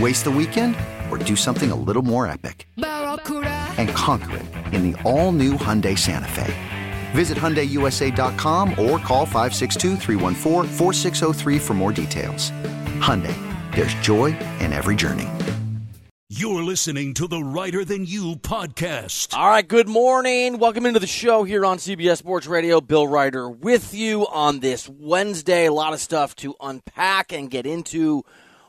Waste 0.00 0.24
the 0.24 0.30
weekend 0.30 0.74
or 1.08 1.18
do 1.18 1.36
something 1.36 1.70
a 1.70 1.76
little 1.76 2.02
more 2.02 2.26
epic? 2.26 2.66
And 2.76 3.88
conquer 3.90 4.38
it 4.38 4.46
in 4.74 4.90
the 4.90 5.00
all 5.02 5.30
new 5.30 5.52
Hyundai 5.52 5.96
Santa 5.96 6.26
Fe. 6.28 6.52
Visit 7.12 7.38
HyundaiUSA.com 7.38 8.70
or 8.70 8.98
call 8.98 9.24
562 9.24 9.96
for 11.60 11.74
more 11.74 11.92
details. 11.92 12.50
Hyundai, 13.00 13.36
there's 13.72 13.94
joy 13.94 14.36
in 14.58 14.72
every 14.72 14.96
journey. 14.96 15.28
You're 16.28 16.64
listening 16.64 17.14
to 17.14 17.28
the 17.28 17.40
Reiter 17.40 17.84
Than 17.84 18.06
You 18.06 18.34
podcast. 18.34 19.36
All 19.36 19.46
right, 19.46 19.66
good 19.66 19.86
morning. 19.86 20.58
Welcome 20.58 20.86
into 20.86 20.98
the 20.98 21.06
show 21.06 21.44
here 21.44 21.64
on 21.64 21.78
CBS 21.78 22.16
Sports 22.16 22.48
Radio. 22.48 22.80
Bill 22.80 23.06
Reiter 23.06 23.48
with 23.48 23.94
you 23.94 24.26
on 24.26 24.58
this 24.58 24.88
Wednesday. 24.88 25.66
A 25.66 25.72
lot 25.72 25.92
of 25.92 26.00
stuff 26.00 26.34
to 26.36 26.56
unpack 26.60 27.32
and 27.32 27.48
get 27.48 27.66
into 27.66 28.24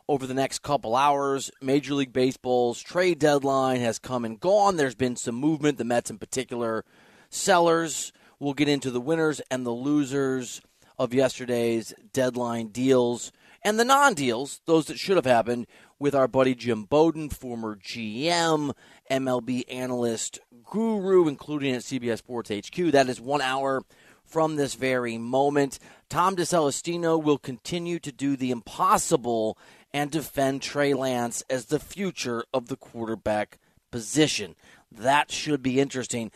over 0.08 0.28
the 0.28 0.34
next 0.34 0.62
couple 0.62 0.96
hours. 0.96 1.52
Major 1.62 1.94
League 1.94 2.14
Baseball's 2.14 2.82
trade 2.82 3.20
deadline 3.20 3.82
has 3.82 4.00
come 4.00 4.26
and 4.26 4.40
gone. 4.40 4.78
There's 4.78 4.96
been 4.96 5.16
some 5.16 5.36
movement, 5.36 5.78
the 5.78 5.84
Mets 5.84 6.10
in 6.10 6.18
particular. 6.18 6.86
Sellers, 7.30 8.14
we'll 8.40 8.54
get 8.54 8.70
into 8.70 8.92
the 8.92 9.02
winners 9.02 9.42
and 9.50 9.66
the 9.66 9.72
losers 9.72 10.62
of 10.98 11.14
yesterday's 11.14 11.94
deadline 12.14 12.68
deals 12.68 13.32
and 13.66 13.80
the 13.80 13.86
non 13.86 14.14
deals, 14.14 14.62
those 14.66 14.86
that 14.86 15.00
should 15.00 15.16
have 15.16 15.26
happened, 15.26 15.66
with 15.98 16.14
our 16.14 16.28
buddy 16.28 16.54
Jim 16.54 16.84
Bowden, 16.84 17.30
former 17.30 17.76
GM, 17.76 18.74
MLB 19.10 19.64
analyst 19.68 20.40
guru, 20.70 21.28
including 21.28 21.74
at 21.74 21.82
CBS 21.82 22.20
Sports 22.20 22.52
HQ. 22.52 22.92
That 22.92 23.10
is 23.10 23.20
one 23.20 23.42
hour 23.42 23.82
from 24.24 24.56
this 24.56 24.76
very 24.76 25.18
moment. 25.18 25.80
Tom 26.10 26.36
DeCelestino 26.36 27.22
will 27.22 27.40
continue 27.40 27.98
to 28.00 28.12
do 28.12 28.36
the 28.36 28.52
impossible 28.52 29.58
and 29.96 30.12
defend 30.12 30.62
Trey 30.62 30.94
Lance 30.94 31.42
as 31.50 31.68
the 31.68 31.80
future 31.80 32.44
of 32.54 32.68
the 32.68 32.76
quarterback 32.76 33.58
position. 33.92 34.56
That 34.92 35.32
should 35.32 35.64
be 35.64 35.80
interesting. 35.80 36.32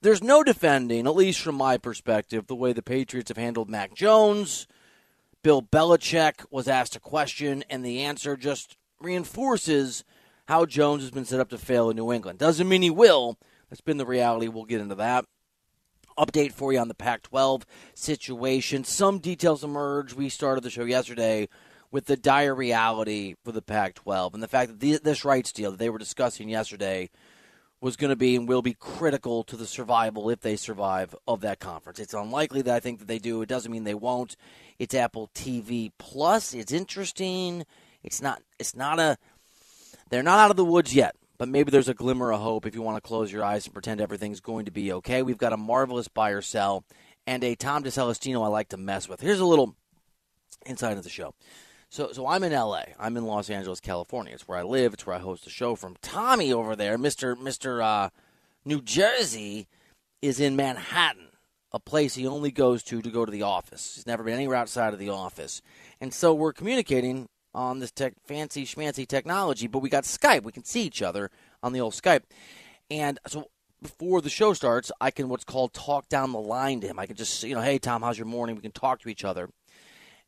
There's 0.00 0.22
no 0.22 0.44
defending, 0.44 1.08
at 1.08 1.16
least 1.16 1.40
from 1.40 1.56
my 1.56 1.76
perspective, 1.76 2.46
the 2.46 2.54
way 2.54 2.72
the 2.72 2.84
Patriots 2.84 3.28
have 3.28 3.36
handled 3.36 3.68
Mac 3.68 3.94
Jones. 3.94 4.68
Bill 5.42 5.60
Belichick 5.60 6.44
was 6.52 6.68
asked 6.68 6.94
a 6.94 7.00
question, 7.00 7.64
and 7.68 7.84
the 7.84 8.00
answer 8.00 8.36
just 8.36 8.76
reinforces 9.00 10.04
how 10.46 10.64
Jones 10.64 11.02
has 11.02 11.10
been 11.10 11.24
set 11.24 11.40
up 11.40 11.50
to 11.50 11.58
fail 11.58 11.90
in 11.90 11.96
New 11.96 12.12
England. 12.12 12.38
Doesn't 12.38 12.68
mean 12.68 12.82
he 12.82 12.90
will. 12.90 13.36
That's 13.70 13.80
been 13.80 13.96
the 13.96 14.06
reality. 14.06 14.46
We'll 14.46 14.66
get 14.66 14.80
into 14.80 14.94
that. 14.94 15.24
Update 16.16 16.52
for 16.52 16.72
you 16.72 16.78
on 16.78 16.86
the 16.86 16.94
Pac 16.94 17.22
12 17.22 17.66
situation. 17.92 18.84
Some 18.84 19.18
details 19.18 19.64
emerge. 19.64 20.14
We 20.14 20.28
started 20.28 20.62
the 20.62 20.70
show 20.70 20.84
yesterday 20.84 21.48
with 21.90 22.06
the 22.06 22.16
dire 22.16 22.54
reality 22.54 23.34
for 23.44 23.52
the 23.52 23.62
Pac 23.62 23.94
12 23.94 24.34
and 24.34 24.42
the 24.42 24.48
fact 24.48 24.70
that 24.70 24.80
the, 24.80 24.98
this 25.02 25.24
rights 25.24 25.52
deal 25.52 25.70
that 25.70 25.78
they 25.78 25.90
were 25.90 25.98
discussing 25.98 26.48
yesterday 26.48 27.10
was 27.80 27.96
going 27.96 28.10
to 28.10 28.16
be 28.16 28.36
and 28.36 28.46
will 28.46 28.62
be 28.62 28.74
critical 28.74 29.42
to 29.44 29.56
the 29.56 29.66
survival, 29.66 30.28
if 30.28 30.40
they 30.40 30.56
survive, 30.56 31.14
of 31.26 31.40
that 31.40 31.60
conference. 31.60 31.98
It's 31.98 32.14
unlikely 32.14 32.62
that 32.62 32.74
I 32.74 32.80
think 32.80 32.98
that 32.98 33.08
they 33.08 33.18
do. 33.18 33.40
It 33.40 33.48
doesn't 33.48 33.72
mean 33.72 33.84
they 33.84 33.94
won't. 33.94 34.36
It's 34.78 34.94
Apple 34.94 35.30
TV 35.34 35.90
Plus. 35.98 36.52
It's 36.52 36.72
interesting. 36.72 37.64
It's 38.02 38.20
not. 38.20 38.42
It's 38.58 38.76
not 38.76 38.98
a. 38.98 39.16
They're 40.10 40.22
not 40.22 40.40
out 40.40 40.50
of 40.50 40.56
the 40.56 40.64
woods 40.64 40.94
yet, 40.94 41.16
but 41.38 41.48
maybe 41.48 41.70
there's 41.70 41.88
a 41.88 41.94
glimmer 41.94 42.32
of 42.32 42.40
hope 42.40 42.66
if 42.66 42.74
you 42.74 42.82
want 42.82 42.98
to 42.98 43.08
close 43.08 43.32
your 43.32 43.44
eyes 43.44 43.64
and 43.64 43.72
pretend 43.72 44.00
everything's 44.00 44.40
going 44.40 44.66
to 44.66 44.70
be 44.70 44.92
okay. 44.92 45.22
We've 45.22 45.38
got 45.38 45.54
a 45.54 45.56
marvelous 45.56 46.08
buy 46.08 46.30
or 46.30 46.42
sell 46.42 46.84
and 47.26 47.44
a 47.44 47.54
Tom 47.54 47.82
DeCelestino 47.84 48.44
I 48.44 48.48
like 48.48 48.70
to 48.70 48.76
mess 48.76 49.08
with. 49.08 49.20
Here's 49.20 49.40
a 49.40 49.46
little 49.46 49.76
inside 50.66 50.96
of 50.98 51.04
the 51.04 51.10
show. 51.10 51.34
So, 51.90 52.12
so 52.12 52.28
I'm 52.28 52.44
in 52.44 52.52
LA. 52.52 52.84
I'm 53.00 53.16
in 53.16 53.26
Los 53.26 53.50
Angeles, 53.50 53.80
California. 53.80 54.32
It's 54.32 54.46
where 54.46 54.58
I 54.58 54.62
live. 54.62 54.94
It's 54.94 55.04
where 55.04 55.16
I 55.16 55.18
host 55.18 55.42
the 55.42 55.50
show 55.50 55.74
from. 55.74 55.96
Tommy 56.00 56.52
over 56.52 56.76
there, 56.76 56.96
Mister 56.96 57.34
Mister 57.34 57.82
uh, 57.82 58.10
New 58.64 58.80
Jersey, 58.80 59.66
is 60.22 60.38
in 60.38 60.54
Manhattan, 60.54 61.30
a 61.72 61.80
place 61.80 62.14
he 62.14 62.28
only 62.28 62.52
goes 62.52 62.84
to 62.84 63.02
to 63.02 63.10
go 63.10 63.24
to 63.24 63.32
the 63.32 63.42
office. 63.42 63.96
He's 63.96 64.06
never 64.06 64.22
been 64.22 64.34
anywhere 64.34 64.56
outside 64.56 64.92
of 64.92 65.00
the 65.00 65.08
office, 65.08 65.62
and 66.00 66.14
so 66.14 66.32
we're 66.32 66.52
communicating 66.52 67.28
on 67.52 67.80
this 67.80 67.90
tech, 67.90 68.14
fancy 68.24 68.64
schmancy 68.64 69.06
technology. 69.06 69.66
But 69.66 69.80
we 69.80 69.90
got 69.90 70.04
Skype. 70.04 70.44
We 70.44 70.52
can 70.52 70.64
see 70.64 70.82
each 70.82 71.02
other 71.02 71.28
on 71.60 71.72
the 71.72 71.80
old 71.80 71.94
Skype, 71.94 72.22
and 72.88 73.18
so 73.26 73.48
before 73.82 74.20
the 74.20 74.30
show 74.30 74.52
starts, 74.52 74.92
I 75.00 75.10
can 75.10 75.28
what's 75.28 75.42
called 75.42 75.72
talk 75.72 76.08
down 76.08 76.30
the 76.30 76.38
line 76.38 76.82
to 76.82 76.86
him. 76.86 77.00
I 77.00 77.06
can 77.06 77.16
just 77.16 77.42
you 77.42 77.56
know, 77.56 77.62
hey 77.62 77.80
Tom, 77.80 78.02
how's 78.02 78.16
your 78.16 78.28
morning? 78.28 78.54
We 78.54 78.62
can 78.62 78.70
talk 78.70 79.00
to 79.00 79.08
each 79.08 79.24
other. 79.24 79.50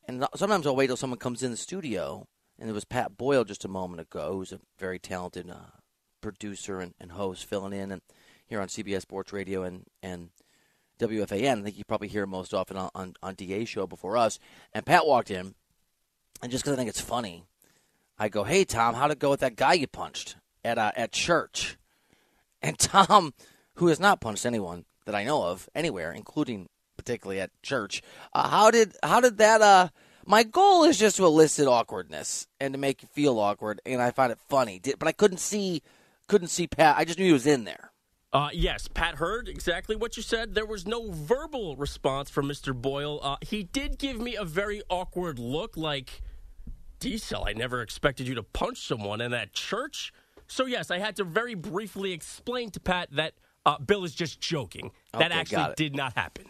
And 0.06 0.26
sometimes 0.34 0.66
I'll 0.66 0.76
wait 0.76 0.88
till 0.88 0.96
someone 0.96 1.18
comes 1.18 1.42
in 1.42 1.50
the 1.50 1.56
studio. 1.56 2.26
And 2.58 2.68
it 2.68 2.72
was 2.72 2.84
Pat 2.84 3.16
Boyle 3.16 3.44
just 3.44 3.64
a 3.64 3.68
moment 3.68 4.00
ago, 4.00 4.34
who's 4.34 4.52
a 4.52 4.60
very 4.78 4.98
talented 4.98 5.50
uh, 5.50 5.78
producer 6.20 6.80
and, 6.80 6.94
and, 7.00 7.12
host, 7.12 7.44
filling 7.44 7.72
in 7.72 7.90
and 7.90 8.02
here 8.46 8.60
on 8.60 8.68
CBS 8.68 9.02
Sports 9.02 9.32
Radio 9.32 9.62
and, 9.62 9.84
and 10.02 10.30
WFAN. 10.98 11.60
I 11.60 11.62
think 11.62 11.78
you 11.78 11.84
probably 11.84 12.08
hear 12.08 12.26
most 12.26 12.54
often 12.54 12.76
on, 12.76 12.90
on, 12.94 13.14
on 13.22 13.34
DA 13.34 13.64
show 13.64 13.86
before 13.86 14.16
us. 14.16 14.38
And 14.72 14.86
Pat 14.86 15.06
walked 15.06 15.30
in, 15.30 15.54
and 16.42 16.50
just 16.52 16.64
because 16.64 16.74
I 16.74 16.76
think 16.76 16.88
it's 16.88 17.00
funny, 17.00 17.44
I 18.18 18.28
go, 18.28 18.44
"Hey 18.44 18.64
Tom, 18.64 18.94
how'd 18.94 19.10
it 19.10 19.18
go 19.18 19.30
with 19.30 19.40
that 19.40 19.56
guy 19.56 19.72
you 19.74 19.86
punched 19.86 20.36
at 20.64 20.78
uh, 20.78 20.92
at 20.96 21.12
church?" 21.12 21.76
And 22.60 22.78
Tom, 22.78 23.34
who 23.74 23.88
has 23.88 23.98
not 23.98 24.20
punched 24.20 24.46
anyone 24.46 24.84
that 25.06 25.14
I 25.14 25.24
know 25.24 25.44
of 25.44 25.68
anywhere, 25.74 26.12
including 26.12 26.68
particularly 27.02 27.40
at 27.40 27.50
church. 27.62 28.02
Uh, 28.32 28.48
how 28.48 28.70
did 28.70 28.94
how 29.02 29.20
did 29.20 29.38
that? 29.38 29.60
Uh, 29.60 29.88
my 30.24 30.44
goal 30.44 30.84
is 30.84 30.98
just 30.98 31.16
to 31.16 31.26
elicit 31.26 31.66
awkwardness 31.66 32.46
and 32.60 32.74
to 32.74 32.78
make 32.78 33.02
you 33.02 33.08
feel 33.12 33.38
awkward, 33.38 33.80
and 33.84 34.00
I 34.00 34.12
find 34.12 34.32
it 34.32 34.38
funny. 34.48 34.78
Did, 34.78 34.98
but 34.98 35.08
I 35.08 35.12
couldn't 35.12 35.38
see 35.38 35.82
couldn't 36.28 36.48
see 36.48 36.66
Pat. 36.66 36.96
I 36.96 37.04
just 37.04 37.18
knew 37.18 37.26
he 37.26 37.32
was 37.32 37.46
in 37.46 37.64
there. 37.64 37.90
Uh, 38.32 38.48
yes, 38.52 38.88
Pat 38.88 39.16
heard 39.16 39.46
exactly 39.46 39.94
what 39.94 40.16
you 40.16 40.22
said. 40.22 40.54
There 40.54 40.64
was 40.64 40.86
no 40.86 41.10
verbal 41.10 41.76
response 41.76 42.30
from 42.30 42.48
Mr. 42.48 42.74
Boyle. 42.74 43.20
Uh, 43.22 43.36
he 43.42 43.62
did 43.62 43.98
give 43.98 44.18
me 44.18 44.36
a 44.36 44.44
very 44.44 44.80
awkward 44.88 45.38
look, 45.38 45.76
like, 45.76 46.22
Diesel, 46.98 47.44
I 47.46 47.52
never 47.52 47.82
expected 47.82 48.26
you 48.26 48.34
to 48.36 48.42
punch 48.42 48.86
someone 48.86 49.20
in 49.20 49.32
that 49.32 49.52
church. 49.52 50.14
So, 50.46 50.64
yes, 50.64 50.90
I 50.90 50.98
had 50.98 51.16
to 51.16 51.24
very 51.24 51.54
briefly 51.54 52.12
explain 52.12 52.70
to 52.70 52.80
Pat 52.80 53.10
that 53.12 53.34
uh, 53.66 53.78
Bill 53.78 54.02
is 54.02 54.14
just 54.14 54.40
joking. 54.40 54.92
That 55.12 55.30
okay, 55.30 55.40
actually 55.40 55.74
did 55.76 55.94
not 55.94 56.14
happen. 56.14 56.46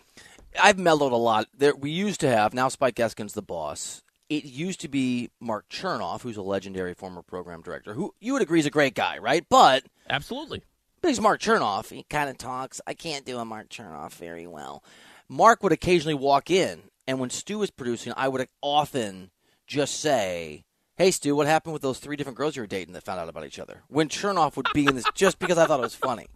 I've 0.60 0.78
mellowed 0.78 1.12
a 1.12 1.16
lot. 1.16 1.46
There, 1.56 1.74
we 1.74 1.90
used 1.90 2.20
to 2.20 2.28
have 2.28 2.54
now 2.54 2.68
Spike 2.68 2.98
Eskin's 2.98 3.34
the 3.34 3.42
boss. 3.42 4.02
It 4.28 4.44
used 4.44 4.80
to 4.80 4.88
be 4.88 5.30
Mark 5.40 5.68
Chernoff, 5.68 6.22
who's 6.22 6.36
a 6.36 6.42
legendary 6.42 6.94
former 6.94 7.22
program 7.22 7.60
director, 7.60 7.94
who 7.94 8.14
you 8.20 8.32
would 8.32 8.42
agree 8.42 8.60
is 8.60 8.66
a 8.66 8.70
great 8.70 8.94
guy, 8.94 9.18
right? 9.18 9.44
But 9.48 9.84
absolutely, 10.08 10.62
but 11.00 11.08
he's 11.08 11.20
Mark 11.20 11.40
Chernoff. 11.40 11.90
He 11.90 12.04
kind 12.08 12.30
of 12.30 12.38
talks. 12.38 12.80
I 12.86 12.94
can't 12.94 13.26
do 13.26 13.38
a 13.38 13.44
Mark 13.44 13.68
Chernoff 13.68 14.12
very 14.12 14.46
well. 14.46 14.82
Mark 15.28 15.62
would 15.62 15.72
occasionally 15.72 16.14
walk 16.14 16.50
in, 16.50 16.84
and 17.06 17.20
when 17.20 17.30
Stu 17.30 17.58
was 17.58 17.70
producing, 17.70 18.14
I 18.16 18.28
would 18.28 18.48
often 18.62 19.30
just 19.66 20.00
say, 20.00 20.64
"Hey, 20.96 21.10
Stu, 21.10 21.36
what 21.36 21.46
happened 21.46 21.74
with 21.74 21.82
those 21.82 21.98
three 21.98 22.16
different 22.16 22.38
girls 22.38 22.56
you 22.56 22.62
were 22.62 22.66
dating 22.66 22.94
that 22.94 23.04
found 23.04 23.20
out 23.20 23.28
about 23.28 23.44
each 23.46 23.58
other?" 23.58 23.82
When 23.88 24.08
Chernoff 24.08 24.56
would 24.56 24.68
be 24.72 24.86
in 24.86 24.94
this 24.94 25.04
just 25.14 25.38
because 25.38 25.58
I 25.58 25.66
thought 25.66 25.80
it 25.80 25.82
was 25.82 25.94
funny. 25.94 26.26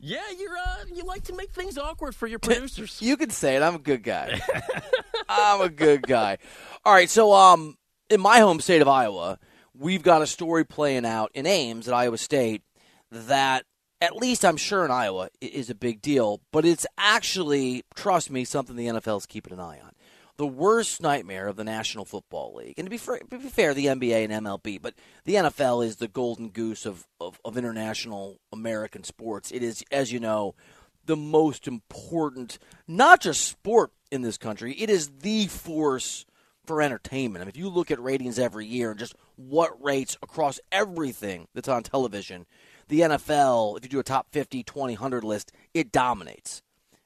Yeah, 0.00 0.20
you're 0.38 0.56
uh, 0.56 0.84
you 0.94 1.04
like 1.04 1.24
to 1.24 1.34
make 1.34 1.50
things 1.50 1.76
awkward 1.76 2.14
for 2.14 2.26
your 2.26 2.38
producers. 2.40 3.00
You 3.00 3.16
can 3.16 3.30
say 3.30 3.56
it. 3.56 3.62
I'm 3.62 3.74
a 3.74 3.78
good 3.78 4.02
guy. 4.02 4.40
I'm 5.28 5.60
a 5.60 5.68
good 5.68 6.02
guy. 6.02 6.38
All 6.84 6.92
right, 6.92 7.10
so 7.10 7.32
um, 7.32 7.76
in 8.08 8.20
my 8.20 8.38
home 8.38 8.60
state 8.60 8.80
of 8.80 8.88
Iowa, 8.88 9.38
we've 9.78 10.02
got 10.02 10.22
a 10.22 10.26
story 10.26 10.64
playing 10.64 11.04
out 11.04 11.30
in 11.34 11.46
Ames 11.46 11.86
at 11.86 11.94
Iowa 11.94 12.18
State 12.18 12.62
that, 13.10 13.64
at 14.00 14.16
least 14.16 14.44
I'm 14.44 14.56
sure 14.56 14.84
in 14.84 14.90
Iowa, 14.90 15.28
is 15.42 15.68
a 15.68 15.74
big 15.74 16.00
deal. 16.00 16.40
But 16.50 16.64
it's 16.64 16.86
actually, 16.96 17.84
trust 17.94 18.30
me, 18.30 18.44
something 18.44 18.76
the 18.76 18.86
NFL 18.86 19.18
is 19.18 19.26
keeping 19.26 19.52
an 19.52 19.60
eye 19.60 19.80
on. 19.84 19.92
The 20.40 20.46
worst 20.46 21.02
nightmare 21.02 21.48
of 21.48 21.56
the 21.56 21.64
National 21.64 22.06
Football 22.06 22.54
League, 22.54 22.78
and 22.78 22.86
to 22.86 22.90
be, 22.90 22.96
fair, 22.96 23.18
to 23.18 23.38
be 23.38 23.50
fair, 23.50 23.74
the 23.74 23.84
NBA 23.84 24.24
and 24.24 24.46
MLB, 24.46 24.80
but 24.80 24.94
the 25.26 25.34
NFL 25.34 25.84
is 25.84 25.96
the 25.96 26.08
golden 26.08 26.48
goose 26.48 26.86
of, 26.86 27.06
of, 27.20 27.38
of 27.44 27.58
international 27.58 28.40
American 28.50 29.04
sports. 29.04 29.52
It 29.52 29.62
is, 29.62 29.84
as 29.92 30.12
you 30.12 30.18
know, 30.18 30.54
the 31.04 31.14
most 31.14 31.68
important, 31.68 32.58
not 32.88 33.20
just 33.20 33.46
sport 33.46 33.92
in 34.10 34.22
this 34.22 34.38
country, 34.38 34.72
it 34.78 34.88
is 34.88 35.10
the 35.20 35.46
force 35.46 36.24
for 36.64 36.80
entertainment. 36.80 37.42
I 37.42 37.44
mean, 37.44 37.50
if 37.50 37.58
you 37.58 37.68
look 37.68 37.90
at 37.90 38.00
ratings 38.00 38.38
every 38.38 38.64
year 38.64 38.92
and 38.92 38.98
just 38.98 39.14
what 39.36 39.84
rates 39.84 40.16
across 40.22 40.58
everything 40.72 41.48
that's 41.52 41.68
on 41.68 41.82
television, 41.82 42.46
the 42.88 43.00
NFL, 43.00 43.76
if 43.76 43.84
you 43.84 43.90
do 43.90 44.00
a 44.00 44.02
top 44.02 44.28
50, 44.30 44.62
20, 44.62 44.94
100 44.94 45.22
list, 45.22 45.52
it 45.74 45.92
dominates. 45.92 46.62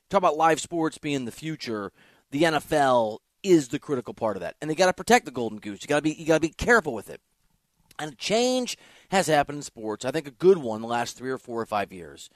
Talk 0.09 0.19
about 0.19 0.37
live 0.37 0.61
sports 0.61 0.99
being 0.99 1.25
the 1.25 1.33
future. 1.33 1.91
The 2.31 2.45
NFL 2.45 3.19
is 3.45 3.69
the 3.69 3.79
critical 3.79 4.15
part 4.15 4.37
of 4.37 4.41
that, 4.41 4.57
and 4.61 4.69
they 4.69 4.75
got 4.75 4.87
to 4.87 4.93
protect 4.93 5.27
the 5.27 5.31
golden 5.31 5.59
goose. 5.59 5.81
You 5.83 5.89
got 5.89 5.97
to 5.97 6.03
be 6.03 6.15
you 6.15 6.27
got 6.27 6.35
to 6.35 6.41
be 6.41 6.49
careful 6.49 6.95
with 6.95 7.09
it. 7.09 7.21
And 7.99 8.13
a 8.13 8.17
change 8.17 8.77
has 9.11 9.29
happened 9.29 9.57
in 9.57 9.63
sports. 9.63 10.05
I 10.05 10.11
think 10.11 10.27
a 10.27 10.33
good 10.33 10.59
one 10.59 10.81
the 10.81 10.89
last 10.89 11.17
three 11.17 11.31
or 11.31 11.39
four 11.39 11.61
or 11.61 11.67
five 11.67 11.93
years. 11.93 12.29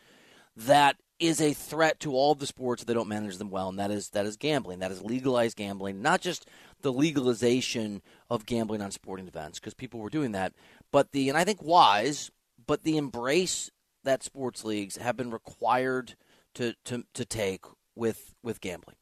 That 0.56 0.96
is 1.18 1.40
a 1.40 1.52
threat 1.52 1.98
to 2.00 2.12
all 2.12 2.32
of 2.32 2.38
the 2.38 2.46
sports 2.46 2.82
if 2.82 2.86
they 2.86 2.94
don't 2.94 3.08
manage 3.08 3.38
them 3.38 3.50
well, 3.50 3.68
and 3.68 3.78
that 3.78 3.90
is 3.90 4.10
that 4.10 4.26
is 4.26 4.36
gambling. 4.36 4.78
That 4.78 4.92
is 4.92 5.02
legalized 5.02 5.56
gambling, 5.56 6.02
not 6.02 6.20
just 6.20 6.46
the 6.82 6.92
legalization 6.92 8.02
of 8.30 8.46
gambling 8.46 8.82
on 8.82 8.90
sporting 8.90 9.26
events 9.26 9.58
because 9.58 9.74
people 9.74 9.98
were 10.00 10.10
doing 10.10 10.32
that, 10.32 10.52
but 10.92 11.10
the 11.12 11.28
and 11.28 11.38
I 11.38 11.44
think 11.44 11.62
wise, 11.62 12.30
but 12.64 12.84
the 12.84 12.96
embrace 12.96 13.70
that 14.04 14.22
sports 14.22 14.64
leagues 14.64 14.96
have 14.96 15.16
been 15.16 15.30
required 15.30 16.14
to 16.54 16.74
to, 16.84 17.04
to 17.14 17.24
take 17.24 17.64
with 17.94 18.34
with 18.42 18.60
gambling. 18.60 18.96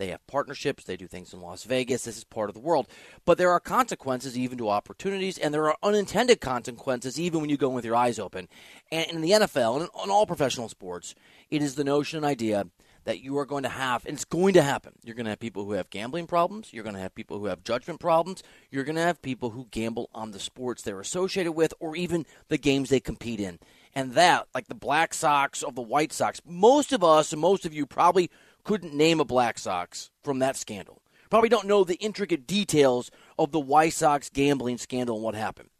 They 0.00 0.08
have 0.08 0.26
partnerships. 0.26 0.84
They 0.84 0.96
do 0.96 1.06
things 1.06 1.34
in 1.34 1.42
Las 1.42 1.64
Vegas. 1.64 2.04
This 2.04 2.16
is 2.16 2.24
part 2.24 2.48
of 2.48 2.54
the 2.54 2.60
world. 2.60 2.88
But 3.26 3.36
there 3.36 3.50
are 3.50 3.60
consequences 3.60 4.36
even 4.36 4.56
to 4.56 4.70
opportunities, 4.70 5.36
and 5.36 5.52
there 5.52 5.68
are 5.68 5.76
unintended 5.82 6.40
consequences 6.40 7.20
even 7.20 7.42
when 7.42 7.50
you 7.50 7.58
go 7.58 7.68
in 7.68 7.74
with 7.74 7.84
your 7.84 7.96
eyes 7.96 8.18
open. 8.18 8.48
And 8.90 9.10
in 9.10 9.20
the 9.20 9.32
NFL 9.32 9.76
and 9.76 9.90
in 10.02 10.10
all 10.10 10.24
professional 10.24 10.70
sports, 10.70 11.14
it 11.50 11.60
is 11.60 11.74
the 11.74 11.84
notion 11.84 12.16
and 12.16 12.24
idea 12.24 12.68
that 13.04 13.20
you 13.20 13.36
are 13.36 13.44
going 13.44 13.62
to 13.62 13.68
have, 13.68 14.06
and 14.06 14.14
it's 14.14 14.24
going 14.24 14.54
to 14.54 14.62
happen. 14.62 14.94
You're 15.04 15.14
going 15.14 15.24
to 15.24 15.30
have 15.30 15.38
people 15.38 15.66
who 15.66 15.72
have 15.72 15.90
gambling 15.90 16.26
problems. 16.26 16.72
You're 16.72 16.84
going 16.84 16.96
to 16.96 17.02
have 17.02 17.14
people 17.14 17.38
who 17.38 17.46
have 17.46 17.62
judgment 17.62 18.00
problems. 18.00 18.42
You're 18.70 18.84
going 18.84 18.96
to 18.96 19.02
have 19.02 19.20
people 19.20 19.50
who 19.50 19.68
gamble 19.70 20.08
on 20.14 20.30
the 20.30 20.40
sports 20.40 20.80
they're 20.80 21.00
associated 21.00 21.52
with 21.52 21.74
or 21.78 21.94
even 21.94 22.24
the 22.48 22.58
games 22.58 22.88
they 22.88 23.00
compete 23.00 23.40
in. 23.40 23.58
And 23.94 24.12
that, 24.12 24.46
like 24.54 24.68
the 24.68 24.74
Black 24.74 25.12
Sox 25.12 25.62
of 25.62 25.74
the 25.74 25.82
White 25.82 26.12
Sox, 26.12 26.40
most 26.46 26.92
of 26.92 27.04
us 27.04 27.32
and 27.32 27.40
most 27.40 27.66
of 27.66 27.74
you 27.74 27.84
probably 27.84 28.30
couldn't 28.64 28.94
name 28.94 29.20
a 29.20 29.24
Black 29.24 29.58
Sox 29.58 30.10
from 30.22 30.38
that 30.40 30.56
scandal. 30.56 31.02
Probably 31.30 31.48
don't 31.48 31.66
know 31.66 31.84
the 31.84 31.94
intricate 31.96 32.46
details 32.46 33.10
of 33.38 33.52
the 33.52 33.60
White 33.60 33.92
Sox 33.92 34.28
gambling 34.30 34.78
scandal 34.78 35.16
and 35.16 35.24
what 35.24 35.36
happened. 35.36 35.70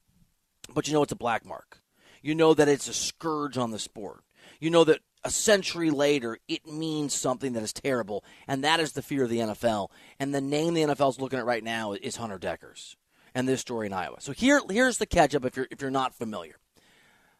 But 0.73 0.87
you 0.87 0.95
know 0.95 1.03
it's 1.03 1.13
a 1.13 1.17
black 1.17 1.45
mark. 1.45 1.81
You 2.23 2.35
know 2.35 2.55
that 2.55 2.69
it's 2.69 2.89
a 2.89 2.93
scourge 2.95 3.59
on 3.59 3.73
the 3.73 3.79
sport. 3.79 4.23
You 4.61 4.71
know 4.71 4.85
that 4.85 5.01
a 5.25 5.31
century 5.31 5.91
later, 5.91 6.39
it 6.49 6.67
means 6.67 7.13
something 7.15 7.53
that 7.55 7.63
is 7.63 7.73
terrible, 7.73 8.25
and 8.47 8.65
that 8.65 8.81
is 8.81 8.93
the 8.93 9.03
fear 9.03 9.25
of 9.25 9.31
the 9.31 9.39
NFL. 9.39 9.89
And 10.19 10.35
the 10.35 10.41
name 10.41 10.75
the 10.75 10.83
NFL 10.83 11.11
is 11.11 11.21
looking 11.21 11.39
at 11.39 11.45
right 11.45 11.65
now 11.65 11.93
is 11.93 12.17
Hunter 12.17 12.39
Dekkers, 12.39 12.97
and 13.35 13.49
this 13.49 13.61
story 13.61 13.87
in 13.87 13.93
Iowa. 13.93 14.21
So 14.21 14.33
here, 14.33 14.61
here's 14.71 14.99
the 14.99 15.07
catch 15.07 15.35
up 15.35 15.45
if 15.45 15.57
you're 15.57 15.69
if 15.71 15.81
you're 15.81 15.91
not 15.91 16.15
familiar. 16.15 16.57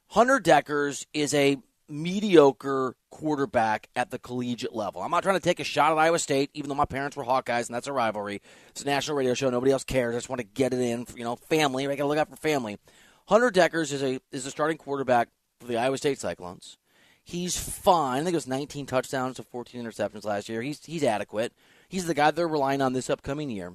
Hunter 0.09 0.41
Dekkers 0.41 1.07
is 1.15 1.33
a 1.33 1.59
mediocre 1.91 2.97
quarterback 3.11 3.89
at 3.97 4.11
the 4.11 4.19
collegiate 4.19 4.75
level. 4.75 5.03
I'm 5.03 5.11
not 5.11 5.23
trying 5.23 5.37
to 5.37 5.43
take 5.43 5.61
a 5.61 5.65
shot 5.65 5.93
at 5.93 5.99
Iowa 5.99 6.19
State, 6.19 6.51
even 6.55 6.69
though 6.69 6.75
my 6.75 6.85
parents 6.85 7.17
were 7.17 7.25
Hawkeyes 7.25 7.67
and 7.67 7.75
that's 7.75 7.87
a 7.87 7.93
rivalry. 7.93 8.41
It's 8.71 8.83
a 8.83 8.87
national 8.87 9.17
radio 9.17 9.35
show. 9.35 9.51
Nobody 9.51 9.73
else 9.73 9.85
cares. 9.85 10.15
I 10.15 10.19
just 10.19 10.29
want 10.29 10.41
to 10.41 10.47
get 10.47 10.73
it 10.73 10.81
in. 10.81 11.05
For, 11.05 11.19
you 11.19 11.25
know, 11.25 11.37
family. 11.37 11.87
I 11.87 11.97
got 11.97 12.05
to 12.05 12.07
look 12.07 12.19
out 12.19 12.31
for 12.31 12.37
family. 12.37 12.79
Hunter 13.27 13.51
Dekkers 13.51 13.93
is 13.93 14.03
a 14.03 14.21
is 14.33 14.47
a 14.47 14.51
starting 14.51 14.77
quarterback 14.77 15.29
for 15.61 15.67
the 15.67 15.77
Iowa 15.77 15.99
State 15.99 16.19
Cyclones. 16.19 16.79
He's 17.23 17.57
fine. 17.57 18.23
I 18.23 18.25
think 18.25 18.35
it 18.35 18.37
was 18.37 18.47
19 18.47 18.87
touchdowns 18.87 19.37
to 19.37 19.43
14 19.43 19.85
interceptions 19.85 20.25
last 20.25 20.49
year. 20.49 20.63
He's 20.63 20.85
he's 20.85 21.05
adequate. 21.05 21.53
He's 21.89 22.07
the 22.07 22.15
guy 22.15 22.31
they're 22.31 22.49
relying 22.49 22.83
on 22.83 22.93
this 22.93 23.11
upcoming 23.11 23.51
year, 23.51 23.73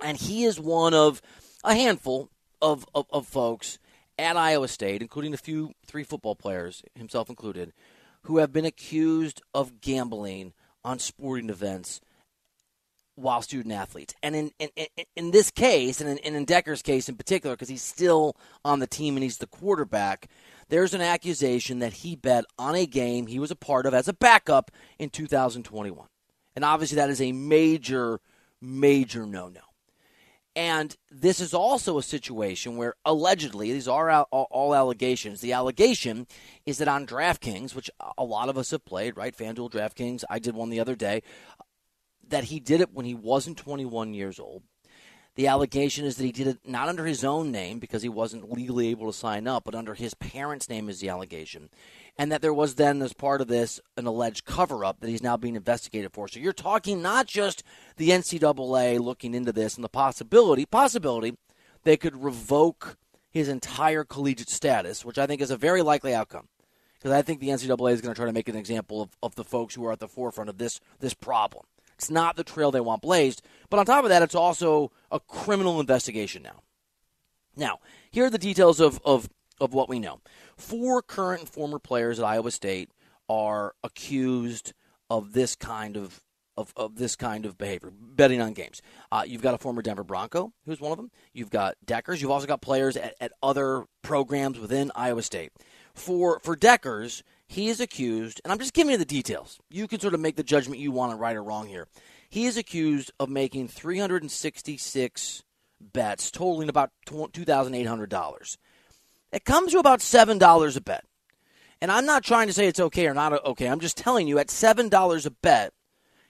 and 0.00 0.16
he 0.16 0.44
is 0.44 0.60
one 0.60 0.94
of 0.94 1.20
a 1.64 1.74
handful 1.74 2.30
of, 2.60 2.86
of, 2.94 3.06
of 3.10 3.26
folks 3.26 3.78
at 4.22 4.36
Iowa 4.36 4.68
State, 4.68 5.02
including 5.02 5.34
a 5.34 5.38
few 5.38 5.72
three 5.86 6.04
football 6.04 6.34
players, 6.34 6.82
himself 6.94 7.28
included, 7.28 7.72
who 8.22 8.38
have 8.38 8.52
been 8.52 8.64
accused 8.64 9.42
of 9.52 9.80
gambling 9.80 10.52
on 10.84 10.98
sporting 10.98 11.50
events 11.50 12.00
while 13.14 13.42
student 13.42 13.74
athletes. 13.74 14.14
And 14.22 14.34
in 14.34 14.50
in, 14.58 14.68
in 15.16 15.30
this 15.30 15.50
case, 15.50 16.00
and 16.00 16.18
in, 16.18 16.34
in 16.34 16.46
Dekkers' 16.46 16.82
case 16.82 17.08
in 17.08 17.16
particular, 17.16 17.54
because 17.54 17.68
he's 17.68 17.82
still 17.82 18.36
on 18.64 18.78
the 18.78 18.86
team 18.86 19.16
and 19.16 19.22
he's 19.22 19.38
the 19.38 19.46
quarterback, 19.46 20.28
there's 20.68 20.94
an 20.94 21.00
accusation 21.00 21.80
that 21.80 21.92
he 21.92 22.16
bet 22.16 22.44
on 22.58 22.74
a 22.74 22.86
game 22.86 23.26
he 23.26 23.38
was 23.38 23.50
a 23.50 23.56
part 23.56 23.86
of 23.86 23.94
as 23.94 24.08
a 24.08 24.14
backup 24.14 24.70
in 24.98 25.10
2021. 25.10 26.06
And 26.54 26.64
obviously, 26.64 26.96
that 26.96 27.10
is 27.10 27.20
a 27.20 27.32
major, 27.32 28.20
major 28.60 29.26
no 29.26 29.48
no. 29.48 29.60
And 30.54 30.94
this 31.10 31.40
is 31.40 31.54
also 31.54 31.96
a 31.96 32.02
situation 32.02 32.76
where 32.76 32.94
allegedly, 33.06 33.72
these 33.72 33.88
are 33.88 34.10
all, 34.10 34.48
all, 34.50 34.74
allegations. 34.74 35.40
The 35.40 35.54
allegation 35.54 36.26
is 36.66 36.76
that 36.78 36.88
on 36.88 37.06
DraftKings, 37.06 37.74
which 37.74 37.90
a 38.18 38.24
lot 38.24 38.50
of 38.50 38.58
us 38.58 38.70
have 38.72 38.84
played, 38.84 39.16
right? 39.16 39.36
FanDuel, 39.36 39.70
DraftKings, 39.70 40.24
I 40.28 40.38
did 40.38 40.54
one 40.54 40.68
the 40.68 40.80
other 40.80 40.94
day, 40.94 41.22
that 42.28 42.44
he 42.44 42.60
did 42.60 42.82
it 42.82 42.92
when 42.92 43.06
he 43.06 43.14
wasn't 43.14 43.56
21 43.56 44.12
years 44.12 44.38
old. 44.38 44.62
The 45.34 45.46
allegation 45.46 46.04
is 46.04 46.16
that 46.16 46.24
he 46.24 46.32
did 46.32 46.46
it 46.46 46.58
not 46.66 46.88
under 46.88 47.06
his 47.06 47.24
own 47.24 47.50
name 47.50 47.78
because 47.78 48.02
he 48.02 48.10
wasn't 48.10 48.52
legally 48.52 48.88
able 48.88 49.06
to 49.10 49.16
sign 49.16 49.46
up, 49.46 49.64
but 49.64 49.74
under 49.74 49.94
his 49.94 50.12
parents' 50.12 50.68
name 50.68 50.90
is 50.90 51.00
the 51.00 51.08
allegation 51.08 51.70
and 52.18 52.30
that 52.30 52.42
there 52.42 52.52
was 52.52 52.74
then, 52.74 53.00
as 53.02 53.12
part 53.12 53.40
of 53.40 53.48
this, 53.48 53.80
an 53.96 54.06
alleged 54.06 54.44
cover 54.44 54.84
up 54.84 55.00
that 55.00 55.08
he's 55.08 55.22
now 55.22 55.36
being 55.36 55.56
investigated 55.56 56.12
for. 56.12 56.28
So 56.28 56.40
you're 56.40 56.52
talking 56.52 57.00
not 57.00 57.26
just 57.26 57.62
the 57.96 58.10
NCAA 58.10 59.00
looking 59.00 59.34
into 59.34 59.52
this 59.52 59.76
and 59.76 59.84
the 59.84 59.88
possibility, 59.88 60.66
possibility 60.66 61.36
they 61.84 61.96
could 61.96 62.22
revoke 62.22 62.96
his 63.30 63.48
entire 63.48 64.04
collegiate 64.04 64.50
status, 64.50 65.04
which 65.04 65.18
I 65.18 65.26
think 65.26 65.40
is 65.40 65.50
a 65.50 65.56
very 65.56 65.82
likely 65.82 66.14
outcome. 66.14 66.48
Because 66.98 67.12
I 67.12 67.22
think 67.22 67.40
the 67.40 67.48
NCAA 67.48 67.92
is 67.92 68.00
going 68.00 68.14
to 68.14 68.18
try 68.18 68.26
to 68.26 68.32
make 68.32 68.48
an 68.48 68.56
example 68.56 69.02
of, 69.02 69.10
of 69.22 69.34
the 69.34 69.42
folks 69.42 69.74
who 69.74 69.84
are 69.86 69.92
at 69.92 69.98
the 69.98 70.06
forefront 70.06 70.50
of 70.50 70.58
this 70.58 70.78
this 71.00 71.14
problem. 71.14 71.64
It's 71.96 72.10
not 72.10 72.36
the 72.36 72.44
trail 72.44 72.70
they 72.70 72.80
want 72.80 73.02
blazed, 73.02 73.42
but 73.70 73.78
on 73.78 73.86
top 73.86 74.04
of 74.04 74.10
that, 74.10 74.22
it's 74.22 74.34
also 74.34 74.92
a 75.10 75.18
criminal 75.20 75.80
investigation 75.80 76.42
now. 76.42 76.62
Now, 77.56 77.78
here 78.10 78.24
are 78.24 78.30
the 78.30 78.38
details 78.38 78.80
of, 78.80 79.00
of, 79.04 79.28
of 79.60 79.74
what 79.74 79.88
we 79.88 79.98
know. 79.98 80.20
Four 80.56 81.02
current 81.02 81.40
and 81.40 81.48
former 81.48 81.78
players 81.78 82.18
at 82.18 82.24
Iowa 82.24 82.50
State 82.50 82.90
are 83.28 83.74
accused 83.82 84.72
of 85.10 85.32
this 85.32 85.54
kind 85.56 85.96
of 85.96 86.22
of, 86.56 86.72
of 86.76 86.96
this 86.96 87.16
kind 87.16 87.46
of 87.46 87.56
behavior, 87.56 87.90
betting 87.90 88.40
on 88.40 88.52
games. 88.52 88.82
Uh, 89.10 89.24
you've 89.26 89.42
got 89.42 89.54
a 89.54 89.58
former 89.58 89.80
Denver 89.80 90.04
Bronco, 90.04 90.52
who's 90.66 90.80
one 90.80 90.92
of 90.92 90.98
them. 90.98 91.10
You've 91.32 91.50
got 91.50 91.76
Dekkers. 91.86 92.20
You've 92.20 92.30
also 92.30 92.46
got 92.46 92.60
players 92.60 92.96
at, 92.96 93.14
at 93.20 93.32
other 93.42 93.86
programs 94.02 94.58
within 94.58 94.92
Iowa 94.94 95.22
State. 95.22 95.52
For 95.94 96.40
for 96.40 96.56
Dekkers, 96.56 97.22
he 97.46 97.68
is 97.68 97.80
accused, 97.80 98.40
and 98.44 98.52
I'm 98.52 98.58
just 98.58 98.74
giving 98.74 98.92
you 98.92 98.98
the 98.98 99.04
details. 99.04 99.58
You 99.70 99.88
can 99.88 100.00
sort 100.00 100.14
of 100.14 100.20
make 100.20 100.36
the 100.36 100.42
judgment 100.42 100.80
you 100.80 100.92
want 100.92 101.18
right 101.18 101.36
or 101.36 101.42
wrong 101.42 101.68
here. 101.68 101.88
He 102.28 102.46
is 102.46 102.56
accused 102.56 103.10
of 103.20 103.28
making 103.28 103.68
366 103.68 105.42
bets, 105.80 106.30
totaling 106.30 106.70
about 106.70 106.90
$2,800. 107.06 108.56
It 109.32 109.44
comes 109.44 109.72
to 109.72 109.78
about 109.78 110.00
$7 110.00 110.76
a 110.76 110.80
bet. 110.80 111.04
And 111.80 111.90
I'm 111.90 112.06
not 112.06 112.22
trying 112.22 112.46
to 112.46 112.52
say 112.52 112.68
it's 112.68 112.78
okay 112.78 113.06
or 113.06 113.14
not 113.14 113.44
okay. 113.44 113.66
I'm 113.66 113.80
just 113.80 113.96
telling 113.96 114.28
you 114.28 114.38
at 114.38 114.48
$7 114.48 115.26
a 115.26 115.30
bet, 115.30 115.72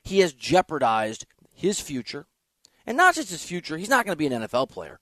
he 0.03 0.21
has 0.21 0.33
jeopardized 0.33 1.27
his 1.53 1.81
future. 1.81 2.27
And 2.87 2.97
not 2.97 3.15
just 3.15 3.31
his 3.31 3.45
future, 3.45 3.77
he's 3.77 3.89
not 3.89 4.05
going 4.05 4.13
to 4.13 4.17
be 4.17 4.27
an 4.27 4.43
NFL 4.43 4.71
player. 4.71 4.99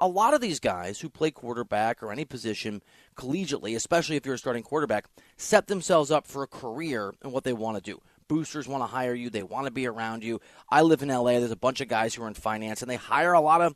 A 0.00 0.08
lot 0.08 0.34
of 0.34 0.40
these 0.40 0.60
guys 0.60 1.00
who 1.00 1.08
play 1.08 1.30
quarterback 1.30 2.02
or 2.02 2.12
any 2.12 2.24
position 2.24 2.82
collegiately, 3.16 3.74
especially 3.74 4.16
if 4.16 4.26
you're 4.26 4.34
a 4.34 4.38
starting 4.38 4.62
quarterback, 4.62 5.06
set 5.36 5.68
themselves 5.68 6.10
up 6.10 6.26
for 6.26 6.42
a 6.42 6.48
career 6.48 7.14
in 7.24 7.30
what 7.30 7.44
they 7.44 7.52
want 7.52 7.76
to 7.76 7.82
do 7.82 8.00
Boosters 8.28 8.66
want 8.66 8.82
to 8.82 8.86
hire 8.86 9.14
you. 9.14 9.30
They 9.30 9.42
want 9.42 9.66
to 9.66 9.70
be 9.70 9.86
around 9.86 10.24
you. 10.24 10.40
I 10.70 10.82
live 10.82 11.02
in 11.02 11.08
LA. 11.08 11.38
There's 11.38 11.50
a 11.50 11.56
bunch 11.56 11.80
of 11.80 11.88
guys 11.88 12.14
who 12.14 12.22
are 12.22 12.28
in 12.28 12.34
finance, 12.34 12.82
and 12.82 12.90
they 12.90 12.96
hire 12.96 13.32
a 13.32 13.40
lot 13.40 13.60
of 13.60 13.74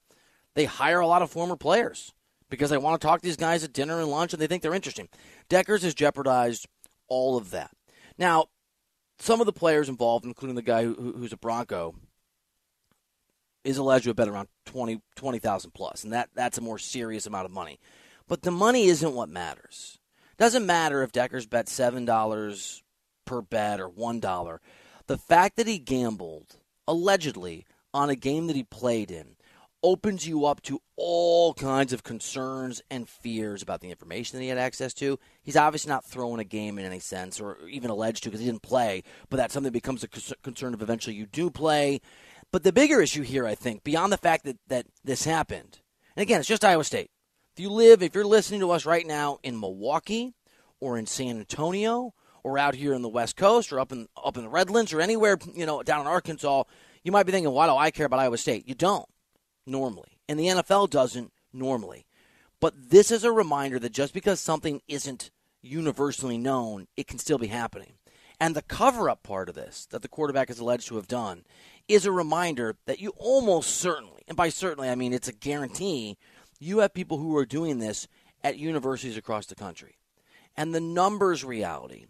they 0.54 0.64
hire 0.64 1.00
a 1.00 1.06
lot 1.06 1.23
of 1.23 1.30
former 1.30 1.56
players 1.56 2.12
because 2.50 2.71
they 2.71 2.78
want 2.78 3.00
to 3.00 3.07
talk 3.07 3.21
to 3.21 3.26
these 3.26 3.37
guys 3.37 3.64
at 3.64 3.73
dinner 3.73 4.00
and 4.00 4.11
lunch, 4.11 4.33
and 4.33 4.40
they 4.40 4.47
think 4.47 4.62
they're 4.62 4.75
interesting. 4.75 5.09
Dekkers 5.49 5.83
has 5.83 5.95
jeopardized 5.95 6.67
all 7.09 7.37
of 7.37 7.50
that. 7.50 7.71
Now, 8.17 8.47
some 9.19 9.40
of 9.40 9.47
the 9.47 9.52
players 9.52 9.88
involved, 9.88 10.25
including 10.25 10.57
the 10.57 10.62
guy 10.62 10.85
who, 10.85 11.14
who's 11.17 11.33
a 11.33 11.37
Bronco, 11.37 11.95
is 13.64 13.76
alleged 13.76 14.05
to 14.05 14.11
have 14.11 14.17
bet 14.17 14.28
around 14.28 14.49
20 14.67 15.00
20,000 15.17 15.71
plus, 15.73 16.05
and 16.05 16.12
that 16.12 16.31
that's 16.35 16.59
a 16.59 16.62
more 16.62 16.78
serious 16.78 17.26
amount 17.26 17.45
of 17.45 17.50
money. 17.50 17.78
But 18.26 18.43
the 18.43 18.50
money 18.50 18.87
isn't 18.87 19.14
what 19.14 19.28
matters. 19.28 19.99
Doesn't 20.37 20.67
matter 20.67 21.02
if 21.02 21.12
Dekkers 21.12 21.49
bet 21.49 21.69
seven 21.69 22.05
dollars 22.05 22.83
per 23.25 23.43
bet 23.43 23.81
or 23.81 23.88
one 23.88 24.21
dollar. 24.21 24.61
The 25.07 25.19
fact 25.19 25.57
that 25.57 25.67
he 25.67 25.78
gambled 25.78 26.57
allegedly 26.87 27.67
on 27.93 28.11
a 28.11 28.14
game 28.14 28.47
that 28.47 28.57
he 28.57 28.62
played 28.62 29.11
in 29.11 29.37
opens 29.82 30.26
you 30.26 30.44
up 30.44 30.61
to 30.62 30.80
all 30.97 31.54
kinds 31.54 31.92
of 31.92 32.02
concerns 32.02 32.82
and 32.90 33.08
fears 33.08 33.62
about 33.62 33.80
the 33.80 33.90
information 33.90 34.37
that 34.37 34.42
he 34.42 34.49
had 34.49 34.58
access 34.58 34.92
to. 34.94 35.18
He's 35.42 35.56
obviously 35.56 35.90
not 35.90 36.04
throwing 36.04 36.40
a 36.40 36.44
game 36.44 36.78
in 36.78 36.85
any 36.85 36.99
sense, 36.99 37.40
or 37.40 37.58
even 37.68 37.90
alleged 37.90 38.25
to 38.25 38.30
because 38.30 38.40
he 38.40 38.47
didn't 38.47 38.62
play. 38.62 39.02
But 39.30 39.37
that's 39.37 39.54
something 39.54 39.73
that 39.73 39.73
becomes 39.73 40.04
a 40.04 40.08
concern 40.08 40.75
if 40.75 40.82
eventually 40.82 41.16
you 41.16 41.26
do 41.26 41.50
play. 41.50 42.00
But 42.50 42.64
the 42.64 42.73
bigger 42.73 43.00
issue 43.00 43.23
here, 43.23 43.47
I 43.47 43.54
think, 43.54 43.85
beyond 43.85 44.12
the 44.12 44.16
fact 44.16 44.44
that, 44.44 44.56
that 44.68 44.87
this 45.04 45.25
happened, 45.25 45.80
and 46.16 46.23
again, 46.23 46.40
it's 46.40 46.49
just 46.49 46.64
Iowa 46.64 46.85
State. 46.85 47.11
If 47.54 47.62
you 47.62 47.70
live, 47.70 48.02
if 48.02 48.14
you're 48.14 48.25
listening 48.25 48.61
to 48.61 48.70
us 48.70 48.87
right 48.87 49.06
now 49.06 49.38
in 49.42 49.58
Milwaukee 49.58 50.35
or 50.80 50.99
in 50.99 51.06
San 51.06 51.38
Antonio 51.38 52.14
or 52.42 52.58
out 52.58 52.75
here 52.75 52.94
in 52.94 53.02
the 53.02 53.08
West 53.08 53.37
Coast 53.37 53.73
or 53.73 53.80
up 53.80 53.92
in 53.92 54.08
up 54.16 54.37
in 54.37 54.44
the 54.44 54.49
Redlands 54.49 54.92
or 54.92 55.00
anywhere, 55.00 55.38
you 55.54 55.66
know, 55.66 55.82
down 55.82 56.00
in 56.00 56.06
Arkansas, 56.06 56.64
you 57.02 57.12
might 57.12 57.26
be 57.26 57.32
thinking, 57.32 57.52
why 57.52 57.66
do 57.66 57.75
I 57.75 57.90
care 57.90 58.06
about 58.06 58.20
Iowa 58.20 58.38
State? 58.38 58.66
You 58.68 58.75
don't 58.75 59.08
normally. 59.68 60.18
And 60.28 60.38
the 60.38 60.46
NFL 60.46 60.90
doesn't 60.90 61.32
normally. 61.52 62.06
But 62.60 62.90
this 62.90 63.10
is 63.10 63.25
a 63.25 63.32
reminder 63.32 63.78
that 63.78 63.92
just 63.92 64.12
because 64.12 64.40
something 64.40 64.82
isn't 64.88 65.30
universally 65.62 66.38
known, 66.38 66.87
it 66.96 67.06
can 67.06 67.18
still 67.18 67.38
be 67.38 67.46
happening. 67.48 67.92
And 68.40 68.54
the 68.54 68.62
cover 68.62 69.10
up 69.10 69.22
part 69.22 69.48
of 69.48 69.54
this 69.54 69.87
that 69.87 70.02
the 70.02 70.08
quarterback 70.08 70.50
is 70.50 70.58
alleged 70.58 70.88
to 70.88 70.96
have 70.96 71.08
done 71.08 71.44
is 71.88 72.06
a 72.06 72.12
reminder 72.12 72.76
that 72.87 73.00
you 73.00 73.12
almost 73.16 73.76
certainly, 73.76 74.22
and 74.28 74.37
by 74.37 74.48
certainly 74.48 74.88
I 74.88 74.94
mean 74.94 75.12
it's 75.12 75.28
a 75.28 75.32
guarantee, 75.32 76.18
you 76.60 76.78
have 76.78 76.94
people 76.94 77.18
who 77.18 77.37
are 77.37 77.46
doing 77.46 77.78
this 77.78 78.06
at 78.44 78.58
universities 78.58 79.16
across 79.16 79.46
the 79.46 79.54
country. 79.54 79.96
And 80.56 80.75
the 80.75 80.80
numbers 80.80 81.44
reality 81.44 82.06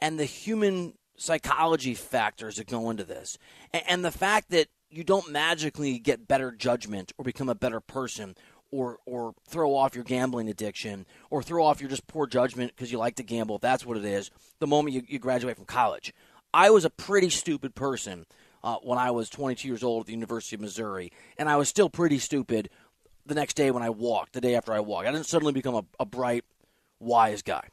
and 0.00 0.18
the 0.18 0.24
human 0.24 0.94
psychology 1.16 1.94
factors 1.94 2.56
that 2.56 2.66
go 2.66 2.90
into 2.90 3.04
this, 3.04 3.38
and 3.72 4.04
the 4.04 4.10
fact 4.10 4.50
that 4.50 4.66
you 4.94 5.04
don't 5.04 5.30
magically 5.30 5.98
get 5.98 6.28
better 6.28 6.52
judgment 6.52 7.12
or 7.18 7.24
become 7.24 7.48
a 7.48 7.54
better 7.54 7.80
person 7.80 8.36
or 8.70 8.98
or 9.06 9.34
throw 9.48 9.74
off 9.74 9.94
your 9.94 10.04
gambling 10.04 10.48
addiction 10.48 11.06
or 11.30 11.42
throw 11.42 11.64
off 11.64 11.80
your 11.80 11.90
just 11.90 12.06
poor 12.06 12.26
judgment 12.26 12.72
because 12.74 12.90
you 12.90 12.98
like 12.98 13.16
to 13.16 13.22
gamble. 13.22 13.58
That's 13.58 13.84
what 13.84 13.96
it 13.96 14.04
is 14.04 14.30
the 14.60 14.66
moment 14.66 14.94
you, 14.94 15.02
you 15.06 15.18
graduate 15.18 15.56
from 15.56 15.66
college. 15.66 16.12
I 16.52 16.70
was 16.70 16.84
a 16.84 16.90
pretty 16.90 17.30
stupid 17.30 17.74
person 17.74 18.26
uh, 18.64 18.76
when 18.82 18.98
i 18.98 19.10
was 19.10 19.28
22 19.28 19.68
years 19.68 19.84
old 19.84 20.02
at 20.02 20.06
the 20.06 20.12
university 20.12 20.56
of 20.56 20.60
missouri 20.62 21.12
and 21.36 21.48
i 21.48 21.56
was 21.56 21.68
still 21.68 21.90
pretty 21.90 22.18
stupid 22.18 22.70
the 23.26 23.34
next 23.34 23.54
day 23.54 23.70
when 23.70 23.82
i 23.82 23.90
walked 23.90 24.32
the 24.32 24.40
day 24.40 24.54
after 24.56 24.72
i 24.72 24.80
walked. 24.80 25.06
I 25.06 25.12
didn't 25.12 25.26
suddenly 25.26 25.52
become 25.52 25.74
a, 25.74 25.84
a 26.00 26.06
bright 26.06 26.44
wise 26.98 27.42
guy 27.42 27.68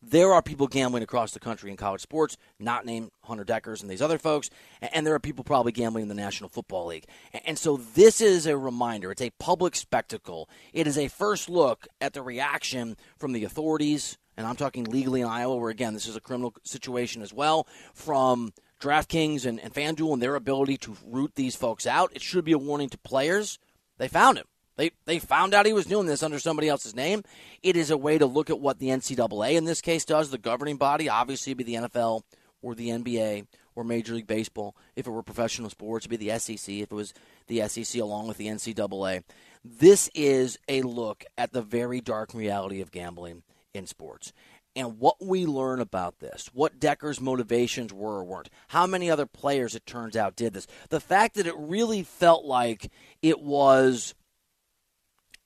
there 0.00 0.32
are 0.32 0.42
people 0.42 0.68
gambling 0.68 1.02
across 1.02 1.32
the 1.32 1.40
country 1.40 1.70
in 1.70 1.76
college 1.76 2.00
sports, 2.00 2.36
not 2.58 2.86
named 2.86 3.10
Hunter 3.24 3.44
Dekkers 3.44 3.82
and 3.82 3.90
these 3.90 4.02
other 4.02 4.18
folks, 4.18 4.48
and 4.80 5.06
there 5.06 5.14
are 5.14 5.20
people 5.20 5.44
probably 5.44 5.72
gambling 5.72 6.02
in 6.02 6.08
the 6.08 6.14
National 6.14 6.48
Football 6.48 6.86
League. 6.86 7.06
And 7.44 7.58
so 7.58 7.76
this 7.76 8.20
is 8.20 8.46
a 8.46 8.56
reminder. 8.56 9.10
It's 9.10 9.22
a 9.22 9.30
public 9.38 9.74
spectacle. 9.74 10.48
It 10.72 10.86
is 10.86 10.96
a 10.96 11.08
first 11.08 11.48
look 11.48 11.88
at 12.00 12.12
the 12.12 12.22
reaction 12.22 12.96
from 13.18 13.32
the 13.32 13.44
authorities, 13.44 14.18
and 14.36 14.46
I'm 14.46 14.56
talking 14.56 14.84
legally 14.84 15.20
in 15.20 15.26
Iowa, 15.26 15.56
where 15.56 15.70
again, 15.70 15.94
this 15.94 16.06
is 16.06 16.16
a 16.16 16.20
criminal 16.20 16.54
situation 16.62 17.22
as 17.22 17.32
well, 17.32 17.66
from 17.92 18.52
DraftKings 18.80 19.44
and, 19.44 19.58
and 19.58 19.74
FanDuel 19.74 20.12
and 20.12 20.22
their 20.22 20.36
ability 20.36 20.76
to 20.78 20.96
root 21.04 21.32
these 21.34 21.56
folks 21.56 21.86
out. 21.86 22.12
It 22.14 22.22
should 22.22 22.44
be 22.44 22.52
a 22.52 22.58
warning 22.58 22.88
to 22.90 22.98
players. 22.98 23.58
They 23.98 24.08
found 24.08 24.38
him. 24.38 24.46
They 24.78 24.92
they 25.04 25.18
found 25.18 25.52
out 25.52 25.66
he 25.66 25.72
was 25.74 25.86
doing 25.86 26.06
this 26.06 26.22
under 26.22 26.38
somebody 26.38 26.68
else's 26.68 26.94
name. 26.94 27.24
It 27.62 27.76
is 27.76 27.90
a 27.90 27.98
way 27.98 28.16
to 28.16 28.26
look 28.26 28.48
at 28.48 28.60
what 28.60 28.78
the 28.78 28.88
NCAA 28.88 29.56
in 29.56 29.64
this 29.64 29.82
case 29.82 30.04
does, 30.04 30.30
the 30.30 30.38
governing 30.38 30.76
body. 30.76 31.08
Obviously, 31.08 31.52
be 31.52 31.64
the 31.64 31.74
NFL 31.74 32.22
or 32.62 32.74
the 32.74 32.88
NBA 32.88 33.46
or 33.74 33.84
Major 33.84 34.14
League 34.14 34.28
Baseball. 34.28 34.76
If 34.96 35.06
it 35.06 35.10
were 35.10 35.22
professional 35.22 35.68
sports, 35.68 36.06
it'd 36.06 36.18
be 36.18 36.28
the 36.28 36.38
SEC. 36.38 36.68
If 36.68 36.92
it 36.92 36.92
was 36.92 37.12
the 37.48 37.68
SEC 37.68 38.00
along 38.00 38.28
with 38.28 38.36
the 38.38 38.46
NCAA, 38.46 39.24
this 39.64 40.08
is 40.14 40.58
a 40.68 40.82
look 40.82 41.24
at 41.36 41.52
the 41.52 41.62
very 41.62 42.00
dark 42.00 42.32
reality 42.32 42.80
of 42.80 42.92
gambling 42.92 43.42
in 43.74 43.86
sports. 43.86 44.32
And 44.76 45.00
what 45.00 45.16
we 45.20 45.44
learn 45.44 45.80
about 45.80 46.20
this, 46.20 46.50
what 46.52 46.78
Decker's 46.78 47.20
motivations 47.20 47.92
were 47.92 48.18
or 48.18 48.24
weren't, 48.24 48.48
how 48.68 48.86
many 48.86 49.10
other 49.10 49.26
players 49.26 49.74
it 49.74 49.86
turns 49.86 50.16
out 50.16 50.36
did 50.36 50.52
this, 50.52 50.68
the 50.90 51.00
fact 51.00 51.34
that 51.34 51.48
it 51.48 51.56
really 51.56 52.04
felt 52.04 52.44
like 52.44 52.90
it 53.20 53.40
was 53.40 54.14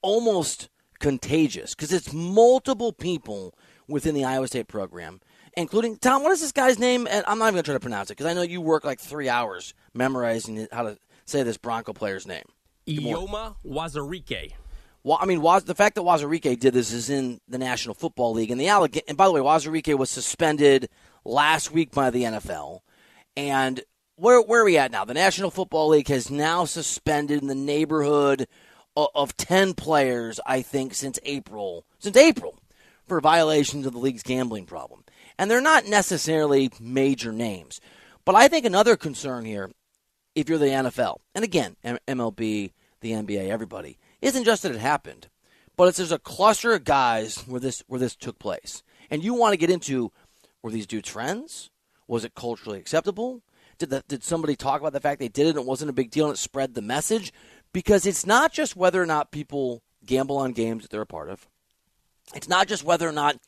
almost 0.03 0.69
contagious 0.99 1.75
because 1.75 1.93
it's 1.93 2.13
multiple 2.13 2.93
people 2.93 3.55
within 3.89 4.15
the 4.15 4.25
Iowa 4.25 4.47
State 4.47 4.69
program, 4.69 5.21
including 5.57 5.97
Tom. 5.97 6.23
What 6.23 6.33
is 6.33 6.41
this 6.41 6.53
guy's 6.53 6.79
name? 6.79 7.07
And 7.11 7.25
I'm 7.27 7.39
not 7.39 7.47
even 7.47 7.55
going 7.55 7.65
to 7.65 7.69
try 7.71 7.75
to 7.75 7.81
pronounce 7.81 8.11
it 8.11 8.17
because 8.17 8.27
I 8.27 8.35
know 8.35 8.43
you 8.43 8.61
work 8.61 8.85
like 8.85 9.01
three 9.01 9.29
hours 9.29 9.75
memorizing 9.95 10.69
how 10.73 10.83
to 10.85 10.99
say 11.25 11.43
this 11.43 11.57
Bronco 11.57 11.93
player's 11.93 12.27
name. 12.27 12.45
Eyioma 12.87 13.57
Uwazurike. 13.65 14.53
Well, 15.05 15.19
I 15.21 15.27
mean, 15.27 15.43
the 15.43 15.75
fact 15.75 15.97
that 15.97 16.03
Uwazurike 16.03 16.61
did 16.61 16.75
this 16.75 16.93
is 16.93 17.11
in 17.11 17.41
the 17.49 17.59
National 17.59 17.95
Football 17.95 18.35
League, 18.35 18.53
and 18.53 18.61
the 18.61 18.67
alleg- 18.67 19.03
and 19.09 19.17
by 19.17 19.27
the 19.27 19.33
way, 19.33 19.41
Uwazurike 19.41 19.99
was 19.99 20.11
suspended 20.11 20.89
last 21.25 21.73
week 21.73 21.91
by 21.91 22.11
the 22.11 22.23
NFL, 22.23 22.81
and 23.37 23.83
where 24.15 24.41
where 24.41 24.61
are 24.63 24.65
we 24.65 24.79
at 24.79 24.93
now? 24.93 25.05
The 25.05 25.15
National 25.15 25.51
Football 25.51 25.89
League 25.89 26.09
has 26.09 26.31
now 26.31 26.65
suspended 26.65 27.43
in 27.43 27.49
the 27.49 27.55
neighborhood 27.57 28.47
of 28.97 29.37
10 29.37 29.75
players, 29.75 30.41
I 30.47 30.63
think, 30.63 30.95
since 30.95 31.19
April, 31.25 31.85
since 31.99 32.17
April, 32.17 32.59
for 33.07 33.21
violations 33.21 33.87
of 33.87 33.93
the 33.93 33.99
league's 33.99 34.23
gambling 34.23 34.67
problem. 34.67 35.05
And 35.39 35.51
they're 35.51 35.61
not 35.61 35.87
necessarily 35.87 36.71
major 36.81 37.33
names. 37.33 37.81
But 38.25 38.35
I 38.35 38.49
think 38.49 38.65
another 38.65 38.97
concern 38.97 39.45
here, 39.45 39.71
if 40.35 40.49
you're 40.49 40.59
the 40.59 40.67
NFL, 40.67 41.17
and 41.35 41.45
again, 41.45 41.77
MLB, 41.85 42.73
the 43.01 43.11
NBA, 43.11 43.49
everybody, 43.49 43.99
isn't 44.21 44.45
just 44.45 44.63
that 44.63 44.75
it 44.75 44.79
happened, 44.79 45.29
but 45.77 45.89
it's 45.89 45.99
there's 45.99 46.13
a 46.13 46.19
cluster 46.19 46.73
of 46.73 46.85
guys 46.85 47.39
where 47.47 47.61
this 47.61 47.83
where 47.87 47.99
this 47.99 48.15
took 48.15 48.39
place. 48.39 48.83
And 49.11 49.25
you 49.25 49.35
want 49.35 49.53
to 49.53 49.59
get 49.59 49.71
into 49.71 50.13
were 50.63 50.71
these 50.71 50.87
dudes 50.87 51.09
friends? 51.09 51.71
Was 52.07 52.25
it 52.25 52.35
culturally 52.35 52.79
acceptable? 52.79 53.43
Did, 53.79 53.91
the, 53.91 54.05
did 54.07 54.23
somebody 54.23 54.55
talk 54.55 54.81
about 54.81 54.93
the 54.93 55.01
fact 55.01 55.19
they 55.19 55.29
did 55.29 55.47
it 55.47 55.51
and 55.51 55.59
it 55.59 55.67
wasn't 55.67 55.91
a 55.91 55.95
big 55.95 56.11
deal 56.11 56.27
and 56.27 56.35
it 56.35 56.39
spread 56.39 56.75
the 56.75 56.83
message? 56.83 57.33
Because 57.73 58.07
it's 58.07 58.27
not 58.27 58.53
just 58.53 58.77
whether 58.77 59.03
or 59.03 59.07
not 59.07 59.31
people 59.31 59.83
gamble 60.05 60.37
on 60.37 60.53
games 60.53 60.83
that 60.83 60.91
they're 60.91 61.01
a 61.01 61.07
part 61.07 61.31
of. 61.31 61.47
It's 62.35 62.49
not 62.49 62.69
just 62.69 62.85
whether 62.85 63.09
or 63.09 63.13
not 63.13 63.39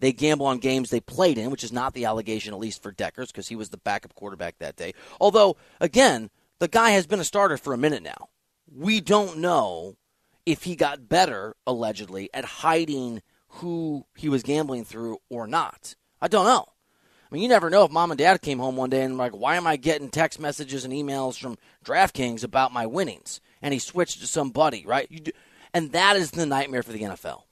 they 0.00 0.12
gamble 0.12 0.46
on 0.46 0.58
games 0.58 0.90
they 0.90 1.00
played 1.00 1.38
in, 1.38 1.50
which 1.50 1.64
is 1.64 1.72
not 1.72 1.94
the 1.94 2.04
allegation, 2.04 2.52
at 2.52 2.60
least 2.60 2.82
for 2.82 2.92
Dekkers, 2.92 3.28
because 3.28 3.48
he 3.48 3.56
was 3.56 3.70
the 3.70 3.78
backup 3.78 4.14
quarterback 4.14 4.58
that 4.58 4.76
day. 4.76 4.92
Although, 5.20 5.56
again, 5.80 6.30
the 6.58 6.68
guy 6.68 6.90
has 6.90 7.06
been 7.06 7.20
a 7.20 7.24
starter 7.24 7.56
for 7.56 7.72
a 7.72 7.78
minute 7.78 8.02
now. 8.02 8.28
We 8.70 9.00
don't 9.00 9.38
know 9.38 9.96
if 10.46 10.64
he 10.64 10.76
got 10.76 11.08
better, 11.08 11.56
allegedly, 11.66 12.28
at 12.34 12.44
hiding 12.44 13.22
who 13.48 14.04
he 14.16 14.28
was 14.28 14.42
gambling 14.42 14.84
through 14.84 15.18
or 15.30 15.46
not. 15.46 15.94
I 16.20 16.28
don't 16.28 16.46
know. 16.46 16.66
I 17.30 17.34
mean, 17.34 17.42
you 17.42 17.48
never 17.48 17.70
know 17.70 17.84
if 17.84 17.90
mom 17.90 18.10
and 18.10 18.18
dad 18.18 18.42
came 18.42 18.58
home 18.58 18.76
one 18.76 18.90
day 18.90 19.02
and 19.02 19.16
like, 19.16 19.32
why 19.32 19.56
am 19.56 19.66
I 19.66 19.76
getting 19.76 20.08
text 20.08 20.38
messages 20.38 20.84
and 20.84 20.92
emails 20.92 21.38
from 21.38 21.56
DraftKings 21.84 22.44
about 22.44 22.72
my 22.72 22.86
winnings? 22.86 23.40
And 23.62 23.72
he 23.72 23.80
switched 23.80 24.20
to 24.20 24.26
somebody, 24.26 24.84
right? 24.86 25.08
Do, 25.24 25.32
and 25.72 25.92
that 25.92 26.16
is 26.16 26.30
the 26.30 26.46
nightmare 26.46 26.82
for 26.82 26.92
the 26.92 27.00
NFL. 27.00 27.42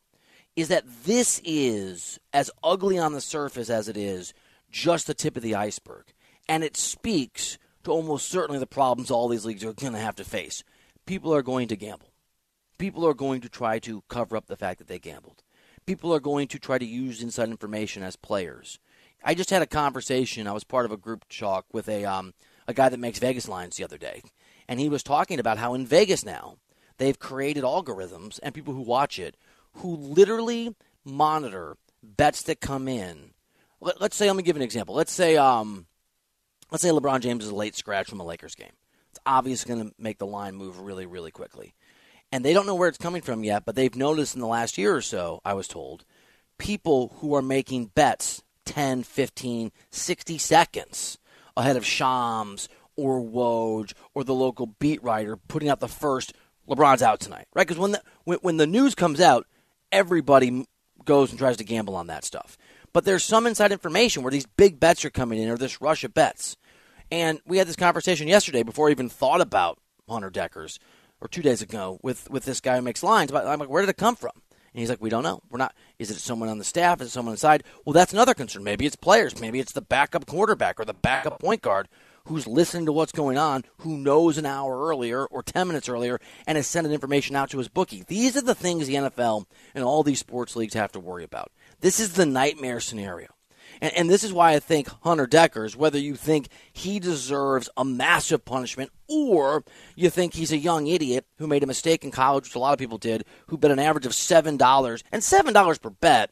Is 0.55 0.69
that 0.69 0.85
this 1.05 1.41
is 1.45 2.19
as 2.33 2.51
ugly 2.63 2.99
on 2.99 3.13
the 3.13 3.21
surface 3.21 3.71
as 3.71 3.89
it 3.89 3.97
is 3.97 4.35
just 4.71 5.07
the 5.07 5.15
tip 5.15 5.37
of 5.37 5.43
the 5.43 5.55
iceberg. 5.55 6.05
And 6.49 6.63
it 6.65 6.77
speaks 6.77 7.59
to 7.85 7.91
almost 7.91 8.29
certainly 8.29 8.59
the 8.59 8.67
problems 8.67 9.11
all 9.11 9.29
these 9.29 9.45
leagues 9.45 9.65
are 9.65 9.73
going 9.73 9.93
to 9.93 9.99
have 9.99 10.17
to 10.17 10.25
face. 10.25 10.63
People 11.07 11.35
are 11.35 11.43
going 11.43 11.69
to 11.69 11.77
gamble. 11.77 12.13
People 12.79 13.07
are 13.07 13.15
going 13.15 13.41
to 13.41 13.49
try 13.49 13.79
to 13.81 14.03
cover 14.09 14.37
up 14.37 14.47
the 14.47 14.57
fact 14.57 14.79
that 14.79 14.89
they 14.89 14.99
gambled. 14.99 15.43
People 15.87 16.15
are 16.15 16.21
going 16.21 16.49
to 16.49 16.59
try 16.59 16.79
to 16.79 16.85
use 16.85 17.23
inside 17.23 17.49
information 17.49 18.03
as 18.03 18.17
players. 18.17 18.79
I 19.25 19.35
just 19.35 19.51
had 19.51 19.63
a 19.63 19.67
conversation. 19.67 20.47
I 20.47 20.53
was 20.53 20.65
part 20.65 20.85
of 20.85 20.93
a 20.93 20.97
group 20.97 21.25
talk 21.29 21.67
with 21.73 21.89
a 21.89 22.05
um, 22.05 22.35
a 22.67 22.75
guy 22.75 22.89
that 22.89 23.01
makes 23.01 23.19
Vegas 23.19 23.49
lines 23.49 23.77
the 23.77 23.85
other 23.85 23.99
day, 23.99 24.23
and 24.73 24.81
he 24.81 24.89
was 24.89 25.03
talking 25.03 25.39
about 25.39 25.59
how 25.59 25.75
in 25.75 25.87
Vegas 25.87 26.25
now 26.25 26.57
they've 26.97 27.19
created 27.19 27.63
algorithms 27.63 28.41
and 28.43 28.55
people 28.55 28.73
who 28.73 28.81
watch 28.81 29.19
it 29.19 29.37
who 29.75 29.95
literally 29.95 30.75
monitor 31.05 31.77
bets 32.03 32.41
that 32.45 32.63
come 32.63 32.89
in. 32.89 33.33
Let, 33.83 34.01
us 34.01 34.15
say, 34.15 34.29
going 34.29 34.39
to 34.39 34.43
give 34.43 34.57
an 34.57 34.63
example. 34.63 34.95
Let's 34.95 35.13
say 35.13 35.37
um, 35.37 35.85
let's 36.71 36.81
say 36.81 36.89
LeBron 36.89 37.21
James 37.21 37.45
is 37.45 37.51
a 37.51 37.55
late 37.55 37.77
scratch 37.77 38.09
from 38.09 38.21
a 38.21 38.25
Lakers 38.25 38.55
game. 38.55 38.73
It's 39.11 39.21
obviously 39.27 39.75
going 39.75 39.91
to 39.91 39.95
make 39.99 40.17
the 40.17 40.25
line 40.25 40.55
move 40.55 40.81
really, 40.81 41.05
really 41.05 41.31
quickly. 41.31 41.75
And 42.33 42.43
they 42.43 42.55
don't 42.55 42.65
know 42.65 42.75
where 42.75 42.89
it's 42.89 42.97
coming 42.97 43.21
from 43.21 43.45
yet, 43.45 43.67
but 43.67 43.75
they've 43.75 43.95
noticed 43.95 44.35
in 44.35 44.41
the 44.41 44.47
last 44.47 44.79
year 44.79 44.97
or 44.97 45.03
so, 45.03 45.43
I 45.45 45.53
was 45.53 45.69
told, 45.69 46.07
people 46.57 47.15
who 47.19 47.35
are 47.35 47.43
making 47.43 47.91
bets 47.95 48.43
10, 48.65 49.03
15, 49.03 49.71
60 49.91 50.39
seconds 50.39 51.19
ahead 51.59 51.77
of 51.77 51.85
Shams 51.85 52.71
or 52.97 53.21
Woj 53.21 53.93
or 54.15 54.25
the 54.25 54.35
local 54.35 54.67
beat 54.79 55.03
writer 55.03 55.37
putting 55.37 55.69
out 55.69 55.81
the 55.81 55.89
first 55.89 56.33
LeBron's 56.69 57.03
out 57.03 57.21
tonight, 57.21 57.47
right? 57.55 57.67
Because 57.67 57.79
when 57.81 57.93
the 57.93 58.03
when, 58.25 58.39
when 58.39 58.57
the 58.57 58.67
news 58.67 58.95
comes 58.95 59.21
out, 59.21 59.47
everybody 59.91 60.67
goes 61.05 61.31
and 61.31 61.39
tries 61.39 61.57
to 61.57 61.65
gamble 61.65 61.97
on 61.97 62.07
that 62.07 62.25
stuff. 62.25 62.57
But 62.93 63.05
there's 63.05 63.25
some 63.25 63.47
inside 63.47 63.73
information 63.73 64.23
where 64.23 64.31
these 64.31 64.47
big 64.47 64.79
bets 64.79 65.05
are 65.05 65.11
coming 65.11 65.41
in, 65.41 65.49
or 65.49 65.57
this 65.57 65.81
rush 65.81 66.05
of 66.05 66.15
bets. 66.15 66.57
And 67.11 67.41
we 67.47 67.59
had 67.59 67.67
this 67.67 67.77
conversation 67.77 68.29
yesterday 68.29 68.63
before 68.63 68.89
I 68.89 68.93
even 68.93 69.09
thought 69.09 69.41
about 69.41 69.79
Hunter 70.09 70.31
Dekkers 70.31 70.79
or 71.21 71.29
two 71.29 71.43
days 71.43 71.63
ago, 71.63 71.99
with 72.03 72.31
with 72.31 72.45
this 72.45 72.61
guy 72.61 72.77
who 72.77 72.83
makes 72.83 73.03
lines. 73.03 73.31
But 73.31 73.47
I'm 73.47 73.59
like, 73.59 73.69
where 73.69 73.83
did 73.83 73.91
it 73.91 73.97
come 73.97 74.17
from? 74.17 74.33
And 74.75 74.81
he's 74.81 74.89
like, 74.89 75.03
we 75.03 75.11
don't 75.11 75.23
know. 75.23 75.41
We're 75.51 75.59
not. 75.59 75.75
Is 75.99 76.11
it 76.11 76.17
someone 76.17 76.49
on 76.49 76.59
the 76.59 76.65
staff? 76.65 77.01
Is 77.01 77.09
it 77.09 77.11
someone 77.11 77.35
inside? 77.35 77.65
Well, 77.85 77.93
that's 77.93 78.13
another 78.13 78.35
concern. 78.35 78.65
Maybe 78.65 78.87
it's 78.87 78.97
players. 78.97 79.39
Maybe 79.39 79.61
it's 79.61 79.73
the 79.73 79.83
backup 79.83 80.27
quarterback 80.27 80.81
or 80.81 80.85
the 80.85 80.95
backup 80.95 81.41
point 81.41 81.61
guard 81.61 81.89
who's 82.27 82.47
listening 82.47 82.87
to 82.87 82.93
what's 82.93 83.13
going 83.13 83.39
on, 83.39 83.65
who 83.79 83.97
knows 83.97 84.39
an 84.39 84.47
hour 84.47 84.89
earlier 84.89 85.25
or 85.27 85.43
10 85.43 85.67
minutes 85.67 85.89
earlier, 85.89 86.21
and 86.47 86.57
is 86.57 86.67
sending 86.67 86.93
information 86.93 87.37
out 87.37 87.51
to 87.51 87.59
his 87.59 87.69
bookie. 87.69 88.05
These 88.07 88.37
are 88.37 88.43
the 88.43 88.55
things 88.55 88.87
the 88.87 88.95
NFL 88.95 89.47
and 89.75 89.85
all 89.85 90.03
these 90.03 90.21
sports 90.21 90.57
leagues 90.57 90.75
have 90.75 90.93
to 90.93 91.01
worry 91.01 91.25
about. 91.25 91.51
This 91.81 92.01
is 92.01 92.13
the 92.13 92.27
nightmare 92.27 92.81
scenario. 92.81 93.29
And, 93.81 93.93
and 93.95 94.11
this 94.11 94.23
is 94.23 94.33
why 94.33 94.53
I 94.53 94.61
think 94.61 94.89
Hunter 95.03 95.27
Dekkers, 95.27 95.77
whether 95.77 95.99
you 95.99 96.15
think 96.15 96.49
he 96.73 97.01
deserves 97.01 97.69
a 97.77 97.85
massive 97.85 98.45
punishment 98.45 98.91
or 99.09 99.65
you 99.97 100.11
think 100.11 100.35
he's 100.35 100.53
a 100.53 100.59
young 100.59 100.87
idiot 100.87 101.27
who 101.39 101.47
made 101.47 101.63
a 101.63 101.67
mistake 101.67 102.05
in 102.05 102.11
college, 102.11 102.45
which 102.45 102.55
a 102.55 102.59
lot 102.59 102.73
of 102.73 102.79
people 102.79 102.99
did, 102.99 103.25
who 103.49 103.59
bet 103.59 103.71
an 103.71 103.79
average 103.79 104.07
of 104.07 104.13
$7, 104.13 105.03
and 105.11 105.23
$7 105.23 105.83
per 105.83 105.91
bet 105.91 106.31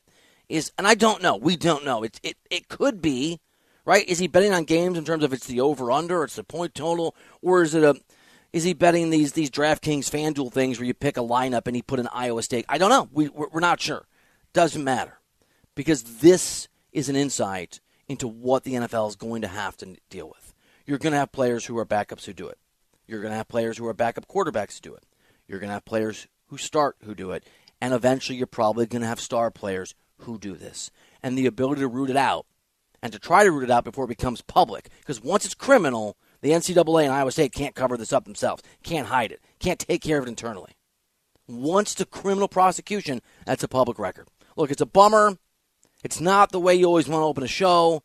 is, 0.49 0.73
and 0.79 0.87
I 0.87 0.95
don't 0.95 1.23
know, 1.23 1.37
we 1.37 1.57
don't 1.57 1.85
know. 1.85 2.03
It, 2.03 2.21
it, 2.23 2.37
it 2.51 2.69
could 2.69 3.01
be 3.01 3.41
right? 3.91 4.09
Is 4.09 4.21
he 4.21 4.29
betting 4.29 4.53
on 4.53 4.63
games 4.63 4.97
in 4.97 5.05
terms 5.05 5.25
of 5.25 5.33
it's 5.33 5.49
the 5.49 5.61
over 5.61 5.91
under, 5.91 6.23
it's 6.23 6.37
the 6.37 6.45
point 6.45 6.77
total, 6.77 7.17
or 7.43 7.63
is 7.65 7.75
it 7.75 7.83
a 7.83 7.97
is 8.53 8.63
he 8.63 8.73
betting 8.73 9.11
these 9.11 9.33
these 9.33 9.51
DraftKings 9.51 10.09
FanDuel 10.09 10.53
things 10.53 10.79
where 10.79 10.87
you 10.87 10.95
pick 10.95 11.17
a 11.17 11.23
lineup 11.23 11.67
and 11.67 11.75
he 11.75 11.83
put 11.83 11.99
an 11.99 12.09
Iowa 12.13 12.45
stake? 12.45 12.65
I 12.69 12.79
don't 12.79 12.91
know. 12.91 13.09
We 13.11 13.29
we're 13.31 13.59
not 13.59 13.81
sure. 13.81 14.07
Doesn't 14.53 14.85
matter 14.85 15.19
because 15.75 16.05
this 16.21 16.69
is 16.93 17.09
an 17.09 17.17
insight 17.17 17.81
into 18.07 18.29
what 18.29 18.63
the 18.63 18.75
NFL 18.75 19.09
is 19.09 19.17
going 19.17 19.43
to 19.43 19.49
have 19.49 19.77
to 19.79 19.97
deal 20.09 20.29
with. 20.29 20.55
You're 20.87 20.99
going 20.99 21.13
to 21.13 21.19
have 21.19 21.33
players 21.33 21.67
who 21.67 21.77
are 21.77 21.87
backups 21.87 22.27
who 22.27 22.33
do 22.33 22.47
it. 22.47 22.59
You're 23.09 23.21
going 23.21 23.33
to 23.33 23.39
have 23.39 23.49
players 23.49 23.79
who 23.79 23.89
are 23.89 23.95
backup 23.95 24.29
quarterbacks 24.29 24.77
who 24.77 24.91
do 24.91 24.95
it. 24.95 25.03
You're 25.49 25.59
going 25.59 25.69
to 25.69 25.75
have 25.75 25.85
players 25.85 26.29
who 26.47 26.59
start 26.59 26.95
who 27.03 27.17
do 27.17 27.33
it. 27.33 27.45
And 27.81 27.93
eventually 27.93 28.39
you're 28.39 28.47
probably 28.47 28.87
going 28.87 29.03
to 29.03 29.09
have 29.09 29.19
star 29.19 29.51
players 29.51 29.97
who 30.19 30.39
do 30.39 30.55
this. 30.55 30.93
And 31.25 31.37
the 31.37 31.47
ability 31.47 31.81
to 31.81 31.89
root 31.89 32.11
it 32.11 32.17
out 32.17 32.47
and 33.03 33.13
to 33.13 33.19
try 33.19 33.45
to 33.45 33.51
root 33.51 33.65
it 33.65 33.71
out 33.71 33.85
before 33.85 34.05
it 34.05 34.09
becomes 34.09 34.43
public. 34.43 34.89
Because 35.01 35.23
once 35.23 35.45
it's 35.45 35.55
criminal, 35.55 36.17
the 36.43 36.51
NCAA 36.51 37.05
and 37.05 37.13
Iowa 37.13 37.33
State 37.33 37.53
can't 37.53 37.75
cover 37.75 37.97
this 37.97 38.13
up 38.13 38.25
themselves, 38.25 38.63
can't 38.83 39.09
hide 39.09 39.33
it, 39.33 39.41
can't 39.59 39.79
take 39.79 40.03
care 40.03 40.19
of 40.19 40.27
it 40.27 40.29
internally. 40.29 40.73
Once 41.47 41.95
the 41.95 42.07
criminal 42.07 42.49
prosecution, 42.49 43.21
that's 43.45 43.65
a 43.65 43.69
public 43.69 43.99
record. 43.99 44.29
Look, 44.57 44.71
it's 44.71 44.81
a 44.81 44.87
bummer. 44.87 45.37
It's 46.05 46.21
not 46.21 46.53
the 46.53 46.61
way 46.61 46.75
you 46.75 46.87
always 46.87 47.09
want 47.09 47.23
to 47.23 47.27
open 47.27 47.43
a 47.43 47.49
show. 47.49 48.03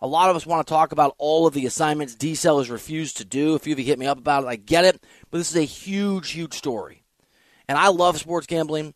A 0.00 0.06
lot 0.06 0.30
of 0.30 0.36
us 0.36 0.46
want 0.46 0.66
to 0.66 0.70
talk 0.70 0.92
about 0.92 1.14
all 1.18 1.46
of 1.46 1.54
the 1.54 1.66
assignments 1.66 2.14
D 2.14 2.34
cell 2.34 2.58
has 2.58 2.70
refused 2.70 3.16
to 3.18 3.24
do. 3.24 3.54
A 3.54 3.58
few 3.58 3.72
of 3.72 3.78
you 3.78 3.84
hit 3.84 3.98
me 3.98 4.06
up 4.06 4.18
about 4.18 4.44
it. 4.44 4.48
I 4.48 4.56
get 4.56 4.84
it. 4.84 5.02
But 5.30 5.38
this 5.38 5.50
is 5.50 5.56
a 5.56 5.62
huge, 5.62 6.30
huge 6.30 6.54
story. 6.54 7.02
And 7.68 7.78
I 7.78 7.88
love 7.88 8.18
sports 8.18 8.46
gambling. 8.46 8.94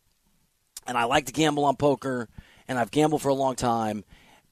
And 0.86 0.96
I 0.98 1.04
like 1.04 1.26
to 1.26 1.32
gamble 1.32 1.64
on 1.64 1.76
poker. 1.76 2.28
And 2.68 2.78
I've 2.78 2.90
gambled 2.90 3.22
for 3.22 3.30
a 3.30 3.34
long 3.34 3.54
time. 3.54 4.04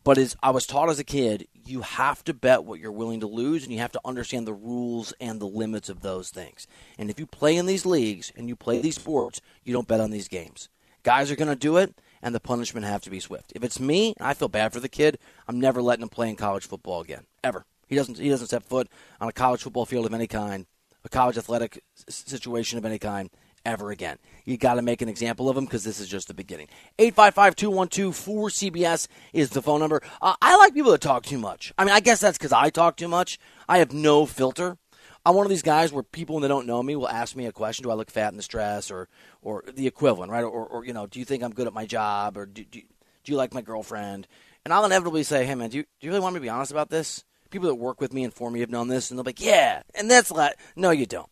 But 0.07 0.19
as 0.19 0.37
I 0.41 0.51
was 0.51 0.69
taught 0.69 0.89
as 0.89 1.01
a 1.01 1.05
kid, 1.05 1.49
you 1.65 1.81
have 1.81 2.23
to 2.27 2.33
bet 2.33 2.63
what 2.63 2.79
you're 2.79 2.93
willing 2.93 3.19
to 3.19 3.27
lose, 3.27 3.65
and 3.65 3.73
you 3.73 3.81
have 3.81 3.91
to 3.91 4.01
understand 4.05 4.47
the 4.47 4.55
rules 4.55 5.13
and 5.21 5.41
the 5.41 5.49
limits 5.49 5.89
of 5.89 6.01
those 6.01 6.31
things. 6.31 6.69
And 6.97 7.11
if 7.11 7.19
you 7.19 7.27
play 7.27 7.57
in 7.57 7.67
these 7.67 7.85
leagues 7.85 8.31
and 8.37 8.49
you 8.49 8.55
play 8.55 8.81
these 8.81 8.95
sports, 8.95 9.41
you 9.65 9.73
don't 9.73 9.89
bet 9.89 10.01
on 10.01 10.13
these 10.13 10.29
games. 10.29 10.69
Guys 11.03 11.29
are 11.33 11.35
going 11.35 11.49
to 11.49 11.57
do 11.57 11.77
it, 11.77 12.01
and 12.23 12.33
the 12.33 12.39
punishment 12.39 12.87
have 12.87 13.01
to 13.01 13.11
be 13.11 13.19
swift. 13.19 13.53
If 13.57 13.65
it's 13.65 13.81
me, 13.81 14.15
I 14.21 14.33
feel 14.35 14.47
bad 14.47 14.73
for 14.73 14.79
the 14.79 14.89
kid. 14.89 15.19
I'm 15.49 15.59
never 15.59 15.83
letting 15.83 16.05
him 16.05 16.09
play 16.09 16.29
in 16.29 16.37
college 16.37 16.69
football 16.69 17.01
again, 17.01 17.27
ever. 17.43 17.65
He 17.89 17.97
doesn't. 17.97 18.17
He 18.17 18.29
doesn't 18.29 18.47
step 18.47 18.63
foot 18.63 18.89
on 19.21 19.29
a 19.29 19.33
college 19.33 19.65
football 19.65 19.87
field 19.87 20.07
of 20.07 20.15
any 20.15 20.29
kind, 20.29 20.67
a 21.05 21.09
college 21.09 21.37
athletic 21.37 21.83
situation 22.09 22.79
of 22.79 22.85
any 22.85 23.01
kind 23.01 23.29
ever 23.67 23.91
again. 23.91 24.19
You 24.45 24.57
got 24.57 24.75
to 24.75 24.83
make 24.83 25.03
an 25.03 25.09
example 25.09 25.51
of 25.51 25.57
him 25.57 25.65
because 25.65 25.85
this 25.85 26.01
is 26.01 26.09
just 26.09 26.29
the 26.29 26.35
beginning. 26.35 26.69
855 26.99 27.57
212 27.57 28.15
4CBS 28.15 29.09
is 29.33 29.51
the 29.51 29.61
phone 29.61 29.81
number. 29.81 30.01
Uh, 30.23 30.37
I 30.41 30.57
like 30.57 30.73
people 30.73 30.93
that 30.93 31.01
talk 31.01 31.25
too 31.25 31.39
much. 31.39 31.75
I 31.77 31.85
mean, 31.85 31.95
I 31.95 32.01
guess 32.01 32.21
that's 32.21 32.39
because 32.39 32.53
I 32.53 32.71
talk 32.71 32.97
too 32.97 33.09
much. 33.09 33.39
I 33.69 33.79
have 33.79 33.93
no 33.93 34.25
filter. 34.25 34.79
I'm 35.27 35.35
one 35.35 35.45
of 35.45 35.51
these 35.51 35.63
guys 35.63 35.93
where 35.93 36.05
people 36.05 36.39
that 36.39 36.49
don't 36.49 36.69
know 36.69 36.81
me 36.85 36.95
will 36.95 37.09
ask 37.09 37.35
me 37.35 37.47
a 37.47 37.53
question: 37.53 37.83
Do 37.83 37.91
I 37.91 37.95
look 37.95 38.13
fat 38.13 38.31
in 38.31 38.37
this 38.37 38.47
dress, 38.47 38.93
or 38.93 39.09
or 39.43 39.65
the 39.75 39.89
equivalent, 39.89 40.31
right? 40.31 40.45
Or, 40.45 40.65
or 40.65 40.85
you 40.85 40.93
know, 40.93 41.09
do 41.09 41.19
you 41.19 41.25
think 41.25 41.43
I'm 41.43 41.53
good 41.53 41.67
at 41.67 41.75
my 41.75 41.85
job, 41.85 42.37
or 42.39 42.47
do, 42.47 42.65
do, 42.65 42.81
do 43.25 43.33
you 43.33 43.37
like 43.37 43.53
my 43.53 43.63
girlfriend? 43.63 44.29
And 44.65 44.73
I'll 44.73 44.85
inevitably 44.85 45.25
say, 45.25 45.45
Hey, 45.45 45.57
man, 45.57 45.71
do 45.71 45.79
you, 45.79 45.83
do 45.83 46.07
you 46.07 46.11
really 46.11 46.21
want 46.21 46.35
me 46.35 46.39
to 46.39 46.43
be 46.43 46.49
honest 46.49 46.71
about 46.71 46.91
this? 46.91 47.25
People 47.51 47.69
that 47.69 47.75
work 47.75 48.01
with 48.01 48.13
me 48.13 48.25
and 48.25 48.33
for 48.33 48.51
me 48.51 48.61
have 48.61 48.71
known 48.71 48.87
this, 48.87 49.11
and 49.11 49.19
they'll 49.19 49.25
be 49.25 49.31
like, 49.31 49.41
Yeah, 49.41 49.83
and 49.97 50.09
that's 50.09 50.31
like, 50.31 50.57
no, 50.77 50.91
you 50.91 51.07
don't. 51.07 51.29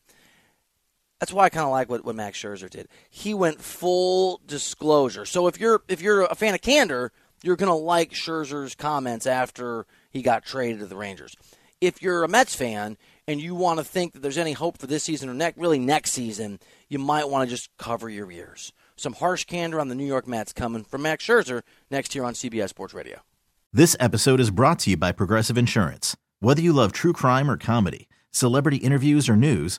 That's 1.20 1.32
why 1.32 1.44
I 1.44 1.48
kind 1.48 1.64
of 1.64 1.70
like 1.70 1.88
what, 1.88 2.04
what 2.04 2.16
Max 2.16 2.38
Scherzer 2.38 2.68
did. 2.68 2.88
He 3.08 3.34
went 3.34 3.60
full 3.60 4.40
disclosure. 4.46 5.24
So 5.24 5.46
if 5.46 5.58
you're 5.60 5.82
if 5.88 6.02
you're 6.02 6.24
a 6.24 6.34
fan 6.34 6.54
of 6.54 6.60
candor, 6.60 7.12
you're 7.42 7.56
gonna 7.56 7.76
like 7.76 8.12
Scherzer's 8.12 8.74
comments 8.74 9.26
after 9.26 9.86
he 10.10 10.22
got 10.22 10.44
traded 10.44 10.80
to 10.80 10.86
the 10.86 10.96
Rangers. 10.96 11.36
If 11.80 12.02
you're 12.02 12.24
a 12.24 12.28
Mets 12.28 12.54
fan 12.54 12.96
and 13.26 13.40
you 13.40 13.54
want 13.54 13.78
to 13.78 13.84
think 13.84 14.12
that 14.12 14.22
there's 14.22 14.38
any 14.38 14.52
hope 14.52 14.78
for 14.78 14.86
this 14.86 15.04
season 15.04 15.28
or 15.28 15.34
next, 15.34 15.58
really 15.58 15.78
next 15.78 16.12
season, 16.12 16.58
you 16.88 16.98
might 16.98 17.28
want 17.28 17.48
to 17.48 17.54
just 17.54 17.70
cover 17.78 18.08
your 18.08 18.30
ears. 18.30 18.72
Some 18.96 19.14
harsh 19.14 19.44
candor 19.44 19.80
on 19.80 19.88
the 19.88 19.94
New 19.94 20.06
York 20.06 20.26
Mets 20.26 20.52
coming 20.52 20.84
from 20.84 21.02
Max 21.02 21.26
Scherzer 21.26 21.62
next 21.90 22.14
year 22.14 22.24
on 22.24 22.34
CBS 22.34 22.70
Sports 22.70 22.94
Radio. 22.94 23.20
This 23.72 23.96
episode 23.98 24.40
is 24.40 24.50
brought 24.50 24.78
to 24.80 24.90
you 24.90 24.96
by 24.96 25.12
Progressive 25.12 25.58
Insurance. 25.58 26.16
Whether 26.38 26.60
you 26.60 26.72
love 26.72 26.92
true 26.92 27.12
crime 27.12 27.50
or 27.50 27.56
comedy, 27.56 28.08
celebrity 28.30 28.76
interviews 28.78 29.28
or 29.28 29.36
news 29.36 29.78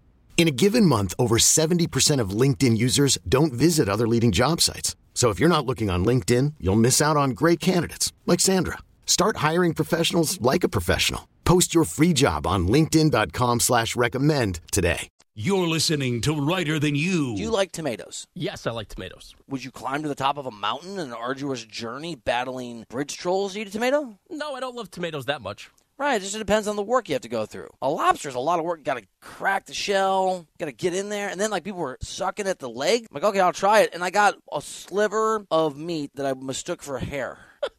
In 0.41 0.47
a 0.47 0.59
given 0.63 0.87
month, 0.87 1.13
over 1.19 1.37
70% 1.37 2.19
of 2.19 2.31
LinkedIn 2.31 2.75
users 2.75 3.19
don't 3.29 3.53
visit 3.53 3.87
other 3.87 4.07
leading 4.07 4.31
job 4.31 4.59
sites. 4.59 4.95
So 5.13 5.29
if 5.29 5.39
you're 5.39 5.55
not 5.55 5.67
looking 5.67 5.91
on 5.91 6.03
LinkedIn, 6.03 6.55
you'll 6.59 6.85
miss 6.87 6.99
out 6.99 7.15
on 7.15 7.37
great 7.41 7.59
candidates 7.59 8.11
like 8.25 8.39
Sandra. 8.39 8.79
Start 9.05 9.37
hiring 9.37 9.75
professionals 9.75 10.41
like 10.41 10.63
a 10.63 10.67
professional. 10.77 11.27
Post 11.45 11.75
your 11.75 11.83
free 11.83 12.11
job 12.11 12.47
on 12.47 12.67
LinkedIn.com 12.67 13.59
slash 13.59 13.95
recommend 13.95 14.61
today. 14.71 15.09
You're 15.35 15.67
listening 15.67 16.21
to 16.21 16.33
Reiter 16.33 16.79
Than 16.79 16.95
You. 16.95 17.35
Do 17.35 17.41
you 17.43 17.51
like 17.51 17.71
tomatoes? 17.71 18.25
Yes, 18.33 18.65
I 18.65 18.71
like 18.71 18.87
tomatoes. 18.87 19.35
Would 19.47 19.63
you 19.63 19.69
climb 19.69 20.01
to 20.01 20.09
the 20.09 20.15
top 20.15 20.39
of 20.39 20.47
a 20.47 20.51
mountain 20.51 20.93
in 20.93 21.01
an 21.01 21.13
arduous 21.13 21.63
journey 21.65 22.15
battling 22.15 22.85
bridge 22.89 23.15
trolls 23.15 23.53
to 23.53 23.61
eat 23.61 23.67
a 23.67 23.71
tomato? 23.71 24.17
No, 24.27 24.55
I 24.55 24.59
don't 24.59 24.75
love 24.75 24.89
tomatoes 24.89 25.25
that 25.27 25.43
much. 25.43 25.69
Right, 26.01 26.15
it 26.15 26.21
just 26.21 26.35
depends 26.35 26.67
on 26.67 26.75
the 26.75 26.81
work 26.81 27.09
you 27.09 27.13
have 27.13 27.21
to 27.21 27.29
go 27.29 27.45
through. 27.45 27.69
A 27.79 27.87
lobster's 27.87 28.33
a 28.33 28.39
lot 28.39 28.57
of 28.57 28.65
work. 28.65 28.79
You 28.79 28.83
got 28.83 28.97
to 28.97 29.05
crack 29.21 29.67
the 29.67 29.75
shell, 29.75 30.47
got 30.57 30.65
to 30.65 30.71
get 30.71 30.95
in 30.95 31.09
there, 31.09 31.29
and 31.29 31.39
then 31.39 31.51
like 31.51 31.63
people 31.63 31.79
were 31.79 31.99
sucking 32.01 32.47
at 32.47 32.57
the 32.57 32.67
leg. 32.67 33.03
I'm 33.03 33.13
like, 33.13 33.23
okay, 33.23 33.39
I'll 33.39 33.53
try 33.53 33.81
it, 33.81 33.91
and 33.93 34.03
I 34.03 34.09
got 34.09 34.33
a 34.51 34.63
sliver 34.63 35.45
of 35.51 35.77
meat 35.77 36.09
that 36.15 36.25
I 36.25 36.33
mistook 36.33 36.81
for 36.81 36.97
hair. 36.97 37.37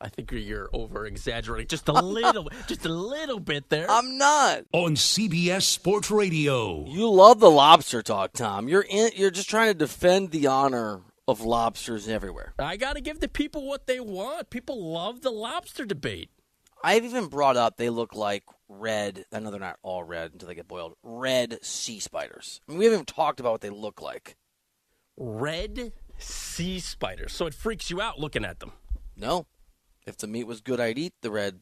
I 0.00 0.08
think 0.08 0.32
you're 0.32 0.70
over 0.72 1.04
exaggerating 1.04 1.68
just 1.68 1.86
a 1.90 1.92
little, 1.92 2.48
just 2.66 2.86
a 2.86 2.88
little 2.88 3.38
bit 3.38 3.68
there. 3.68 3.90
I'm 3.90 4.16
not. 4.16 4.62
On 4.72 4.94
CBS 4.94 5.64
Sports 5.64 6.10
Radio. 6.10 6.86
You 6.86 7.10
love 7.10 7.40
the 7.40 7.50
lobster 7.50 8.00
talk, 8.00 8.32
Tom. 8.32 8.70
You're 8.70 8.86
in. 8.88 9.10
You're 9.16 9.30
just 9.30 9.50
trying 9.50 9.68
to 9.68 9.74
defend 9.74 10.30
the 10.30 10.46
honor 10.46 11.02
of 11.32 11.40
lobsters 11.40 12.08
everywhere. 12.08 12.54
I 12.58 12.76
got 12.76 12.94
to 12.94 13.00
give 13.00 13.20
the 13.20 13.28
people 13.28 13.66
what 13.66 13.86
they 13.86 13.98
want. 13.98 14.50
People 14.50 14.92
love 14.92 15.22
the 15.22 15.30
lobster 15.30 15.84
debate. 15.84 16.30
I've 16.84 17.04
even 17.04 17.26
brought 17.26 17.56
up 17.56 17.76
they 17.76 17.90
look 17.90 18.14
like 18.14 18.44
red. 18.68 19.24
I 19.32 19.40
know 19.40 19.50
they're 19.50 19.60
not 19.60 19.78
all 19.82 20.04
red 20.04 20.32
until 20.32 20.48
they 20.48 20.54
get 20.54 20.68
boiled. 20.68 20.94
Red 21.02 21.58
sea 21.64 22.00
spiders. 22.00 22.60
I 22.68 22.72
mean, 22.72 22.78
we 22.78 22.84
haven't 22.84 22.96
even 22.96 23.06
talked 23.06 23.40
about 23.40 23.52
what 23.52 23.60
they 23.60 23.70
look 23.70 24.00
like. 24.00 24.36
Red 25.16 25.92
sea 26.18 26.78
spiders. 26.80 27.32
So 27.32 27.46
it 27.46 27.54
freaks 27.54 27.90
you 27.90 28.00
out 28.00 28.18
looking 28.18 28.44
at 28.44 28.60
them. 28.60 28.72
No, 29.16 29.46
if 30.06 30.16
the 30.16 30.26
meat 30.26 30.46
was 30.46 30.60
good, 30.60 30.80
I'd 30.80 30.98
eat 30.98 31.14
the 31.22 31.30
red 31.30 31.60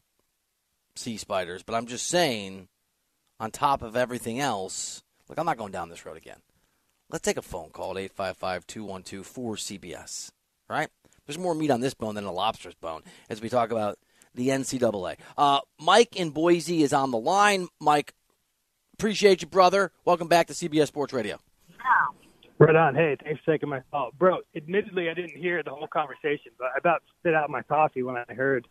sea 0.95 1.17
spiders. 1.17 1.63
But 1.63 1.75
I'm 1.75 1.85
just 1.85 2.07
saying, 2.07 2.67
on 3.39 3.51
top 3.51 3.81
of 3.81 3.95
everything 3.95 4.39
else, 4.39 5.03
look, 5.29 5.37
I'm 5.37 5.45
not 5.45 5.57
going 5.57 5.71
down 5.71 5.89
this 5.89 6.05
road 6.05 6.17
again. 6.17 6.39
Let's 7.11 7.23
take 7.23 7.37
a 7.37 7.41
phone 7.41 7.71
call 7.71 7.91
at 7.91 8.03
855 8.03 8.65
212 8.67 9.27
4CBS. 9.27 10.31
Right? 10.69 10.87
There's 11.27 11.37
more 11.37 11.53
meat 11.53 11.69
on 11.69 11.81
this 11.81 11.93
bone 11.93 12.15
than 12.15 12.23
a 12.23 12.31
lobster's 12.31 12.75
bone 12.75 13.01
as 13.29 13.41
we 13.41 13.49
talk 13.49 13.71
about 13.71 13.99
the 14.33 14.47
NCAA. 14.47 15.17
Uh, 15.37 15.59
Mike 15.79 16.15
in 16.15 16.29
Boise 16.29 16.83
is 16.83 16.93
on 16.93 17.11
the 17.11 17.17
line. 17.17 17.67
Mike, 17.81 18.13
appreciate 18.93 19.41
you, 19.41 19.47
brother. 19.49 19.91
Welcome 20.05 20.29
back 20.29 20.47
to 20.47 20.53
CBS 20.53 20.87
Sports 20.87 21.11
Radio. 21.11 21.37
Right 22.57 22.75
on. 22.75 22.95
Hey, 22.95 23.17
thanks 23.21 23.41
for 23.43 23.53
taking 23.53 23.69
my 23.69 23.81
call. 23.91 24.11
Bro, 24.17 24.41
admittedly, 24.55 25.09
I 25.09 25.13
didn't 25.13 25.35
hear 25.35 25.63
the 25.63 25.71
whole 25.71 25.87
conversation, 25.87 26.51
but 26.57 26.67
I 26.67 26.77
about 26.77 27.01
spit 27.19 27.33
out 27.33 27.49
my 27.49 27.63
coffee 27.63 28.03
when 28.03 28.15
I 28.15 28.33
heard 28.33 28.67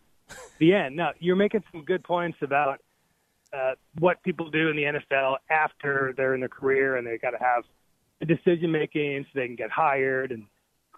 the 0.59 0.72
end. 0.74 0.96
Now, 0.96 1.11
you're 1.18 1.37
making 1.37 1.64
some 1.72 1.85
good 1.85 2.05
points 2.05 2.38
about 2.40 2.81
uh, 3.53 3.72
what 3.98 4.22
people 4.22 4.48
do 4.48 4.68
in 4.68 4.76
the 4.76 4.85
NFL 4.85 5.38
after 5.50 6.14
they're 6.16 6.35
in 6.35 6.40
their 6.40 6.48
career 6.48 6.96
and 6.96 7.07
they 7.07 7.18
got 7.18 7.33
to 7.33 7.38
have 7.38 7.64
the 8.20 8.26
decision 8.26 8.70
making 8.70 9.24
so 9.24 9.40
they 9.40 9.46
can 9.46 9.56
get 9.56 9.70
hired 9.70 10.30
and 10.30 10.44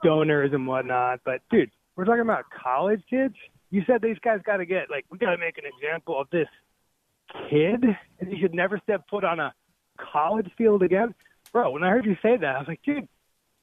donors 0.03 0.51
and 0.53 0.67
whatnot. 0.67 1.21
But, 1.25 1.41
dude, 1.51 1.71
we're 1.97 2.05
talking 2.05 2.23
about 2.23 2.45
college 2.51 3.03
kids. 3.09 3.35
You 3.71 3.83
said 3.87 4.03
these 4.03 4.19
guys 4.23 4.41
got 4.45 4.59
to 4.59 4.67
get, 4.67 4.91
like, 4.91 5.07
we 5.11 5.19
got 5.19 5.31
to 5.31 5.39
make 5.39 5.57
an 5.59 5.65
example 5.65 6.21
of 6.21 6.29
this 6.31 6.49
kid, 7.49 7.85
and 8.21 8.29
he 8.29 8.41
should 8.41 8.55
never 8.55 8.79
step 8.83 9.05
foot 9.09 9.25
on 9.25 9.41
a 9.41 9.55
college 10.13 10.51
field 10.59 10.83
again 10.83 11.15
bro, 11.53 11.71
when 11.71 11.85
I 11.85 11.91
heard 11.91 12.07
you 12.07 12.17
say 12.23 12.37
that, 12.37 12.57
I 12.57 12.59
was 12.59 12.69
like, 12.69 12.83
dude, 12.85 13.07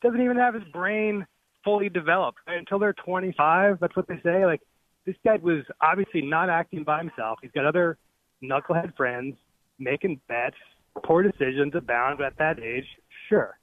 doesn't 0.02 0.22
even 0.22 0.38
have 0.38 0.54
his 0.54 0.64
brain 0.72 1.26
fully 1.64 1.90
developed 1.90 2.40
until 2.48 2.80
they're 2.80 2.94
25. 2.94 3.80
That's 3.82 3.96
what 3.96 4.08
they 4.08 4.20
say. 4.24 4.46
Like, 4.46 4.62
this 5.06 5.16
guy 5.26 5.38
was 5.42 5.64
obviously 5.82 6.22
not 6.22 6.50
acting 6.50 6.84
by 6.84 7.00
himself. 7.00 7.40
He's 7.42 7.52
got 7.52 7.66
other 7.66 7.98
knucklehead 8.44 8.96
friends 8.96 9.36
making 9.80 10.22
bets, 10.28 10.56
poor 11.04 11.24
decisions 11.24 11.74
abound 11.76 12.22
at 12.22 12.38
that 12.38 12.60
age. 12.60 12.86
Sure. 13.30 13.58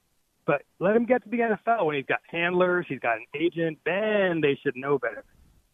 But 0.47 0.63
let 0.79 0.95
him 0.95 1.05
get 1.05 1.25
to 1.25 1.29
the 1.29 1.39
NFL 1.39 1.85
when 1.85 1.97
he's 1.97 2.07
got 2.07 2.21
handlers, 2.31 2.87
he's 2.89 3.01
got 3.01 3.17
an 3.17 3.27
agent, 3.39 3.79
then 3.85 4.41
they 4.41 4.59
should 4.63 4.77
know 4.77 4.99
better. 4.99 5.25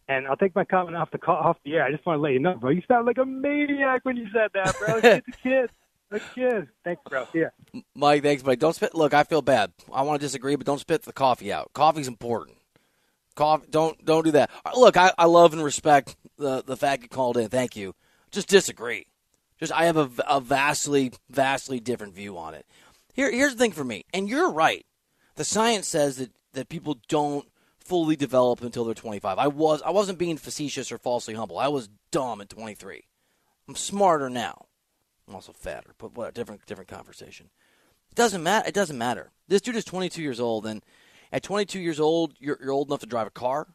And 0.09 0.27
I'll 0.27 0.35
take 0.35 0.55
my 0.55 0.65
comment 0.65 0.97
off 0.97 1.11
the 1.11 1.19
call, 1.19 1.37
off 1.37 1.57
the 1.63 1.75
air. 1.75 1.85
I 1.85 1.91
just 1.91 2.05
want 2.05 2.17
to 2.17 2.21
let 2.21 2.33
you 2.33 2.39
know, 2.39 2.55
bro. 2.55 2.71
You 2.71 2.81
sound 2.87 3.05
like 3.05 3.19
a 3.19 3.25
maniac 3.25 4.03
when 4.03 4.17
you 4.17 4.27
said 4.33 4.49
that, 4.53 4.75
bro. 4.79 4.97
It's 4.97 5.27
a 5.27 5.31
kid. 5.43 5.69
Good 6.11 6.21
kid. 6.35 6.67
Thanks, 6.83 7.01
bro. 7.09 7.25
Yeah. 7.33 7.49
Mike, 7.95 8.23
thanks, 8.23 8.43
Mike. 8.43 8.59
Don't 8.59 8.75
spit. 8.75 8.93
Look, 8.93 9.13
I 9.13 9.23
feel 9.23 9.41
bad. 9.41 9.71
I 9.91 10.01
want 10.01 10.19
to 10.19 10.25
disagree, 10.25 10.55
but 10.55 10.65
don't 10.65 10.79
spit 10.79 11.03
the 11.03 11.13
coffee 11.13 11.53
out. 11.53 11.71
Coffee's 11.73 12.07
important. 12.07 12.57
Coffee. 13.35 13.67
Don't 13.69 14.03
don't 14.03 14.23
do 14.23 14.31
that. 14.31 14.51
Look, 14.75 14.97
I, 14.97 15.11
I 15.17 15.25
love 15.25 15.53
and 15.53 15.63
respect 15.63 16.15
the 16.37 16.63
the 16.63 16.77
fact 16.77 17.03
you 17.03 17.09
called 17.09 17.37
in. 17.37 17.49
Thank 17.49 17.75
you. 17.75 17.95
Just 18.31 18.47
disagree. 18.47 19.07
Just 19.59 19.71
I 19.71 19.85
have 19.85 19.97
a, 19.97 20.09
a 20.27 20.39
vastly 20.39 21.13
vastly 21.29 21.79
different 21.79 22.13
view 22.13 22.37
on 22.37 22.53
it. 22.53 22.67
Here 23.13 23.31
here's 23.31 23.53
the 23.53 23.59
thing 23.59 23.71
for 23.71 23.83
me, 23.83 24.05
and 24.13 24.27
you're 24.27 24.51
right. 24.51 24.85
The 25.35 25.45
science 25.45 25.87
says 25.87 26.17
that 26.17 26.31
that 26.53 26.69
people 26.69 26.97
don't 27.07 27.47
fully 27.77 28.15
develop 28.15 28.61
until 28.61 28.85
they're 28.85 28.93
25. 28.93 29.37
I 29.37 29.47
was 29.47 29.81
I 29.83 29.91
wasn't 29.91 30.19
being 30.19 30.37
facetious 30.37 30.91
or 30.91 30.97
falsely 30.97 31.35
humble. 31.35 31.57
I 31.57 31.67
was 31.67 31.89
dumb 32.11 32.41
at 32.41 32.49
23. 32.49 33.03
I'm 33.67 33.75
smarter 33.75 34.29
now. 34.29 34.65
I'm 35.27 35.35
also 35.35 35.53
fatter, 35.53 35.93
but 35.97 36.15
what 36.15 36.33
different 36.33 36.65
different 36.65 36.89
conversation. 36.89 37.49
It 38.11 38.15
doesn't 38.15 38.43
matter. 38.43 38.67
It 38.67 38.75
doesn't 38.75 38.97
matter. 38.97 39.31
This 39.47 39.61
dude 39.61 39.75
is 39.75 39.85
22 39.85 40.21
years 40.21 40.39
old, 40.39 40.65
and 40.65 40.83
at 41.31 41.43
22 41.43 41.79
years 41.79 41.99
old, 41.99 42.33
you're, 42.39 42.59
you're 42.61 42.71
old 42.71 42.89
enough 42.89 42.99
to 42.99 43.07
drive 43.07 43.25
a 43.25 43.31
car, 43.31 43.67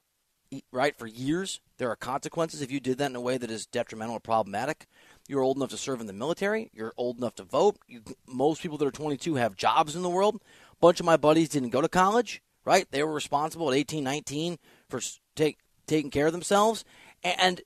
right? 0.70 0.96
For 0.96 1.09
years, 1.09 1.61
there 1.79 1.90
are 1.90 1.96
consequences 1.96 2.62
if 2.62 2.70
you 2.70 2.79
did 2.79 2.98
that 2.98 3.11
in 3.11 3.16
a 3.16 3.20
way 3.20 3.37
that 3.37 3.51
is 3.51 3.66
detrimental 3.66 4.16
or 4.16 4.20
problematic. 4.20 4.87
You're 5.28 5.42
old 5.42 5.58
enough 5.58 5.70
to 5.70 5.76
serve 5.76 6.00
in 6.00 6.06
the 6.06 6.12
military. 6.12 6.70
You're 6.72 6.94
old 6.96 7.18
enough 7.18 7.34
to 7.36 7.44
vote. 7.44 7.78
You, 7.86 8.02
most 8.26 8.62
people 8.62 8.78
that 8.78 8.86
are 8.86 8.90
22 8.90 9.36
have 9.36 9.54
jobs 9.54 9.94
in 9.94 10.02
the 10.02 10.08
world. 10.08 10.36
A 10.36 10.76
bunch 10.80 10.98
of 10.98 11.06
my 11.06 11.16
buddies 11.16 11.50
didn't 11.50 11.68
go 11.68 11.82
to 11.82 11.88
college, 11.88 12.42
right? 12.64 12.86
They 12.90 13.02
were 13.02 13.12
responsible 13.12 13.70
at 13.70 13.76
18, 13.76 14.02
19 14.02 14.58
for 14.88 15.00
take, 15.36 15.58
taking 15.86 16.10
care 16.10 16.26
of 16.26 16.32
themselves. 16.32 16.84
And 17.22 17.60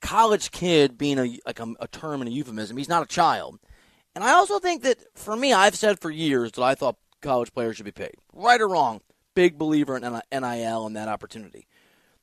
college 0.00 0.52
kid 0.52 0.96
being 0.96 1.18
a 1.18 1.38
like 1.44 1.60
a, 1.60 1.74
a 1.80 1.88
term 1.88 2.20
and 2.20 2.28
a 2.28 2.32
euphemism. 2.32 2.76
He's 2.76 2.88
not 2.88 3.02
a 3.02 3.06
child. 3.06 3.58
And 4.14 4.22
I 4.24 4.32
also 4.32 4.58
think 4.58 4.82
that 4.82 4.98
for 5.14 5.36
me, 5.36 5.52
I've 5.52 5.76
said 5.76 6.00
for 6.00 6.10
years 6.10 6.52
that 6.52 6.62
I 6.62 6.74
thought 6.74 6.96
college 7.20 7.52
players 7.52 7.76
should 7.76 7.84
be 7.84 7.92
paid, 7.92 8.14
right 8.32 8.60
or 8.60 8.68
wrong. 8.68 9.00
Big 9.34 9.58
believer 9.58 9.96
in 9.96 10.02
NIL 10.02 10.86
and 10.86 10.96
that 10.96 11.08
opportunity 11.08 11.68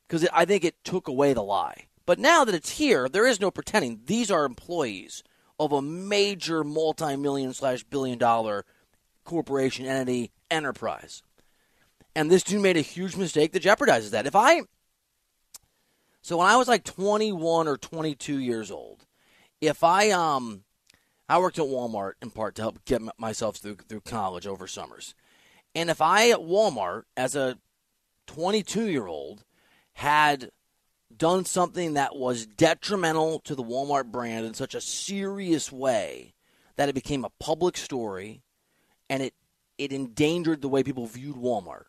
because 0.07 0.27
I 0.33 0.45
think 0.45 0.63
it 0.63 0.83
took 0.83 1.07
away 1.07 1.33
the 1.33 1.43
lie. 1.43 1.87
But 2.05 2.19
now 2.19 2.45
that 2.45 2.55
it's 2.55 2.71
here, 2.71 3.09
there 3.09 3.25
is 3.25 3.41
no 3.41 3.51
pretending. 3.51 4.01
These 4.05 4.29
are 4.29 4.45
employees 4.45 5.23
of 5.59 5.71
a 5.71 5.81
major 5.81 6.63
multi-million 6.63 7.53
slash 7.53 7.83
billion 7.83 8.17
dollar 8.17 8.65
corporation 9.23 9.85
entity 9.85 10.31
enterprise. 10.51 11.23
And 12.15 12.31
this 12.31 12.43
dude 12.43 12.61
made 12.61 12.77
a 12.77 12.81
huge 12.81 13.15
mistake 13.15 13.51
that 13.51 13.63
jeopardizes 13.63 14.11
that. 14.11 14.27
If 14.27 14.35
I 14.35 14.61
so 16.21 16.37
when 16.37 16.47
I 16.47 16.57
was 16.57 16.67
like 16.67 16.83
21 16.83 17.67
or 17.67 17.77
22 17.77 18.39
years 18.39 18.71
old, 18.71 19.05
if 19.61 19.83
I 19.83 20.11
um 20.11 20.63
I 21.27 21.39
worked 21.39 21.59
at 21.59 21.65
Walmart 21.65 22.13
in 22.21 22.29
part 22.29 22.55
to 22.55 22.61
help 22.61 22.85
get 22.85 23.01
myself 23.17 23.57
through 23.57 23.77
through 23.87 24.01
college 24.01 24.47
over 24.47 24.67
summers. 24.67 25.15
And 25.73 25.89
if 25.89 26.01
I 26.01 26.29
at 26.29 26.39
Walmart 26.39 27.03
as 27.17 27.35
a 27.35 27.57
22 28.27 28.85
year 28.85 29.07
old 29.07 29.43
had 29.93 30.51
done 31.17 31.45
something 31.45 31.93
that 31.93 32.15
was 32.15 32.45
detrimental 32.45 33.39
to 33.41 33.55
the 33.55 33.63
Walmart 33.63 34.11
brand 34.11 34.45
in 34.45 34.53
such 34.53 34.75
a 34.75 34.81
serious 34.81 35.71
way 35.71 36.33
that 36.75 36.89
it 36.89 36.95
became 36.95 37.25
a 37.25 37.31
public 37.39 37.77
story 37.77 38.41
and 39.09 39.23
it 39.23 39.33
it 39.77 39.91
endangered 39.91 40.61
the 40.61 40.69
way 40.69 40.83
people 40.83 41.05
viewed 41.05 41.35
Walmart 41.35 41.85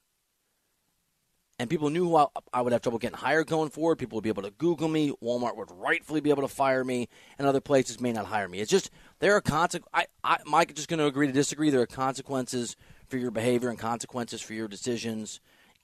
and 1.59 1.71
people 1.71 1.89
knew 1.89 2.15
I, 2.15 2.27
I, 2.53 2.61
would 2.61 2.73
have 2.73 2.83
trouble 2.83 2.99
getting 2.99 3.17
hired 3.17 3.47
going 3.47 3.71
forward. 3.71 3.97
People 3.97 4.17
would 4.17 4.25
be 4.25 4.29
able 4.29 4.43
to 4.43 4.51
Google 4.51 4.89
me. 4.89 5.13
Walmart 5.23 5.57
would 5.57 5.71
rightfully 5.71 6.21
be 6.21 6.31
able 6.31 6.43
to 6.43 6.49
fire 6.49 6.85
me, 6.85 7.09
and 7.39 7.49
other 7.49 7.61
places 7.61 8.01
may 8.01 8.13
not 8.13 8.27
hire 8.27 8.49
me. 8.49 8.61
It's 8.61 8.71
just 8.71 8.91
there 9.21 9.35
are 9.35 9.41
consequences. 9.41 10.11
Mike, 10.45 10.75
just 10.75 10.89
going 10.89 10.99
to 10.99 11.07
agree 11.07 11.27
to 11.27 11.33
disagree. 11.33 11.71
There 11.71 11.81
are 11.81 11.87
consequences 11.87 12.77
for 13.09 13.17
your 13.17 13.31
behavior 13.31 13.71
and 13.71 13.79
consequences 13.79 14.43
for 14.43 14.53
your 14.53 14.69
decisions, 14.69 15.41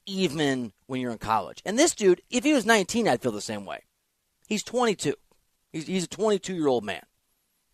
even 0.07 0.73
when 0.87 1.01
you're 1.01 1.13
in 1.13 1.19
college. 1.19 1.63
And 1.65 1.79
this 1.79 1.95
dude, 1.95 2.23
if 2.31 2.45
he 2.45 2.53
was 2.53 2.67
19, 2.67 3.09
I'd 3.09 3.23
feel 3.23 3.33
the 3.33 3.41
same 3.41 3.65
way. 3.65 3.85
He's 4.47 4.63
22. 4.63 5.15
He's, 5.73 5.87
he's 5.87 6.05
a 6.05 6.09
22 6.09 6.55
year 6.55 6.69
old 6.69 6.85
man, 6.85 7.03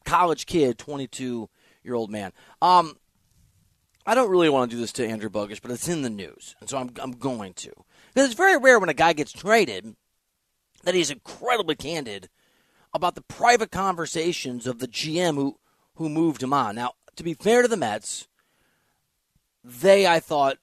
college 0.05 0.47
kid, 0.47 0.79
22 0.79 1.49
year 1.83 1.95
old 1.95 2.11
man. 2.11 2.33
Um, 2.63 2.97
I 4.07 4.15
don't 4.15 4.31
really 4.31 4.49
want 4.49 4.71
to 4.71 4.77
do 4.77 4.81
this 4.81 4.93
to 4.93 5.07
Andrew 5.07 5.29
Bogusch, 5.29 5.61
but 5.61 5.71
it's 5.71 5.89
in 5.89 6.03
the 6.03 6.09
news, 6.09 6.57
and 6.61 6.71
so 6.71 6.79
I'm, 6.79 6.91
I'm 7.01 7.13
going 7.13 7.53
to. 7.55 7.73
Because 8.15 8.31
it's 8.31 8.39
very 8.39 8.57
rare 8.57 8.79
when 8.79 8.89
a 8.89 8.95
guy 8.95 9.13
gets 9.13 9.33
traded 9.33 9.97
that 10.85 10.95
he's 10.95 11.11
incredibly 11.11 11.75
candid 11.75 12.29
about 12.95 13.17
the 13.17 13.23
private 13.23 13.71
conversations 13.71 14.67
of 14.67 14.79
the 14.79 14.89
GM 14.89 15.35
who, 15.35 15.59
who 15.97 16.09
moved 16.09 16.43
him 16.43 16.55
on. 16.55 16.77
Now, 16.77 16.93
to 17.17 17.23
be 17.23 17.35
fair 17.35 17.63
to 17.63 17.69
the 17.69 17.77
Mets, 17.77 18.29
they, 19.63 20.07
I 20.07 20.21
thought, 20.21 20.57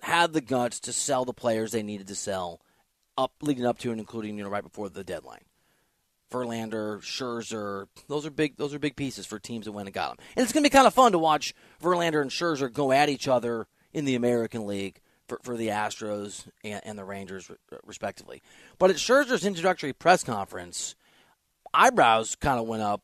had 0.00 0.32
the 0.32 0.40
guts 0.40 0.80
to 0.80 0.92
sell 0.92 1.24
the 1.24 1.32
players 1.32 1.72
they 1.72 1.82
needed 1.82 2.08
to 2.08 2.14
sell 2.14 2.60
up 3.16 3.32
leading 3.42 3.66
up 3.66 3.78
to 3.78 3.90
and 3.90 4.00
including, 4.00 4.38
you 4.38 4.44
know, 4.44 4.50
right 4.50 4.62
before 4.62 4.88
the 4.88 5.04
deadline. 5.04 5.44
Verlander, 6.30 7.00
Scherzer, 7.00 7.86
those 8.06 8.26
are 8.26 8.30
big. 8.30 8.56
Those 8.56 8.74
are 8.74 8.78
big 8.78 8.96
pieces 8.96 9.26
for 9.26 9.38
teams 9.38 9.64
that 9.64 9.72
went 9.72 9.88
and 9.88 9.94
got 9.94 10.10
them. 10.10 10.26
And 10.36 10.44
it's 10.44 10.52
going 10.52 10.62
to 10.62 10.70
be 10.70 10.74
kind 10.74 10.86
of 10.86 10.94
fun 10.94 11.12
to 11.12 11.18
watch 11.18 11.54
Verlander 11.82 12.20
and 12.20 12.30
Scherzer 12.30 12.72
go 12.72 12.92
at 12.92 13.08
each 13.08 13.26
other 13.26 13.66
in 13.92 14.04
the 14.04 14.14
American 14.14 14.66
League 14.66 15.00
for, 15.26 15.40
for 15.42 15.56
the 15.56 15.68
Astros 15.68 16.46
and, 16.62 16.80
and 16.84 16.98
the 16.98 17.04
Rangers, 17.04 17.50
respectively. 17.84 18.42
But 18.78 18.90
at 18.90 18.96
Scherzer's 18.96 19.46
introductory 19.46 19.94
press 19.94 20.22
conference, 20.22 20.94
eyebrows 21.72 22.36
kind 22.36 22.60
of 22.60 22.66
went 22.66 22.82
up. 22.82 23.02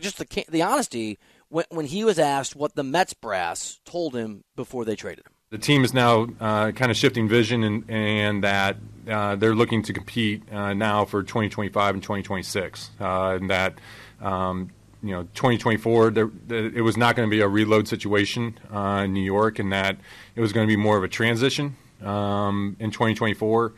Just 0.00 0.16
the 0.16 0.44
the 0.48 0.62
honesty 0.62 1.18
when 1.50 1.66
when 1.68 1.84
he 1.84 2.02
was 2.02 2.18
asked 2.18 2.56
what 2.56 2.76
the 2.76 2.82
Mets 2.82 3.12
brass 3.12 3.78
told 3.84 4.16
him 4.16 4.44
before 4.56 4.86
they 4.86 4.96
traded 4.96 5.26
him. 5.26 5.34
The 5.50 5.58
team 5.58 5.82
is 5.82 5.92
now 5.92 6.28
uh, 6.38 6.70
kind 6.70 6.92
of 6.92 6.96
shifting 6.96 7.28
vision, 7.28 7.64
and, 7.64 7.90
and 7.90 8.44
that 8.44 8.76
uh, 9.10 9.34
they're 9.34 9.56
looking 9.56 9.82
to 9.82 9.92
compete 9.92 10.44
uh, 10.52 10.74
now 10.74 11.04
for 11.04 11.24
2025 11.24 11.94
and 11.94 12.02
2026, 12.02 12.90
uh, 13.00 13.38
and 13.40 13.50
that. 13.50 13.74
Um, 14.20 14.70
you 15.02 15.12
know, 15.12 15.22
2024, 15.32 16.10
there, 16.10 16.30
it 16.50 16.84
was 16.84 16.98
not 16.98 17.16
going 17.16 17.26
to 17.26 17.30
be 17.30 17.40
a 17.40 17.48
reload 17.48 17.88
situation 17.88 18.58
uh, 18.70 19.04
in 19.06 19.14
New 19.14 19.22
York, 19.22 19.58
and 19.58 19.72
that 19.72 19.96
it 20.36 20.42
was 20.42 20.52
going 20.52 20.68
to 20.68 20.70
be 20.70 20.76
more 20.76 20.98
of 20.98 21.02
a 21.02 21.08
transition 21.08 21.74
um, 22.04 22.76
in 22.78 22.90
2024, 22.90 23.72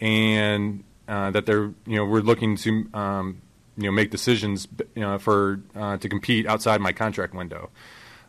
and 0.00 0.84
uh, 1.08 1.32
that 1.32 1.46
they're, 1.46 1.64
you 1.84 1.96
know, 1.96 2.04
we're 2.04 2.20
looking 2.20 2.54
to, 2.58 2.88
um, 2.94 3.42
you 3.76 3.86
know, 3.86 3.90
make 3.90 4.12
decisions, 4.12 4.68
you 4.94 5.02
know, 5.02 5.18
for 5.18 5.56
to 5.74 6.08
compete 6.08 6.46
outside 6.46 6.80
my 6.80 6.92
contract 6.92 7.34
window. 7.34 7.68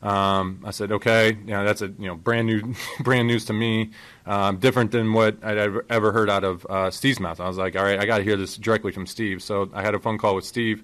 Um, 0.04 0.60
I 0.66 0.72
said, 0.72 0.92
okay, 0.92 1.30
you 1.30 1.54
know, 1.54 1.64
that's 1.64 1.82
a 1.82 1.88
you 1.88 2.08
know 2.08 2.16
brand 2.16 2.46
new 2.46 2.76
brand 3.00 3.28
news 3.28 3.46
to 3.46 3.54
me, 3.54 3.92
um, 4.26 4.58
different 4.58 4.92
than 4.92 5.14
what 5.14 5.38
I'd 5.42 5.58
ever, 5.58 5.86
ever 5.90 6.12
heard 6.12 6.30
out 6.30 6.44
of 6.44 6.66
uh, 6.70 6.92
Steve's 6.92 7.22
mouth. 7.22 7.40
I 7.40 7.48
was 7.48 7.58
like, 7.58 7.76
all 7.78 7.84
right, 7.84 7.98
I 7.98 8.06
got 8.06 8.18
to 8.18 8.24
hear 8.24 8.36
this 8.36 8.58
directly 8.58 8.92
from 8.92 9.08
Steve. 9.08 9.42
So 9.42 9.70
I 9.74 9.82
had 9.82 9.96
a 9.96 10.00
phone 10.00 10.18
call 10.18 10.36
with 10.36 10.46
Steve. 10.46 10.84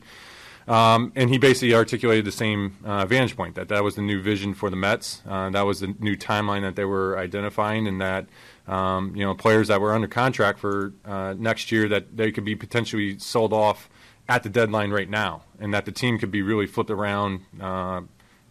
Um, 0.69 1.11
and 1.15 1.31
he 1.31 1.39
basically 1.39 1.73
articulated 1.73 2.25
the 2.25 2.31
same 2.31 2.77
uh, 2.85 3.03
vantage 3.07 3.35
point 3.35 3.55
that 3.55 3.69
that 3.69 3.83
was 3.83 3.95
the 3.95 4.03
new 4.03 4.21
vision 4.21 4.53
for 4.53 4.69
the 4.69 4.75
Mets. 4.75 5.23
Uh, 5.27 5.49
that 5.49 5.63
was 5.63 5.79
the 5.79 5.95
new 5.99 6.15
timeline 6.15 6.61
that 6.61 6.75
they 6.75 6.85
were 6.85 7.17
identifying, 7.17 7.87
and 7.87 7.99
that 7.99 8.27
um, 8.67 9.15
you 9.15 9.25
know 9.25 9.33
players 9.33 9.67
that 9.67 9.81
were 9.81 9.93
under 9.93 10.07
contract 10.07 10.59
for 10.59 10.93
uh, 11.05 11.33
next 11.37 11.71
year 11.71 11.89
that 11.89 12.15
they 12.15 12.31
could 12.31 12.45
be 12.45 12.55
potentially 12.55 13.17
sold 13.17 13.51
off 13.51 13.89
at 14.29 14.43
the 14.43 14.49
deadline 14.49 14.91
right 14.91 15.09
now, 15.09 15.41
and 15.59 15.73
that 15.73 15.85
the 15.85 15.91
team 15.91 16.19
could 16.19 16.31
be 16.31 16.43
really 16.43 16.67
flipped 16.67 16.91
around 16.91 17.41
uh, 17.59 18.01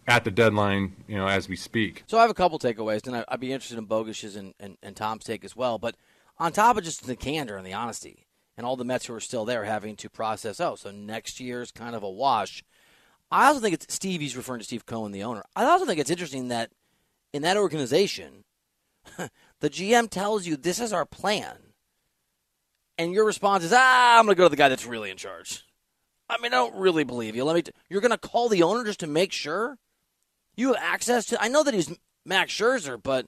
at 0.09 0.23
the 0.23 0.31
deadline, 0.31 0.95
you 1.07 1.15
know, 1.15 1.27
as 1.27 1.47
we 1.47 1.55
speak. 1.55 2.03
So 2.07 2.17
I 2.17 2.21
have 2.21 2.31
a 2.31 2.33
couple 2.33 2.57
takeaways, 2.57 3.05
and 3.05 3.23
I'd 3.27 3.39
be 3.39 3.53
interested 3.53 3.77
in 3.77 3.85
Bogusch's 3.85 4.35
and, 4.35 4.55
and, 4.59 4.75
and 4.81 4.95
Tom's 4.95 5.23
take 5.23 5.45
as 5.45 5.55
well. 5.55 5.77
But 5.77 5.95
on 6.39 6.51
top 6.51 6.77
of 6.77 6.83
just 6.83 7.05
the 7.05 7.15
candor 7.15 7.55
and 7.55 7.65
the 7.65 7.73
honesty, 7.73 8.25
and 8.57 8.65
all 8.65 8.75
the 8.75 8.83
Mets 8.83 9.05
who 9.05 9.13
are 9.13 9.19
still 9.19 9.45
there 9.45 9.63
having 9.63 9.95
to 9.97 10.09
process, 10.09 10.59
oh, 10.59 10.75
so 10.75 10.89
next 10.89 11.39
year's 11.39 11.71
kind 11.71 11.95
of 11.95 12.01
a 12.01 12.09
wash. 12.09 12.63
I 13.31 13.47
also 13.47 13.59
think 13.59 13.75
it's 13.75 13.93
Steve, 13.93 14.19
he's 14.19 14.35
referring 14.35 14.59
to 14.59 14.65
Steve 14.65 14.87
Cohen, 14.87 15.11
the 15.11 15.23
owner. 15.23 15.43
I 15.55 15.63
also 15.65 15.85
think 15.85 15.99
it's 15.99 16.09
interesting 16.09 16.47
that 16.47 16.71
in 17.31 17.43
that 17.43 17.55
organization, 17.55 18.45
the 19.59 19.69
GM 19.69 20.09
tells 20.09 20.47
you 20.47 20.57
this 20.57 20.79
is 20.79 20.91
our 20.91 21.05
plan. 21.05 21.55
And 22.97 23.13
your 23.13 23.25
response 23.25 23.63
is, 23.63 23.71
ah, 23.73 24.17
I'm 24.17 24.25
going 24.25 24.35
to 24.35 24.39
go 24.39 24.45
to 24.45 24.49
the 24.49 24.55
guy 24.55 24.69
that's 24.69 24.87
really 24.87 25.11
in 25.11 25.17
charge. 25.17 25.63
I 26.27 26.37
mean, 26.41 26.51
I 26.51 26.57
don't 26.57 26.75
really 26.75 27.03
believe 27.03 27.35
you. 27.35 27.43
Let 27.43 27.55
me. 27.55 27.61
T- 27.61 27.71
you're 27.89 28.01
going 28.01 28.11
to 28.11 28.17
call 28.17 28.49
the 28.49 28.63
owner 28.63 28.83
just 28.83 28.99
to 28.99 29.07
make 29.07 29.31
sure 29.31 29.77
you 30.59 30.73
have 30.73 30.83
access 30.83 31.25
to. 31.27 31.41
I 31.41 31.47
know 31.47 31.63
that 31.63 31.73
he's 31.73 31.95
Max 32.25 32.53
Scherzer, 32.53 33.01
but 33.01 33.27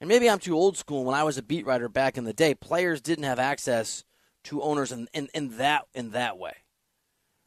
and 0.00 0.08
maybe 0.08 0.28
I'm 0.28 0.38
too 0.38 0.56
old 0.56 0.76
school. 0.76 1.04
When 1.04 1.14
I 1.14 1.22
was 1.22 1.38
a 1.38 1.42
beat 1.42 1.64
writer 1.64 1.88
back 1.88 2.18
in 2.18 2.24
the 2.24 2.32
day, 2.32 2.54
players 2.54 3.00
didn't 3.00 3.24
have 3.24 3.38
access 3.38 4.04
to 4.44 4.60
owners 4.60 4.90
in, 4.90 5.08
in, 5.14 5.28
in 5.32 5.56
that 5.58 5.86
in 5.94 6.10
that 6.10 6.38
way. 6.38 6.54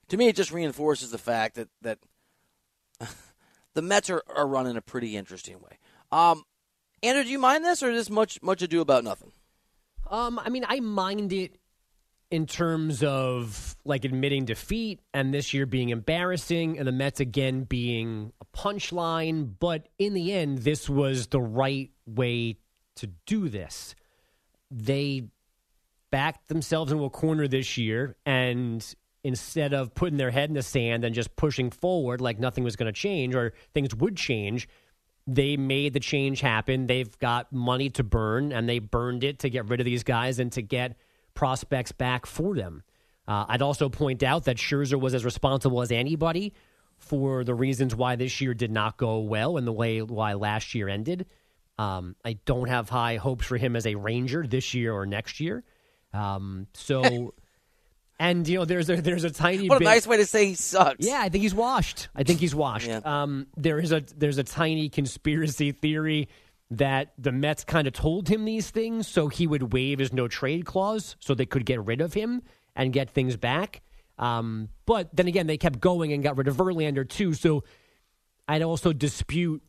To 0.09 0.17
me, 0.17 0.27
it 0.27 0.35
just 0.35 0.51
reinforces 0.51 1.11
the 1.11 1.17
fact 1.17 1.55
that 1.55 1.69
that 1.81 1.99
the 3.73 3.81
Mets 3.81 4.09
are, 4.09 4.23
are 4.33 4.47
run 4.47 4.67
in 4.67 4.77
a 4.77 4.81
pretty 4.81 5.17
interesting 5.17 5.59
way. 5.59 5.79
Um, 6.11 6.43
Andrew, 7.03 7.23
do 7.23 7.29
you 7.29 7.39
mind 7.39 7.65
this, 7.65 7.83
or 7.83 7.91
is 7.91 7.97
this 7.97 8.09
much 8.09 8.41
much 8.41 8.61
ado 8.61 8.81
about 8.81 9.03
nothing? 9.03 9.31
Um, 10.09 10.39
I 10.39 10.49
mean, 10.49 10.65
I 10.67 10.79
mind 10.79 11.33
it 11.33 11.57
in 12.35 12.45
terms 12.45 13.01
of 13.01 13.77
like 13.85 14.03
admitting 14.03 14.43
defeat 14.43 14.99
and 15.13 15.33
this 15.33 15.53
year 15.53 15.65
being 15.65 15.87
embarrassing 15.87 16.77
and 16.77 16.85
the 16.85 16.91
Mets 16.91 17.21
again 17.21 17.63
being 17.63 18.33
a 18.41 18.57
punchline. 18.57 19.53
But 19.57 19.87
in 19.97 20.13
the 20.13 20.33
end, 20.33 20.57
this 20.57 20.89
was 20.89 21.27
the 21.27 21.39
right 21.39 21.91
way 22.05 22.57
to 22.97 23.07
do 23.25 23.47
this. 23.47 23.95
They 24.69 25.29
backed 26.11 26.49
themselves 26.49 26.91
into 26.91 27.05
a 27.05 27.09
corner 27.09 27.47
this 27.47 27.77
year 27.77 28.17
and 28.25 28.85
instead 29.23 29.73
of 29.73 29.95
putting 29.95 30.17
their 30.17 30.31
head 30.31 30.49
in 30.49 30.55
the 30.55 30.61
sand 30.61 31.05
and 31.05 31.15
just 31.15 31.37
pushing 31.37 31.71
forward 31.71 32.19
like 32.19 32.37
nothing 32.37 32.65
was 32.65 32.75
going 32.75 32.93
to 32.93 32.99
change 32.99 33.33
or 33.33 33.53
things 33.73 33.95
would 33.95 34.17
change, 34.17 34.67
they 35.25 35.55
made 35.55 35.93
the 35.93 36.01
change 36.01 36.41
happen. 36.41 36.87
They've 36.87 37.17
got 37.19 37.53
money 37.53 37.91
to 37.91 38.03
burn 38.03 38.51
and 38.51 38.67
they 38.67 38.79
burned 38.79 39.23
it 39.23 39.39
to 39.39 39.49
get 39.49 39.69
rid 39.69 39.79
of 39.79 39.85
these 39.85 40.03
guys 40.03 40.37
and 40.37 40.51
to 40.51 40.61
get 40.61 40.97
prospects 41.35 41.91
back 41.91 42.25
for 42.25 42.55
them. 42.55 42.81
Uh, 43.27 43.45
I'd 43.47 43.61
also 43.61 43.89
point 43.89 44.23
out 44.23 44.45
that 44.45 44.57
Scherzer 44.57 44.99
was 44.99 45.13
as 45.13 45.25
responsible 45.25 45.81
as 45.81 45.91
anybody 45.91 46.53
for 46.97 47.43
the 47.43 47.53
reasons 47.53 47.95
why 47.95 48.15
this 48.15 48.41
year 48.41 48.53
did 48.53 48.71
not 48.71 48.97
go 48.97 49.19
well 49.19 49.57
and 49.57 49.67
the 49.67 49.73
way 49.73 50.01
why 50.01 50.33
last 50.33 50.73
year 50.73 50.87
ended. 50.87 51.25
Um, 51.77 52.15
I 52.23 52.37
don't 52.45 52.69
have 52.69 52.89
high 52.89 53.17
hopes 53.17 53.45
for 53.45 53.57
him 53.57 53.75
as 53.75 53.85
a 53.85 53.95
Ranger 53.95 54.47
this 54.47 54.73
year 54.73 54.93
or 54.93 55.05
next 55.05 55.39
year. 55.39 55.63
Um, 56.13 56.67
so, 56.73 57.33
and 58.19 58.47
you 58.47 58.59
know, 58.59 58.65
there's 58.65 58.89
a 58.89 58.95
there's 59.01 59.25
a 59.25 59.29
tiny 59.29 59.67
what 59.67 59.79
bit, 59.79 59.87
a 59.87 59.91
nice 59.91 60.07
way 60.07 60.17
to 60.17 60.25
say 60.25 60.47
he 60.47 60.55
sucks. 60.55 61.05
Yeah, 61.05 61.19
I 61.21 61.29
think 61.29 61.41
he's 61.41 61.55
washed. 61.55 62.07
I 62.15 62.23
think 62.23 62.39
he's 62.39 62.55
washed. 62.55 62.87
Yeah. 62.87 63.01
Um, 63.03 63.47
there 63.57 63.79
is 63.79 63.91
a 63.91 64.03
there's 64.15 64.37
a 64.37 64.43
tiny 64.43 64.87
conspiracy 64.87 65.73
theory 65.73 66.29
that 66.71 67.13
the 67.17 67.31
Mets 67.31 67.63
kind 67.63 67.87
of 67.87 67.93
told 67.93 68.27
him 68.27 68.45
these 68.45 68.69
things 68.71 69.07
so 69.07 69.27
he 69.27 69.45
would 69.45 69.73
waive 69.73 69.99
his 69.99 70.11
no 70.11 70.27
trade 70.27 70.65
clause 70.65 71.15
so 71.19 71.33
they 71.33 71.45
could 71.45 71.65
get 71.65 71.83
rid 71.83 72.01
of 72.01 72.13
him 72.13 72.41
and 72.75 72.91
get 72.91 73.09
things 73.09 73.37
back. 73.37 73.81
Um, 74.17 74.69
but 74.85 75.15
then 75.15 75.27
again, 75.27 75.47
they 75.47 75.57
kept 75.57 75.79
going 75.79 76.13
and 76.13 76.23
got 76.23 76.37
rid 76.37 76.47
of 76.47 76.55
Verlander 76.55 77.07
too. 77.07 77.33
So 77.33 77.63
I'd 78.47 78.61
also 78.61 78.93
dispute 78.93 79.61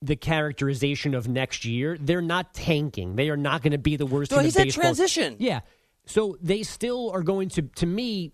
the 0.00 0.16
characterization 0.16 1.14
of 1.14 1.28
next 1.28 1.64
year. 1.64 1.96
They're 1.98 2.20
not 2.20 2.54
tanking. 2.54 3.16
They 3.16 3.30
are 3.30 3.36
not 3.36 3.62
going 3.62 3.72
to 3.72 3.78
be 3.78 3.96
the 3.96 4.06
worst 4.06 4.30
So 4.30 4.40
team 4.40 4.50
he 4.50 4.62
in 4.62 4.70
transition. 4.70 5.36
Yeah. 5.38 5.60
So 6.06 6.36
they 6.42 6.62
still 6.62 7.10
are 7.10 7.22
going 7.22 7.48
to. 7.50 7.62
To 7.62 7.86
me, 7.86 8.32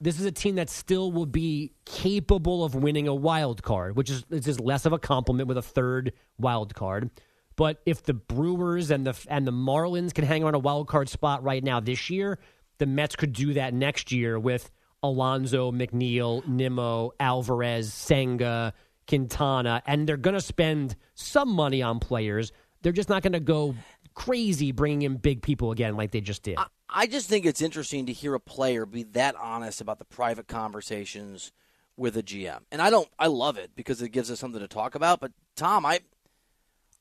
this 0.00 0.18
is 0.18 0.26
a 0.26 0.32
team 0.32 0.56
that 0.56 0.68
still 0.68 1.12
will 1.12 1.26
be 1.26 1.72
capable 1.84 2.64
of 2.64 2.74
winning 2.74 3.06
a 3.06 3.14
wild 3.14 3.62
card, 3.62 3.96
which 3.96 4.10
is 4.10 4.24
this 4.28 4.48
is 4.48 4.58
less 4.58 4.84
of 4.84 4.92
a 4.92 4.98
compliment 4.98 5.48
with 5.48 5.56
a 5.56 5.62
third 5.62 6.12
wild 6.38 6.74
card. 6.74 7.10
But 7.56 7.80
if 7.86 8.02
the 8.02 8.14
Brewers 8.14 8.90
and 8.90 9.06
the 9.06 9.14
and 9.28 9.46
the 9.46 9.52
Marlins 9.52 10.14
can 10.14 10.24
hang 10.24 10.44
on 10.44 10.54
a 10.54 10.58
wild 10.58 10.88
card 10.88 11.08
spot 11.08 11.42
right 11.42 11.62
now 11.62 11.80
this 11.80 12.10
year, 12.10 12.38
the 12.78 12.86
Mets 12.86 13.16
could 13.16 13.32
do 13.32 13.54
that 13.54 13.74
next 13.74 14.12
year 14.12 14.38
with 14.38 14.70
Alonso, 15.02 15.70
McNeil, 15.72 16.46
Nimmo, 16.46 17.12
Alvarez, 17.18 17.92
Senga, 17.92 18.72
Quintana, 19.08 19.82
and 19.86 20.08
they're 20.08 20.16
going 20.16 20.34
to 20.34 20.40
spend 20.40 20.96
some 21.14 21.50
money 21.50 21.82
on 21.82 22.00
players. 22.00 22.52
They're 22.82 22.92
just 22.92 23.08
not 23.08 23.22
going 23.22 23.32
to 23.32 23.40
go 23.40 23.74
crazy 24.14 24.72
bringing 24.72 25.02
in 25.02 25.16
big 25.16 25.42
people 25.42 25.72
again 25.72 25.96
like 25.96 26.10
they 26.10 26.20
just 26.20 26.42
did. 26.42 26.58
I 26.88 27.06
just 27.06 27.28
think 27.28 27.46
it's 27.46 27.62
interesting 27.62 28.06
to 28.06 28.12
hear 28.12 28.34
a 28.34 28.40
player 28.40 28.84
be 28.84 29.04
that 29.04 29.34
honest 29.36 29.80
about 29.80 29.98
the 29.98 30.04
private 30.04 30.46
conversations 30.46 31.52
with 31.96 32.16
a 32.16 32.22
GM. 32.22 32.60
And 32.70 32.82
I 32.82 32.90
don't 32.90 33.08
I 33.18 33.28
love 33.28 33.56
it 33.56 33.70
because 33.74 34.02
it 34.02 34.10
gives 34.10 34.30
us 34.30 34.40
something 34.40 34.60
to 34.60 34.68
talk 34.68 34.94
about, 34.94 35.20
but 35.20 35.32
Tom, 35.56 35.86
I 35.86 36.00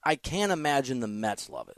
I 0.03 0.15
can't 0.15 0.51
imagine 0.51 0.99
the 0.99 1.07
Mets 1.07 1.49
love 1.49 1.69
it. 1.69 1.77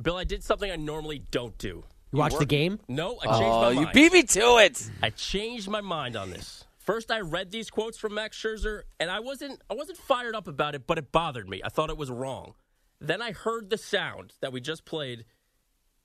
Bill, 0.00 0.16
I 0.16 0.24
did 0.24 0.42
something 0.44 0.70
I 0.70 0.76
normally 0.76 1.18
don't 1.30 1.56
do. 1.58 1.84
You 2.12 2.18
watch 2.18 2.36
the 2.36 2.46
game? 2.46 2.78
No, 2.88 3.18
I 3.22 3.26
changed 3.26 3.42
Oh, 3.42 3.60
my 3.62 3.70
you 3.70 3.80
mind. 3.82 3.92
beat 3.92 4.12
me 4.12 4.22
to 4.22 4.58
it. 4.58 4.90
I 5.02 5.10
changed 5.10 5.68
my 5.68 5.80
mind 5.80 6.16
on 6.16 6.30
this. 6.30 6.64
First, 6.78 7.10
I 7.10 7.20
read 7.20 7.50
these 7.50 7.68
quotes 7.70 7.98
from 7.98 8.14
Max 8.14 8.40
Scherzer, 8.40 8.82
and 9.00 9.10
I 9.10 9.20
wasn't 9.20 9.60
I 9.68 9.74
wasn't 9.74 9.98
fired 9.98 10.34
up 10.34 10.46
about 10.46 10.74
it, 10.74 10.86
but 10.86 10.98
it 10.98 11.10
bothered 11.12 11.48
me. 11.48 11.60
I 11.64 11.68
thought 11.68 11.90
it 11.90 11.96
was 11.96 12.10
wrong. 12.10 12.54
Then 13.00 13.20
I 13.20 13.32
heard 13.32 13.70
the 13.70 13.76
sound 13.78 14.34
that 14.40 14.52
we 14.52 14.60
just 14.60 14.84
played, 14.84 15.24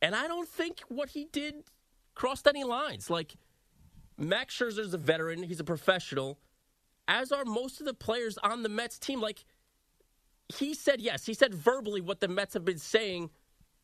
and 0.01 0.15
I 0.15 0.27
don't 0.27 0.49
think 0.49 0.79
what 0.87 1.09
he 1.09 1.25
did 1.31 1.63
crossed 2.15 2.47
any 2.47 2.63
lines. 2.63 3.09
Like 3.09 3.35
Max 4.17 4.57
Scherzer's 4.57 4.93
a 4.93 4.97
veteran; 4.97 5.43
he's 5.43 5.59
a 5.59 5.63
professional, 5.63 6.39
as 7.07 7.31
are 7.31 7.45
most 7.45 7.79
of 7.79 7.85
the 7.85 7.93
players 7.93 8.37
on 8.39 8.63
the 8.63 8.69
Mets 8.69 8.97
team. 8.97 9.21
Like 9.21 9.45
he 10.53 10.73
said, 10.73 11.01
yes, 11.01 11.25
he 11.25 11.33
said 11.33 11.53
verbally 11.53 12.01
what 12.01 12.19
the 12.19 12.27
Mets 12.27 12.53
have 12.53 12.65
been 12.65 12.77
saying 12.77 13.29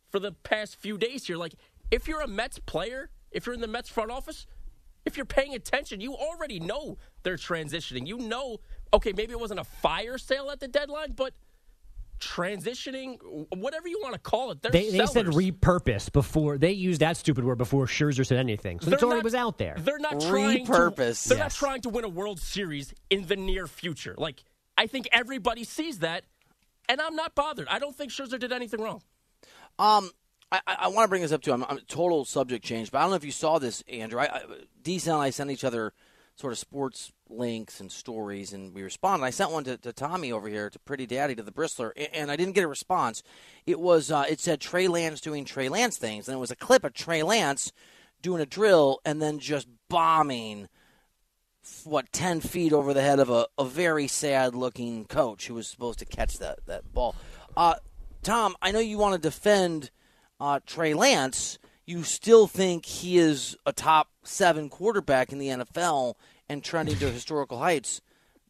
for 0.09 0.19
the 0.19 0.31
past 0.31 0.75
few 0.77 0.97
days 0.97 1.27
here. 1.27 1.37
Like, 1.37 1.53
if 1.91 2.07
you're 2.07 2.21
a 2.21 2.27
Mets 2.27 2.59
player, 2.59 3.09
if 3.31 3.45
you're 3.45 3.55
in 3.55 3.61
the 3.61 3.67
Mets 3.67 3.89
front 3.89 4.11
office, 4.11 4.47
if 5.05 5.15
you're 5.17 5.25
paying 5.25 5.53
attention, 5.55 6.01
you 6.01 6.13
already 6.15 6.59
know 6.59 6.97
they're 7.23 7.37
transitioning. 7.37 8.07
You 8.07 8.17
know, 8.17 8.57
okay, 8.93 9.13
maybe 9.15 9.31
it 9.31 9.39
wasn't 9.39 9.59
a 9.59 9.63
fire 9.63 10.17
sale 10.17 10.49
at 10.51 10.59
the 10.59 10.67
deadline, 10.67 11.13
but 11.15 11.33
transitioning, 12.19 13.17
whatever 13.55 13.87
you 13.87 13.99
want 14.01 14.13
to 14.13 14.19
call 14.19 14.51
it, 14.51 14.61
they're 14.61 14.71
They, 14.71 14.89
they 14.89 14.97
said 15.05 15.09
sellers. 15.09 15.35
repurpose 15.35 16.11
before 16.11 16.57
they 16.57 16.71
used 16.71 17.01
that 17.01 17.15
stupid 17.17 17.43
word 17.43 17.57
before 17.57 17.85
Scherzer 17.85 18.25
said 18.25 18.39
anything. 18.39 18.79
So 18.79 18.87
They're 18.87 18.95
it's 18.95 19.03
already 19.03 19.19
not- 19.19 19.23
was 19.23 19.35
out 19.35 19.57
there. 19.57 19.75
They're 19.79 19.99
not 19.99 20.19
trying 20.21 20.65
Repurpose. 20.65 21.23
To, 21.23 21.29
they're 21.29 21.37
Yes. 21.37 21.45
not 21.61 21.67
trying 21.67 21.81
to 21.81 21.89
win 21.89 22.05
a 22.05 22.09
World 22.09 22.39
Series 22.39 22.93
in 23.09 23.27
the 23.27 23.35
near 23.35 23.67
future. 23.67 24.15
Like 24.17 24.43
I 24.77 24.87
think 24.87 25.07
everybody 25.11 25.63
sees 25.63 25.99
that, 25.99 26.23
and 26.89 27.01
I'm 27.01 27.15
not 27.15 27.35
bothered. 27.35 27.67
I 27.69 27.79
don't 27.79 27.95
think 27.95 28.11
Scherzer 28.11 28.39
did 28.39 28.51
anything 28.51 28.81
wrong. 28.81 29.01
Um, 29.79 30.11
I, 30.51 30.61
I 30.65 30.87
want 30.87 31.05
to 31.05 31.09
bring 31.09 31.21
this 31.21 31.31
up 31.31 31.41
too. 31.41 31.51
I'm, 31.51 31.63
I'm 31.65 31.79
total 31.87 32.25
subject 32.25 32.63
change, 32.63 32.91
but 32.91 32.99
I 32.99 33.01
don't 33.01 33.11
know 33.11 33.17
if 33.17 33.25
you 33.25 33.31
saw 33.31 33.59
this, 33.59 33.83
Andrew. 33.87 34.19
I, 34.19 34.25
I, 34.25 34.41
and 34.85 35.09
I 35.09 35.29
sent 35.29 35.51
each 35.51 35.63
other 35.63 35.93
sort 36.35 36.53
of 36.53 36.59
sports 36.59 37.11
links 37.29 37.81
and 37.81 37.91
stories, 37.91 38.53
and 38.53 38.73
we 38.73 38.83
responded. 38.83 39.25
I 39.25 39.31
sent 39.31 39.51
one 39.51 39.63
to, 39.65 39.77
to 39.77 39.91
Tommy 39.91 40.31
over 40.31 40.47
here, 40.47 40.69
to 40.69 40.79
Pretty 40.79 41.05
Daddy, 41.05 41.35
to 41.35 41.43
the 41.43 41.51
Bristler, 41.51 41.91
and 42.13 42.31
I 42.31 42.35
didn't 42.35 42.53
get 42.53 42.63
a 42.63 42.67
response. 42.67 43.23
It 43.65 43.79
was 43.79 44.11
uh, 44.11 44.25
it 44.29 44.39
said 44.39 44.61
Trey 44.61 44.87
Lance 44.87 45.19
doing 45.19 45.43
Trey 45.43 45.67
Lance 45.67 45.97
things, 45.97 46.27
and 46.27 46.35
it 46.35 46.39
was 46.39 46.51
a 46.51 46.55
clip 46.55 46.83
of 46.83 46.93
Trey 46.93 47.23
Lance 47.23 47.73
doing 48.21 48.41
a 48.41 48.45
drill 48.45 48.99
and 49.03 49.21
then 49.21 49.39
just 49.39 49.67
bombing 49.89 50.69
what 51.83 52.11
ten 52.11 52.41
feet 52.41 52.73
over 52.73 52.93
the 52.93 53.01
head 53.01 53.19
of 53.19 53.29
a, 53.29 53.47
a 53.57 53.65
very 53.65 54.07
sad 54.07 54.55
looking 54.55 55.05
coach 55.05 55.47
who 55.47 55.53
was 55.53 55.67
supposed 55.67 55.99
to 55.99 56.05
catch 56.05 56.37
that 56.39 56.59
that 56.67 56.93
ball. 56.93 57.15
Uh, 57.55 57.75
Tom, 58.23 58.55
I 58.61 58.71
know 58.71 58.79
you 58.79 58.97
want 58.97 59.15
to 59.15 59.19
defend 59.29 59.91
uh, 60.39 60.59
Trey 60.65 60.93
Lance. 60.93 61.59
You 61.85 62.03
still 62.03 62.47
think 62.47 62.85
he 62.85 63.17
is 63.17 63.55
a 63.65 63.71
top 63.71 64.09
seven 64.23 64.69
quarterback 64.69 65.31
in 65.31 65.37
the 65.39 65.47
NFL 65.47 66.15
and 66.49 66.63
trending 66.63 66.97
to 66.97 67.09
historical 67.11 67.57
heights. 67.59 68.01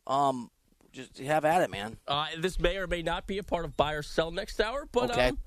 Um, 0.08 0.49
just 0.91 1.19
have 1.19 1.45
at 1.45 1.62
it, 1.62 1.69
man. 1.69 1.97
Uh, 2.08 2.25
this 2.39 2.60
may 2.60 2.77
or 2.77 2.88
may 2.88 3.03
not 3.03 3.27
be 3.27 3.38
a 3.38 3.43
part 3.43 3.65
of 3.65 3.77
buy 3.77 3.93
or 3.93 4.01
sell 4.01 4.32
next 4.32 4.60
hour, 4.60 4.88
but 4.91 5.12
Okay. 5.12 5.27
um, 5.30 5.38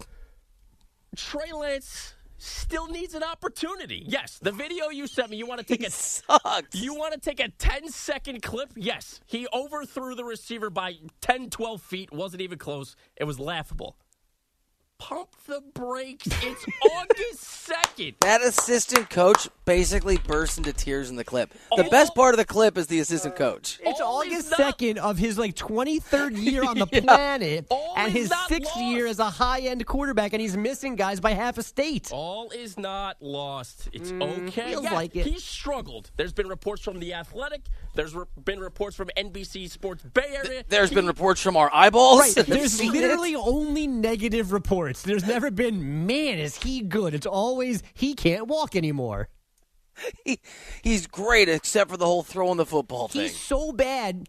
Trey 1.16 1.52
Lance 1.52 2.14
still 2.40 2.88
needs 2.88 3.14
an 3.14 3.22
opportunity. 3.22 4.04
Yes, 4.06 4.38
the 4.40 4.52
video 4.52 4.88
you 4.88 5.06
sent 5.06 5.30
me, 5.30 5.36
you 5.36 5.46
want 5.46 5.60
to 5.60 5.66
take 5.66 5.80
He 5.80 5.86
a 5.86 5.90
sucks. 5.90 6.74
You 6.74 6.94
want 6.94 7.14
to 7.14 7.20
take 7.20 7.40
a 7.40 7.48
10 7.48 7.88
second 7.90 8.42
clip? 8.42 8.70
Yes. 8.76 9.20
He 9.26 9.46
overthrew 9.52 10.14
the 10.14 10.24
receiver 10.24 10.70
by 10.70 10.94
10, 11.20 11.50
12 11.50 11.82
feet. 11.82 12.12
Wasn't 12.12 12.40
even 12.40 12.58
close. 12.58 12.96
It 13.16 13.24
was 13.24 13.38
laughable. 13.38 13.96
Pump 15.00 15.30
the 15.46 15.62
brakes. 15.72 16.26
It's 16.42 16.66
August 16.92 17.68
2nd. 17.96 18.14
That 18.20 18.42
assistant 18.42 19.08
coach 19.08 19.48
basically 19.64 20.18
burst 20.18 20.58
into 20.58 20.74
tears 20.74 21.08
in 21.08 21.16
the 21.16 21.24
clip. 21.24 21.52
The 21.74 21.84
All- 21.84 21.90
best 21.90 22.14
part 22.14 22.34
of 22.34 22.38
the 22.38 22.44
clip 22.44 22.76
is 22.76 22.86
the 22.86 23.00
assistant 23.00 23.34
coach. 23.34 23.80
It's 23.82 23.98
All 24.00 24.20
August 24.20 24.50
not- 24.50 24.58
second 24.58 24.98
of 24.98 25.16
his 25.16 25.38
like 25.38 25.56
twenty 25.56 26.00
third 26.00 26.34
year 26.36 26.64
on 26.64 26.78
the 26.78 26.86
planet, 27.02 27.66
All 27.70 27.94
and 27.96 28.08
is 28.14 28.22
his 28.24 28.30
not 28.30 28.48
sixth 28.50 28.76
lost. 28.76 28.84
year 28.88 29.06
as 29.06 29.18
a 29.18 29.30
high 29.30 29.60
end 29.60 29.86
quarterback, 29.86 30.34
and 30.34 30.42
he's 30.42 30.56
missing 30.56 30.96
guys 30.96 31.18
by 31.18 31.32
half 31.32 31.56
a 31.56 31.62
state. 31.62 32.10
All 32.12 32.50
is 32.50 32.76
not 32.78 33.16
lost. 33.22 33.88
It's 33.94 34.12
mm-hmm. 34.12 34.48
okay. 34.48 34.70
feels 34.72 34.82
Yes, 34.84 34.92
like 34.92 35.16
it. 35.16 35.26
He's 35.26 35.42
struggled. 35.42 36.10
There's 36.18 36.34
been 36.34 36.48
reports 36.48 36.82
from 36.82 36.98
The 37.00 37.14
Athletic. 37.14 37.62
There's 37.94 38.14
re- 38.14 38.26
been 38.44 38.60
reports 38.60 38.96
from 38.96 39.08
NBC 39.16 39.70
Sports 39.70 40.02
Bay 40.04 40.36
Area. 40.44 40.62
There's 40.68 40.90
He- 40.90 40.94
been 40.94 41.06
reports 41.06 41.40
from 41.40 41.56
our 41.56 41.70
eyeballs. 41.72 42.20
Right. 42.20 42.34
There's 42.46 42.72
seen 42.72 42.94
it. 42.94 43.00
literally 43.00 43.34
only 43.34 43.86
negative 43.86 44.52
There's 44.96 45.26
never 45.26 45.50
been, 45.50 46.06
man, 46.06 46.38
is 46.38 46.56
he 46.56 46.80
good? 46.80 47.14
It's 47.14 47.26
always 47.26 47.82
he 47.94 48.14
can't 48.14 48.46
walk 48.46 48.76
anymore. 48.76 49.28
He, 50.24 50.40
he's 50.82 51.06
great, 51.06 51.48
except 51.48 51.90
for 51.90 51.96
the 51.96 52.06
whole 52.06 52.22
throwing 52.22 52.56
the 52.56 52.64
football 52.64 53.08
thing. 53.08 53.22
He's 53.22 53.38
so 53.38 53.72
bad. 53.72 54.28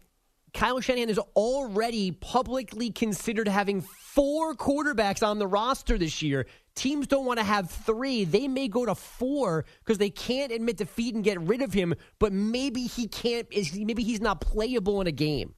Kyle 0.52 0.80
Shanahan 0.80 1.08
is 1.08 1.18
already 1.34 2.10
publicly 2.10 2.90
considered 2.90 3.48
having 3.48 3.80
four 3.80 4.54
quarterbacks 4.54 5.26
on 5.26 5.38
the 5.38 5.46
roster 5.46 5.96
this 5.96 6.20
year. 6.20 6.46
Teams 6.74 7.06
don't 7.06 7.24
want 7.24 7.38
to 7.38 7.44
have 7.44 7.70
three. 7.70 8.24
They 8.24 8.48
may 8.48 8.68
go 8.68 8.84
to 8.84 8.94
four 8.94 9.64
because 9.78 9.98
they 9.98 10.10
can't 10.10 10.52
admit 10.52 10.76
defeat 10.76 11.14
and 11.14 11.24
get 11.24 11.40
rid 11.40 11.62
of 11.62 11.72
him. 11.72 11.94
But 12.18 12.32
maybe 12.32 12.82
he 12.82 13.08
can't. 13.08 13.46
Is 13.50 13.74
maybe 13.74 14.02
he's 14.02 14.20
not 14.20 14.40
playable 14.40 15.00
in 15.00 15.06
a 15.06 15.12
game. 15.12 15.54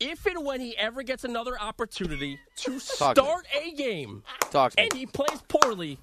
If 0.00 0.26
and 0.26 0.44
when 0.44 0.60
he 0.60 0.76
ever 0.76 1.02
gets 1.02 1.24
another 1.24 1.60
opportunity 1.60 2.38
to 2.56 2.72
Talk 2.72 3.14
to 3.16 3.22
start 3.22 3.46
a 3.58 3.72
game 3.72 4.22
Talk 4.50 4.72
to 4.72 4.76
me. 4.82 4.84
and 4.84 4.92
he 4.92 5.06
plays 5.06 5.42
poorly, 5.48 5.98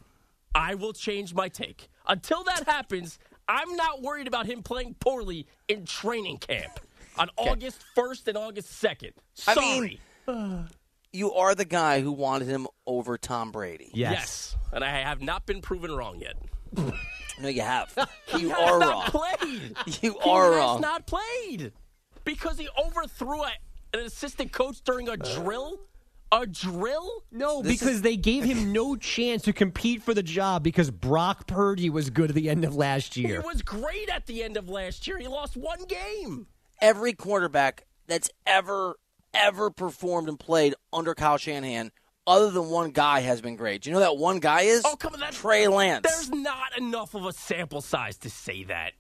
I 0.56 0.76
will 0.76 0.94
change 0.94 1.34
my 1.34 1.50
take. 1.50 1.90
Until 2.08 2.44
that 2.46 2.66
happens, 2.68 3.20
I'm 3.48 3.76
not 3.76 4.02
worried 4.02 4.28
about 4.28 4.46
him 4.46 4.64
playing 4.64 4.96
poorly 5.00 5.46
in 5.68 5.86
training 5.86 6.38
camp 6.40 6.80
on 7.18 7.30
August 7.38 7.84
1st 7.96 8.28
and 8.30 8.38
August 8.38 8.82
2nd. 8.84 9.12
I 9.48 9.54
Sorry. 9.54 10.00
mean- 10.28 10.68
You 11.16 11.32
are 11.34 11.54
the 11.54 11.66
guy 11.66 12.02
who 12.02 12.12
wanted 12.12 12.48
him 12.48 12.66
over 12.88 13.20
Tom 13.20 13.52
Brady. 13.52 13.92
yes. 13.94 14.56
And 14.72 14.84
I 14.84 14.90
have 15.02 15.22
not 15.22 15.46
been 15.46 15.62
proven 15.62 15.92
wrong 15.92 16.20
yet. 16.20 16.36
No, 17.42 17.48
you 17.50 17.62
have. 17.62 17.92
He 18.28 18.42
You 18.42 18.50
has 18.52 18.60
are 18.60 18.80
not 18.80 19.14
wrong. 19.14 19.26
played. 19.38 19.76
You 20.02 20.14
he 20.14 20.30
are 20.30 20.52
has 20.52 20.56
wrong. 20.58 20.82
not 20.82 21.08
played 21.08 21.72
because 22.26 22.60
he 22.60 22.68
overthrew 22.78 23.42
a, 23.42 23.52
an 23.94 24.00
assistant 24.02 24.52
coach 24.52 24.82
during 24.84 25.08
a 25.10 25.18
drill. 25.18 25.80
A 26.32 26.48
drill? 26.48 27.24
No, 27.32 27.62
This 27.62 27.74
because 27.74 27.96
is- 27.96 28.02
they 28.02 28.18
gave 28.18 28.44
him 28.44 28.74
no 28.74 28.96
chance 28.98 29.44
to 29.44 29.54
compete 29.54 30.02
for 30.02 30.14
the 30.16 30.24
job 30.24 30.64
because 30.64 30.90
Brock 30.90 31.46
Purdy 31.46 31.90
was 31.92 32.10
good 32.10 32.30
at 32.32 32.36
the 32.36 32.50
end 32.50 32.66
of 32.66 32.76
last 32.76 33.16
year. 33.16 33.42
He 33.42 33.48
was 33.48 33.62
great 33.62 34.10
at 34.10 34.26
the 34.26 34.44
end 34.44 34.58
of 34.58 34.68
last 34.68 35.08
year. 35.08 35.20
He 35.20 35.28
lost 35.28 35.56
one 35.56 35.84
game. 35.86 36.48
Every 36.82 37.14
quarterback 37.14 37.86
that's 38.08 38.30
ever, 38.48 38.96
ever 39.34 39.70
performed 39.70 40.28
and 40.28 40.40
played 40.40 40.74
under 40.92 41.14
Kyle 41.14 41.38
Shanahan, 41.38 41.92
other 42.26 42.50
than 42.50 42.70
one 42.72 42.90
guy, 42.92 43.20
has 43.20 43.40
been 43.40 43.56
great. 43.56 43.84
Do 43.84 43.90
you 43.90 43.94
know 43.94 44.00
who 44.00 44.06
that 44.06 44.18
one 44.18 44.40
guy 44.40 44.62
is? 44.62 44.82
Oh, 44.86 44.96
come 44.96 45.14
on, 45.14 45.20
that- 45.20 45.34
Trey 45.34 45.68
Lance. 45.68 46.02
There's 46.04 46.32
not 46.32 46.76
enough 46.80 47.14
of 47.14 47.26
a 47.26 47.34
sample 47.34 47.82
size 47.82 48.18
to 48.20 48.30
say 48.32 48.64
that. 48.64 48.94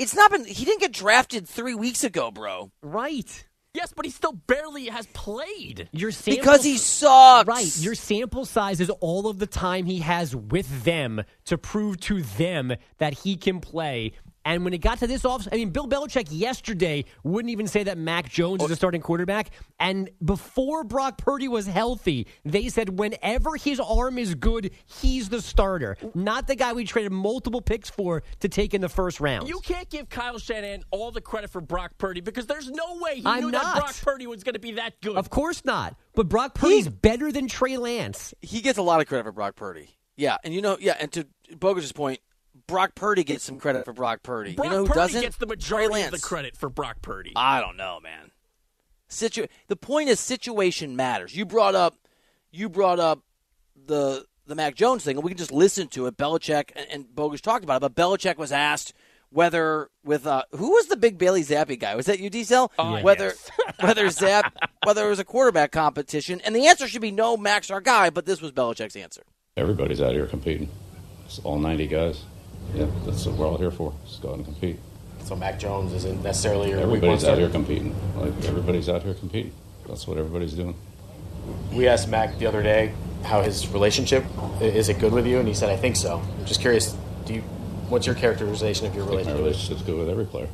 It's 0.00 0.14
not 0.16 0.30
been. 0.32 0.44
He 0.44 0.64
didn't 0.64 0.80
get 0.80 0.92
drafted 0.92 1.46
three 1.46 1.74
weeks 1.74 2.02
ago, 2.04 2.30
bro. 2.32 2.72
Right. 2.82 3.46
Yes, 3.72 3.92
but 3.94 4.04
he 4.04 4.10
still 4.10 4.32
barely 4.32 4.86
has 4.86 5.06
played. 5.08 5.88
Your 5.92 6.10
sample 6.10 6.40
Because 6.40 6.64
he 6.64 6.76
sucks. 6.76 7.46
Right. 7.46 7.78
Your 7.78 7.94
sample 7.94 8.44
size 8.44 8.80
is 8.80 8.90
all 8.90 9.28
of 9.28 9.38
the 9.38 9.46
time 9.46 9.86
he 9.86 10.00
has 10.00 10.34
with 10.34 10.84
them 10.84 11.22
to 11.44 11.56
prove 11.56 12.00
to 12.00 12.22
them 12.22 12.74
that 12.98 13.14
he 13.20 13.36
can 13.36 13.60
play. 13.60 14.12
And 14.44 14.64
when 14.64 14.72
it 14.72 14.78
got 14.78 14.98
to 15.00 15.06
this 15.06 15.24
off, 15.24 15.46
I 15.52 15.56
mean, 15.56 15.70
Bill 15.70 15.86
Belichick 15.86 16.28
yesterday 16.30 17.04
wouldn't 17.22 17.50
even 17.50 17.66
say 17.66 17.84
that 17.84 17.98
Mac 17.98 18.28
Jones 18.28 18.62
is 18.62 18.70
a 18.70 18.72
oh. 18.72 18.76
starting 18.76 19.00
quarterback. 19.00 19.50
And 19.78 20.10
before 20.24 20.84
Brock 20.84 21.18
Purdy 21.18 21.48
was 21.48 21.66
healthy, 21.66 22.26
they 22.44 22.68
said 22.68 22.98
whenever 22.98 23.56
his 23.56 23.78
arm 23.80 24.18
is 24.18 24.34
good, 24.34 24.70
he's 24.86 25.28
the 25.28 25.42
starter, 25.42 25.96
not 26.14 26.46
the 26.46 26.56
guy 26.56 26.72
we 26.72 26.84
traded 26.84 27.12
multiple 27.12 27.60
picks 27.60 27.90
for 27.90 28.22
to 28.40 28.48
take 28.48 28.72
in 28.72 28.80
the 28.80 28.88
first 28.88 29.20
round. 29.20 29.48
You 29.48 29.60
can't 29.62 29.88
give 29.90 30.08
Kyle 30.08 30.38
Shanahan 30.38 30.84
all 30.90 31.10
the 31.10 31.20
credit 31.20 31.50
for 31.50 31.60
Brock 31.60 31.92
Purdy 31.98 32.20
because 32.20 32.46
there's 32.46 32.70
no 32.70 32.98
way 33.00 33.16
he 33.16 33.26
I'm 33.26 33.44
knew 33.44 33.50
not. 33.50 33.62
that 33.62 33.80
Brock 33.80 33.94
Purdy 34.02 34.26
was 34.26 34.42
going 34.42 34.54
to 34.54 34.60
be 34.60 34.72
that 34.72 35.00
good. 35.00 35.16
of 35.16 35.28
course 35.30 35.64
not. 35.64 35.96
But 36.14 36.28
Brock 36.28 36.54
Purdy's 36.54 36.88
better 36.88 37.30
than 37.30 37.46
Trey 37.46 37.76
Lance. 37.76 38.34
He 38.40 38.62
gets 38.62 38.78
a 38.78 38.82
lot 38.82 39.00
of 39.00 39.06
credit 39.06 39.24
for 39.24 39.32
Brock 39.32 39.56
Purdy. 39.56 39.90
Yeah, 40.16 40.36
and 40.44 40.52
you 40.52 40.60
know, 40.60 40.76
yeah, 40.80 40.96
and 41.00 41.10
to 41.12 41.26
Bogusch's 41.54 41.92
point, 41.92 42.20
Brock 42.70 42.94
Purdy 42.94 43.24
gets 43.24 43.44
some 43.44 43.58
credit 43.58 43.84
for 43.84 43.92
Brock 43.92 44.22
Purdy. 44.22 44.54
Brock 44.54 44.64
you 44.66 44.70
know 44.70 44.78
who 44.78 44.86
Purdy 44.86 44.98
doesn't? 44.98 45.20
gets 45.20 45.36
the 45.36 45.46
Trey 45.46 45.54
majority 45.54 45.86
of 45.86 45.92
Lance. 45.92 46.10
the 46.12 46.26
credit 46.26 46.56
for 46.56 46.68
Brock 46.68 47.02
Purdy. 47.02 47.32
I 47.36 47.60
don't 47.60 47.76
know, 47.76 47.98
man. 48.02 48.30
Situ- 49.08 49.48
the 49.66 49.76
point 49.76 50.08
is 50.08 50.20
situation 50.20 50.94
matters. 50.96 51.34
You 51.34 51.44
brought 51.44 51.74
up 51.74 51.96
you 52.52 52.68
brought 52.68 52.98
up 53.00 53.20
the 53.86 54.24
the 54.46 54.54
Mac 54.54 54.74
Jones 54.74 55.04
thing, 55.04 55.16
and 55.16 55.24
we 55.24 55.30
can 55.30 55.38
just 55.38 55.52
listen 55.52 55.88
to 55.88 56.06
it. 56.06 56.16
Belichick 56.16 56.70
and, 56.74 56.86
and 56.90 57.04
Bogusch 57.06 57.40
talked 57.40 57.64
about 57.64 57.82
it, 57.82 57.92
but 57.92 57.94
Belichick 57.94 58.36
was 58.36 58.52
asked 58.52 58.92
whether 59.30 59.88
with 60.04 60.26
uh, 60.26 60.44
who 60.52 60.70
was 60.70 60.86
the 60.86 60.96
big 60.96 61.18
Bailey 61.18 61.42
Zappe 61.42 61.78
guy? 61.78 61.94
Was 61.94 62.06
that 62.06 62.20
you, 62.20 62.30
Diesel? 62.30 62.72
Oh, 62.78 63.00
whether 63.00 63.26
yes. 63.26 63.50
whether 63.80 64.06
Zappe 64.06 64.50
whether 64.84 65.06
it 65.06 65.10
was 65.10 65.18
a 65.18 65.24
quarterback 65.24 65.72
competition, 65.72 66.40
and 66.44 66.54
the 66.54 66.66
answer 66.66 66.86
should 66.88 67.02
be 67.02 67.10
no. 67.10 67.36
Mac's 67.36 67.70
our 67.70 67.80
guy, 67.80 68.10
but 68.10 68.26
this 68.26 68.40
was 68.40 68.52
Belichick's 68.52 68.96
answer. 68.96 69.22
Everybody's 69.56 70.00
out 70.00 70.12
here 70.12 70.26
competing. 70.26 70.68
It's 71.26 71.38
all 71.40 71.58
90 71.58 71.86
guys. 71.86 72.22
Yeah, 72.74 72.86
that's 73.04 73.26
what 73.26 73.36
we're 73.36 73.46
all 73.46 73.58
here 73.58 73.70
for. 73.70 73.92
Just 74.06 74.22
go 74.22 74.30
out 74.30 74.36
and 74.36 74.44
compete. 74.44 74.78
So 75.24 75.36
Mac 75.36 75.58
Jones 75.58 75.92
isn't 75.92 76.22
necessarily 76.22 76.70
your 76.70 76.80
Everybody's 76.80 77.24
out 77.24 77.38
here 77.38 77.48
competing. 77.50 77.94
Like 78.16 78.32
everybody's 78.44 78.88
out 78.88 79.02
here 79.02 79.14
competing. 79.14 79.52
That's 79.86 80.06
what 80.06 80.18
everybody's 80.18 80.54
doing. 80.54 80.74
We 81.72 81.88
asked 81.88 82.08
Mac 82.08 82.38
the 82.38 82.46
other 82.46 82.62
day 82.62 82.92
how 83.24 83.42
his 83.42 83.68
relationship 83.68 84.24
is 84.60 84.88
it 84.88 84.98
good 84.98 85.12
with 85.12 85.26
you, 85.26 85.38
and 85.38 85.48
he 85.48 85.54
said, 85.54 85.68
"I 85.70 85.76
think 85.76 85.96
so." 85.96 86.22
I'm 86.38 86.46
just 86.46 86.60
curious. 86.60 86.96
Do 87.26 87.34
you? 87.34 87.40
What's 87.88 88.06
your 88.06 88.14
characterization 88.14 88.86
of 88.86 88.94
your 88.94 89.04
I 89.04 89.08
think 89.08 89.26
my 89.26 89.32
relationship? 89.32 89.38
relationship's 89.44 89.82
good 89.82 89.98
with 89.98 90.08
every 90.08 90.24
player. 90.26 90.48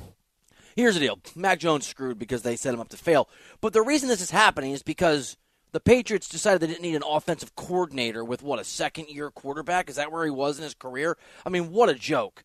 Here's 0.75 0.95
the 0.95 1.01
deal: 1.01 1.19
Mac 1.35 1.59
Jones 1.61 1.87
screwed 1.87 2.19
because 2.19 2.43
they 2.43 2.57
set 2.57 2.75
him 2.75 2.81
up 2.81 2.89
to 2.91 2.97
fail. 2.97 3.29
But 3.61 3.73
the 3.73 3.83
reason 3.83 4.09
this 4.09 4.21
is 4.21 4.31
happening 4.31 4.73
is 4.73 4.83
because 4.83 5.37
the 5.73 5.81
Patriots 5.81 6.29
decided 6.29 6.61
they 6.61 6.69
didn't 6.69 6.83
need 6.83 6.95
an 6.95 7.03
offensive 7.07 7.55
coordinator 7.57 8.25
with 8.25 8.43
what 8.43 8.59
a 8.59 8.65
second-year 8.65 9.31
quarterback. 9.31 9.91
Is 9.91 9.97
that 9.97 10.11
where 10.11 10.25
he 10.25 10.31
was 10.31 10.59
in 10.59 10.65
his 10.65 10.75
career? 10.75 11.19
I 11.45 11.49
mean, 11.49 11.71
what 11.71 11.89
a 11.89 11.95
joke! 11.95 12.45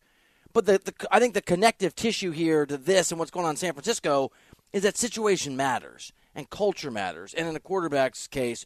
But 0.52 0.66
the, 0.66 0.78
the 0.78 0.94
I 1.10 1.18
think 1.18 1.34
the 1.34 1.40
connective 1.40 1.94
tissue 1.94 2.30
here 2.30 2.66
to 2.66 2.76
this 2.76 3.10
and 3.10 3.18
what's 3.18 3.30
going 3.30 3.46
on 3.46 3.52
in 3.52 3.56
San 3.56 3.72
Francisco 3.72 4.30
is 4.72 4.82
that 4.82 4.96
situation 4.96 5.56
matters 5.56 6.12
and 6.34 6.50
culture 6.50 6.90
matters, 6.90 7.34
and 7.34 7.46
in 7.46 7.54
the 7.54 7.60
quarterback's 7.60 8.26
case, 8.26 8.64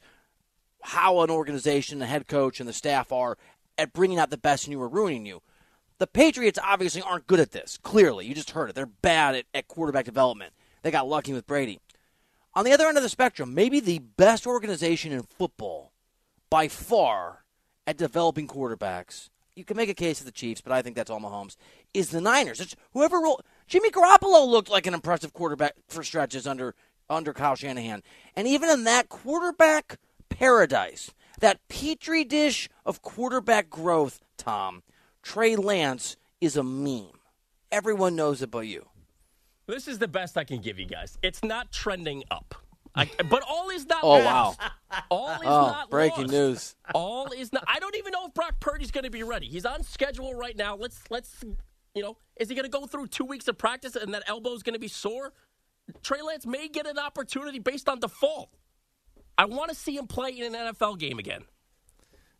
how 0.82 1.20
an 1.20 1.30
organization, 1.30 1.98
the 1.98 2.06
head 2.06 2.28
coach, 2.28 2.60
and 2.60 2.68
the 2.68 2.72
staff 2.72 3.10
are 3.12 3.36
at 3.76 3.92
bringing 3.92 4.18
out 4.18 4.30
the 4.30 4.36
best 4.36 4.66
in 4.66 4.72
you 4.72 4.80
or 4.80 4.88
ruining 4.88 5.26
you. 5.26 5.42
The 5.98 6.06
Patriots 6.06 6.58
obviously 6.62 7.02
aren't 7.02 7.26
good 7.26 7.40
at 7.40 7.52
this. 7.52 7.78
Clearly, 7.82 8.26
you 8.26 8.34
just 8.34 8.50
heard 8.50 8.70
it. 8.70 8.74
They're 8.74 8.86
bad 8.86 9.34
at, 9.34 9.44
at 9.54 9.68
quarterback 9.68 10.04
development. 10.04 10.52
They 10.82 10.90
got 10.90 11.08
lucky 11.08 11.32
with 11.32 11.46
Brady. 11.46 11.80
On 12.56 12.64
the 12.64 12.72
other 12.72 12.86
end 12.86 12.96
of 12.96 13.02
the 13.02 13.10
spectrum, 13.10 13.52
maybe 13.52 13.80
the 13.80 13.98
best 13.98 14.46
organization 14.46 15.12
in 15.12 15.22
football 15.22 15.92
by 16.48 16.68
far 16.68 17.44
at 17.86 17.98
developing 17.98 18.48
quarterbacks, 18.48 19.28
you 19.54 19.62
can 19.62 19.76
make 19.76 19.90
a 19.90 19.94
case 19.94 20.20
for 20.20 20.24
the 20.24 20.32
Chiefs, 20.32 20.62
but 20.62 20.72
I 20.72 20.80
think 20.80 20.96
that's 20.96 21.10
all 21.10 21.20
Mahomes, 21.20 21.56
is 21.92 22.08
the 22.08 22.20
Niners. 22.22 22.58
It's 22.58 22.74
whoever 22.94 23.18
roll. 23.18 23.42
Jimmy 23.66 23.90
Garoppolo 23.90 24.48
looked 24.48 24.70
like 24.70 24.86
an 24.86 24.94
impressive 24.94 25.34
quarterback 25.34 25.74
for 25.86 26.02
stretches 26.02 26.46
under 26.46 26.74
under 27.10 27.34
Kyle 27.34 27.56
Shanahan. 27.56 28.02
And 28.34 28.48
even 28.48 28.70
in 28.70 28.84
that 28.84 29.10
quarterback 29.10 29.98
paradise, 30.30 31.10
that 31.40 31.60
petri 31.68 32.24
dish 32.24 32.70
of 32.86 33.02
quarterback 33.02 33.68
growth, 33.68 34.20
Tom, 34.38 34.82
Trey 35.22 35.56
Lance 35.56 36.16
is 36.40 36.56
a 36.56 36.62
meme. 36.62 37.20
Everyone 37.70 38.16
knows 38.16 38.40
it 38.40 38.50
but 38.50 38.66
you. 38.66 38.86
This 39.66 39.88
is 39.88 39.98
the 39.98 40.08
best 40.08 40.36
I 40.38 40.44
can 40.44 40.60
give 40.60 40.78
you 40.78 40.86
guys. 40.86 41.18
It's 41.22 41.42
not 41.42 41.72
trending 41.72 42.22
up. 42.30 42.54
I, 42.94 43.10
but 43.28 43.42
all 43.46 43.68
is 43.70 43.84
not 43.86 44.00
Oh, 44.02 44.18
lost. 44.18 44.58
wow. 44.60 44.68
All 45.10 45.30
is 45.32 45.38
Oh, 45.44 45.66
not 45.66 45.90
breaking 45.90 46.22
lost. 46.28 46.32
news. 46.32 46.76
All 46.94 47.30
is 47.32 47.52
not. 47.52 47.64
I 47.66 47.78
don't 47.78 47.96
even 47.96 48.12
know 48.12 48.26
if 48.26 48.34
Brock 48.34 48.54
Purdy's 48.60 48.90
going 48.90 49.04
to 49.04 49.10
be 49.10 49.22
ready. 49.22 49.46
He's 49.46 49.66
on 49.66 49.82
schedule 49.82 50.34
right 50.34 50.56
now. 50.56 50.76
Let's 50.76 51.02
let's 51.10 51.44
you 51.94 52.02
know, 52.02 52.16
is 52.38 52.48
he 52.48 52.54
going 52.54 52.64
to 52.64 52.70
go 52.70 52.86
through 52.86 53.08
two 53.08 53.24
weeks 53.24 53.48
of 53.48 53.56
practice 53.58 53.96
and 53.96 54.12
that 54.14 54.22
elbow's 54.26 54.62
going 54.62 54.74
to 54.74 54.78
be 54.80 54.88
sore? 54.88 55.32
Trey 56.02 56.20
Lance 56.22 56.46
may 56.46 56.68
get 56.68 56.86
an 56.86 56.98
opportunity 56.98 57.58
based 57.58 57.88
on 57.88 58.00
default. 58.00 58.50
I 59.38 59.44
want 59.46 59.68
to 59.70 59.74
see 59.76 59.96
him 59.96 60.06
play 60.06 60.30
in 60.38 60.54
an 60.54 60.74
NFL 60.74 60.98
game 60.98 61.18
again. 61.18 61.42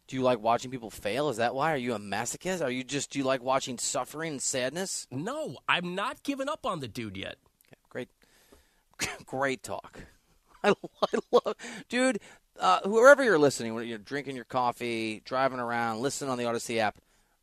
Do 0.07 0.17
you 0.17 0.23
like 0.23 0.41
watching 0.41 0.71
people 0.71 0.91
fail? 0.91 1.29
Is 1.29 1.39
that 1.39 1.55
why? 1.55 1.73
Are 1.73 1.79
you 1.79 1.95
a 1.95 1.99
masochist? 1.99 2.63
Are 2.63 2.71
you 2.71 2.85
just 2.85 3.11
do 3.11 3.19
you 3.19 3.25
like 3.25 3.43
watching 3.43 3.79
suffering 3.79 4.33
and 4.33 4.43
sadness? 4.43 5.07
No, 5.11 5.57
I'm 5.69 5.95
not 5.95 6.23
giving 6.23 6.49
up 6.49 6.65
on 6.65 6.81
the 6.81 6.89
dude 6.89 7.17
yet. 7.17 7.37
Great, 7.89 8.09
great 9.27 9.63
talk. 9.63 10.01
I, 10.65 10.75
I 11.03 11.19
love, 11.33 11.55
dude. 11.89 12.21
Uh, 12.59 12.81
whoever 12.85 13.23
you're 13.23 13.39
listening, 13.39 13.75
when 13.75 13.87
you're 13.87 13.99
drinking 13.99 14.37
your 14.37 14.47
coffee, 14.47 15.21
driving 15.25 15.61
around, 15.61 16.01
listening 16.01 16.31
on 16.31 16.39
the 16.39 16.47
Odyssey 16.47 16.81
app, 16.81 16.97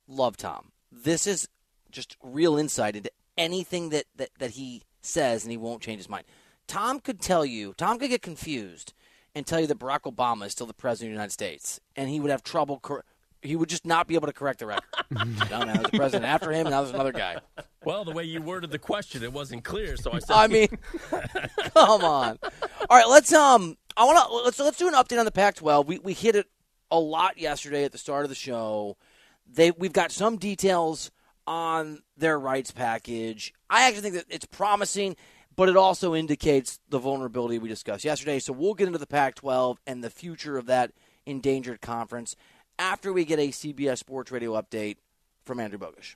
love 0.07 0.37
Tom. 0.37 0.71
This 0.91 1.27
is 1.27 1.47
just 1.91 2.17
real 2.23 2.57
insight 2.57 2.95
into 2.95 3.11
anything 3.37 3.89
that, 3.89 4.05
that, 4.15 4.29
that 4.39 4.51
he 4.51 4.83
says, 5.01 5.43
and 5.43 5.51
he 5.51 5.57
won't 5.57 5.83
change 5.83 5.99
his 5.99 6.09
mind. 6.09 6.25
Tom 6.65 6.99
could 6.99 7.19
tell 7.19 7.45
you, 7.45 7.73
Tom 7.77 7.99
could 7.99 8.09
get 8.09 8.21
confused 8.23 8.93
and 9.35 9.45
tell 9.45 9.59
you 9.59 9.67
that 9.67 9.79
Barack 9.79 10.01
Obama 10.01 10.45
is 10.45 10.51
still 10.51 10.67
the 10.67 10.73
president 10.73 11.09
of 11.09 11.11
the 11.11 11.15
United 11.15 11.31
States, 11.31 11.79
and 11.95 12.09
he 12.09 12.19
would 12.19 12.31
have 12.31 12.43
trouble. 12.43 12.79
Cor- 12.79 13.03
he 13.41 13.55
would 13.55 13.67
just 13.69 13.85
not 13.85 14.07
be 14.07 14.15
able 14.15 14.27
to 14.27 14.33
correct 14.33 14.59
the 14.59 14.65
record. 14.65 14.85
no, 15.11 15.63
no, 15.63 15.73
there's 15.73 15.85
a 15.85 15.89
president 15.89 16.25
after 16.25 16.51
him, 16.51 16.69
now 16.69 16.81
there's 16.81 16.93
another 16.93 17.11
guy. 17.11 17.37
Well, 17.83 18.05
the 18.05 18.11
way 18.11 18.23
you 18.23 18.41
worded 18.41 18.71
the 18.71 18.79
question, 18.79 19.23
it 19.23 19.33
wasn't 19.33 19.65
clear, 19.65 19.97
so 19.97 20.13
I 20.13 20.19
said. 20.19 20.33
I 20.33 20.47
mean, 20.47 20.67
come 21.73 22.03
on. 22.03 22.39
All 22.89 22.97
right, 22.97 23.07
let's 23.07 23.33
um. 23.33 23.77
I 23.95 24.05
want 24.05 24.17
to 24.27 24.35
let's 24.35 24.59
let's 24.59 24.77
do 24.77 24.87
an 24.87 24.93
update 24.93 25.19
on 25.19 25.25
the 25.25 25.31
Pac-12. 25.31 25.85
We 25.85 25.99
we 25.99 26.13
hit 26.13 26.35
it 26.35 26.47
a 26.89 26.99
lot 26.99 27.37
yesterday 27.37 27.83
at 27.83 27.91
the 27.91 27.97
start 27.97 28.23
of 28.23 28.29
the 28.29 28.35
show. 28.35 28.97
They 29.51 29.71
we've 29.71 29.93
got 29.93 30.11
some 30.11 30.37
details 30.37 31.11
on 31.45 32.01
their 32.15 32.39
rights 32.39 32.71
package. 32.71 33.53
I 33.69 33.87
actually 33.87 34.01
think 34.01 34.15
that 34.15 34.25
it's 34.29 34.45
promising, 34.45 35.15
but 35.55 35.69
it 35.69 35.77
also 35.77 36.15
indicates 36.15 36.79
the 36.89 36.99
vulnerability 36.99 37.59
we 37.59 37.69
discussed 37.69 38.03
yesterday. 38.03 38.39
So 38.39 38.53
we'll 38.53 38.73
get 38.73 38.87
into 38.87 38.99
the 38.99 39.07
Pac-12 39.07 39.77
and 39.85 40.03
the 40.03 40.09
future 40.09 40.57
of 40.57 40.65
that 40.67 40.91
endangered 41.25 41.81
conference 41.81 42.35
after 42.79 43.13
we 43.13 43.25
get 43.25 43.39
a 43.39 43.49
CBS 43.49 43.99
Sports 43.99 44.31
Radio 44.31 44.59
update 44.59 44.97
from 45.45 45.59
Andrew 45.59 45.79
Bogusch. 45.79 46.15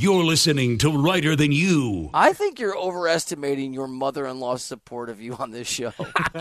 You're 0.00 0.24
listening 0.24 0.78
to 0.78 0.96
Reiter 0.96 1.36
Than 1.36 1.52
You. 1.52 2.08
I 2.14 2.32
think 2.32 2.58
you're 2.58 2.74
overestimating 2.74 3.74
your 3.74 3.86
mother-in-law's 3.86 4.62
support 4.62 5.10
of 5.10 5.20
you 5.20 5.34
on 5.34 5.50
this 5.50 5.68
show. 5.68 5.92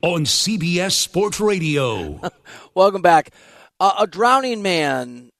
on 0.00 0.26
CBS 0.26 0.92
Sports 0.92 1.40
Radio. 1.40 2.20
Welcome 2.76 3.02
back. 3.02 3.30
Uh, 3.80 3.94
a 3.98 4.06
drowning 4.06 4.62
man 4.62 5.30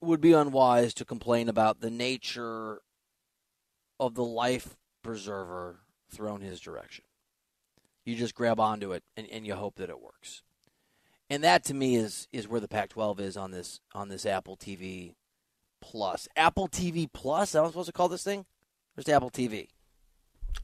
would 0.00 0.20
be 0.20 0.34
unwise 0.34 0.94
to 0.94 1.04
complain 1.04 1.48
about 1.48 1.80
the 1.80 1.90
nature 1.90 2.80
of 3.98 4.14
the 4.14 4.22
life 4.22 4.76
preserver 5.02 5.80
thrown 6.12 6.42
his 6.42 6.60
direction. 6.60 7.04
You 8.04 8.14
just 8.14 8.36
grab 8.36 8.60
onto 8.60 8.92
it 8.92 9.02
and, 9.16 9.26
and 9.32 9.44
you 9.44 9.56
hope 9.56 9.78
that 9.78 9.90
it 9.90 10.00
works. 10.00 10.44
And 11.30 11.44
that 11.44 11.64
to 11.64 11.74
me 11.74 11.96
is 11.96 12.26
is 12.32 12.48
where 12.48 12.60
the 12.60 12.68
Pac-12 12.68 13.20
is 13.20 13.36
on 13.36 13.50
this 13.50 13.80
on 13.94 14.08
this 14.08 14.24
Apple 14.24 14.56
TV 14.56 15.14
Plus. 15.80 16.28
Apple 16.36 16.68
TV 16.68 17.08
Plus. 17.12 17.54
I 17.54 17.60
was 17.60 17.72
supposed 17.72 17.86
to 17.88 17.92
call 17.92 18.08
this 18.08 18.24
thing. 18.24 18.46
Just 18.96 19.08
Apple 19.08 19.30
TV. 19.30 19.68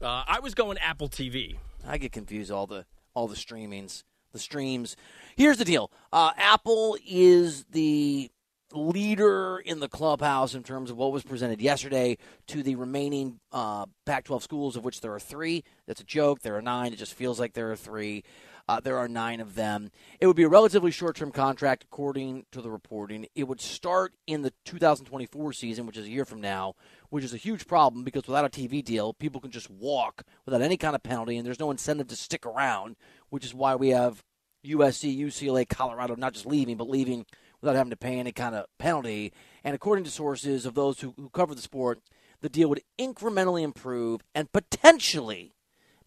Uh, 0.01 0.23
I 0.27 0.39
was 0.41 0.53
going 0.55 0.77
Apple 0.79 1.07
TV. 1.07 1.57
I 1.87 1.97
get 1.97 2.11
confused 2.11 2.51
all 2.51 2.67
the 2.67 2.85
all 3.13 3.27
the 3.27 3.35
streamings, 3.35 4.03
the 4.33 4.39
streams. 4.39 4.95
Here's 5.37 5.57
the 5.57 5.65
deal: 5.65 5.91
uh, 6.11 6.31
Apple 6.35 6.97
is 7.07 7.65
the 7.65 8.31
leader 8.73 9.59
in 9.59 9.79
the 9.79 9.87
clubhouse 9.87 10.53
in 10.53 10.63
terms 10.63 10.89
of 10.89 10.97
what 10.97 11.11
was 11.11 11.23
presented 11.23 11.61
yesterday 11.61 12.17
to 12.47 12.61
the 12.61 12.75
remaining 12.75 13.39
uh, 13.51 13.85
Pac-12 14.05 14.41
schools, 14.41 14.75
of 14.75 14.83
which 14.83 15.01
there 15.01 15.13
are 15.13 15.19
three. 15.19 15.63
That's 15.87 16.01
a 16.01 16.05
joke. 16.05 16.41
There 16.41 16.57
are 16.57 16.61
nine. 16.61 16.91
It 16.91 16.97
just 16.97 17.13
feels 17.13 17.39
like 17.39 17.53
there 17.53 17.71
are 17.71 17.75
three. 17.75 18.23
Uh, 18.67 18.79
there 18.79 18.97
are 18.97 19.07
nine 19.07 19.39
of 19.39 19.53
them. 19.53 19.91
It 20.19 20.25
would 20.25 20.35
be 20.35 20.43
a 20.43 20.49
relatively 20.49 20.89
short 20.89 21.15
term 21.15 21.31
contract, 21.31 21.83
according 21.83 22.45
to 22.51 22.61
the 22.61 22.71
reporting. 22.71 23.27
It 23.35 23.47
would 23.47 23.61
start 23.61 24.13
in 24.25 24.41
the 24.41 24.53
2024 24.65 25.53
season, 25.53 25.85
which 25.85 25.97
is 25.97 26.05
a 26.05 26.09
year 26.09 26.25
from 26.25 26.41
now, 26.41 26.73
which 27.09 27.23
is 27.23 27.33
a 27.33 27.37
huge 27.37 27.67
problem 27.67 28.03
because 28.03 28.27
without 28.27 28.45
a 28.45 28.49
TV 28.49 28.83
deal, 28.83 29.13
people 29.13 29.39
can 29.39 29.51
just 29.51 29.69
walk 29.69 30.23
without 30.45 30.63
any 30.63 30.77
kind 30.77 30.95
of 30.95 31.03
penalty, 31.03 31.37
and 31.37 31.45
there's 31.45 31.59
no 31.59 31.69
incentive 31.69 32.07
to 32.07 32.15
stick 32.15 32.45
around, 32.45 32.95
which 33.29 33.45
is 33.45 33.53
why 33.53 33.75
we 33.75 33.89
have 33.89 34.23
USC, 34.65 35.15
UCLA, 35.15 35.69
Colorado 35.69 36.15
not 36.15 36.33
just 36.33 36.47
leaving, 36.47 36.75
but 36.75 36.89
leaving 36.89 37.27
without 37.61 37.75
having 37.75 37.91
to 37.91 37.97
pay 37.97 38.17
any 38.17 38.31
kind 38.31 38.55
of 38.55 38.65
penalty. 38.79 39.31
And 39.63 39.75
according 39.75 40.05
to 40.05 40.11
sources 40.11 40.65
of 40.65 40.73
those 40.73 41.01
who, 41.01 41.13
who 41.17 41.29
cover 41.29 41.53
the 41.53 41.61
sport, 41.61 41.99
the 42.41 42.49
deal 42.49 42.69
would 42.69 42.81
incrementally 42.97 43.61
improve 43.61 44.21
and 44.33 44.51
potentially 44.51 45.53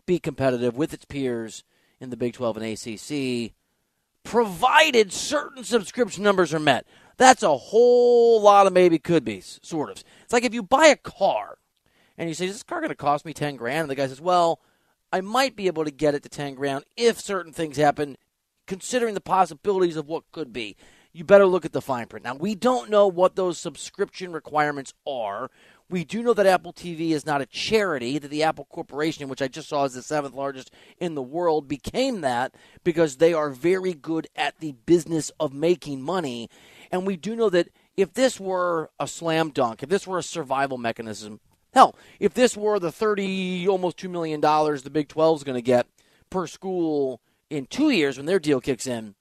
be 0.07 0.19
competitive 0.19 0.77
with 0.77 0.93
its 0.93 1.05
peers 1.05 1.63
in 2.01 2.11
the 2.11 2.17
Big 2.17 2.35
12 2.35 2.57
and 2.57 2.67
ACC, 2.67 3.53
provided 4.25 5.13
certain 5.13 5.65
subscription 5.65 6.23
numbers 6.23 6.53
are 6.53 6.61
met. 6.61 6.87
That's 7.17 7.43
a 7.43 7.57
whole 7.57 8.41
lot 8.41 8.67
of 8.67 8.73
maybe 8.73 8.99
could 8.99 9.25
be's, 9.25 9.59
sort 9.63 9.91
of. 9.91 10.05
It's 10.23 10.33
like 10.33 10.45
if 10.45 10.55
you 10.55 10.63
buy 10.63 10.87
a 10.87 10.97
car 10.97 11.59
and 12.17 12.29
you 12.29 12.35
say, 12.35 12.47
Is 12.47 12.53
this 12.53 12.63
car 12.63 12.81
going 12.81 12.91
to 12.91 12.95
cost 12.95 13.25
me 13.25 13.33
10 13.33 13.57
grand? 13.57 13.83
And 13.83 13.91
the 13.91 13.95
guy 13.95 14.07
says, 14.07 14.21
Well, 14.21 14.61
I 15.13 15.21
might 15.21 15.57
be 15.57 15.67
able 15.67 15.85
to 15.85 15.91
get 15.91 16.15
it 16.15 16.23
to 16.23 16.29
10 16.29 16.55
grand 16.55 16.85
if 16.97 17.21
certain 17.21 17.53
things 17.53 17.77
happen, 17.77 18.17
considering 18.67 19.15
the 19.15 19.21
possibilities 19.21 19.97
of 19.97 20.07
what 20.07 20.31
could 20.33 20.53
be. 20.53 20.77
You 21.13 21.25
better 21.25 21.47
look 21.47 21.65
at 21.65 21.73
the 21.73 21.81
fine 21.81 22.07
print. 22.07 22.25
Now, 22.25 22.35
we 22.35 22.55
don't 22.55 22.91
know 22.91 23.09
what 23.09 23.35
those 23.35 23.59
subscription 23.59 24.33
requirements 24.33 24.93
are. 25.07 25.51
We 25.91 26.05
do 26.05 26.22
know 26.22 26.34
that 26.34 26.47
Apple 26.47 26.74
TV 26.74 27.11
is 27.11 27.24
not 27.24 27.41
a 27.41 27.47
charity, 27.47 28.18
that 28.18 28.28
the 28.28 28.43
Apple 28.43 28.66
Corporation, 28.66 29.28
which 29.28 29.41
I 29.41 29.49
just 29.49 29.70
saw 29.70 29.84
is 29.84 29.95
the 29.95 30.03
seventh 30.03 30.34
largest 30.34 30.70
in 30.99 31.14
the 31.14 31.22
world, 31.22 31.66
became 31.66 32.20
that 32.20 32.55
because 32.84 33.16
they 33.16 33.32
are 33.32 33.49
very 33.49 33.95
good 33.95 34.26
at 34.36 34.59
the 34.61 34.72
business 34.84 35.30
of 35.41 35.55
making 35.55 36.03
money. 36.03 36.51
And 36.91 37.07
we 37.07 37.16
do 37.16 37.34
know 37.34 37.49
that 37.51 37.68
if 37.97 38.12
this 38.12 38.39
were 38.39 38.91
a 39.01 39.09
slam 39.09 39.51
dunk, 39.51 39.82
if 39.82 39.89
this 39.89 40.07
were 40.07 40.18
a 40.18 40.22
survival 40.22 40.76
mechanism, 40.76 41.41
hell, 41.72 41.97
if 42.20 42.34
this 42.34 42.55
were 42.55 42.78
the 42.78 42.93
30, 42.93 43.66
almost 43.66 43.97
$2 43.97 44.11
million 44.11 44.41
the 44.41 44.91
Big 44.93 45.09
12 45.09 45.39
is 45.39 45.45
going 45.45 45.57
to 45.57 45.62
get 45.62 45.86
per 46.28 46.47
school 46.47 47.22
in 47.49 47.64
two 47.64 47.89
years 47.89 48.18
when 48.18 48.26
their 48.26 48.39
deal 48.39 48.61
kicks 48.61 48.86
in, 48.86 49.14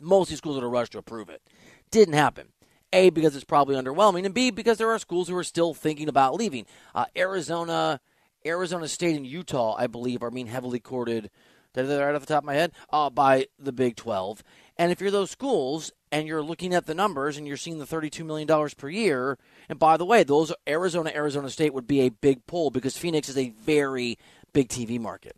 most 0.00 0.26
of 0.26 0.30
these 0.30 0.38
schools 0.38 0.56
would 0.56 0.62
have 0.62 0.72
rushed 0.72 0.92
to 0.92 0.98
approve 0.98 1.28
it. 1.28 1.42
Didn't 1.90 2.14
happen. 2.14 2.51
A, 2.92 3.10
because 3.10 3.34
it's 3.34 3.44
probably 3.44 3.76
underwhelming, 3.76 4.24
and 4.24 4.34
B, 4.34 4.50
because 4.50 4.78
there 4.78 4.90
are 4.90 4.98
schools 4.98 5.28
who 5.28 5.36
are 5.36 5.44
still 5.44 5.74
thinking 5.74 6.08
about 6.08 6.34
leaving. 6.34 6.66
Uh, 6.94 7.06
Arizona, 7.16 8.00
Arizona 8.44 8.88
State, 8.88 9.16
and 9.16 9.26
Utah, 9.26 9.74
I 9.78 9.86
believe, 9.86 10.22
are 10.22 10.30
being 10.30 10.46
heavily 10.46 10.80
courted, 10.80 11.30
right 11.74 12.14
off 12.14 12.20
the 12.20 12.26
top 12.26 12.42
of 12.42 12.46
my 12.46 12.54
head, 12.54 12.72
uh, 12.90 13.10
by 13.10 13.46
the 13.58 13.72
Big 13.72 13.96
12. 13.96 14.42
And 14.76 14.90
if 14.90 15.00
you're 15.00 15.10
those 15.10 15.30
schools 15.30 15.92
and 16.10 16.26
you're 16.26 16.42
looking 16.42 16.74
at 16.74 16.86
the 16.86 16.94
numbers 16.94 17.36
and 17.36 17.46
you're 17.46 17.56
seeing 17.56 17.78
the 17.78 17.86
$32 17.86 18.24
million 18.24 18.70
per 18.76 18.88
year, 18.88 19.38
and 19.68 19.78
by 19.78 19.96
the 19.96 20.04
way, 20.04 20.22
those 20.22 20.52
Arizona, 20.68 21.12
Arizona 21.14 21.50
State 21.50 21.74
would 21.74 21.86
be 21.86 22.00
a 22.00 22.10
big 22.10 22.46
pull 22.46 22.70
because 22.70 22.96
Phoenix 22.96 23.28
is 23.28 23.38
a 23.38 23.50
very 23.50 24.18
big 24.52 24.68
TV 24.68 24.98
market. 24.98 25.36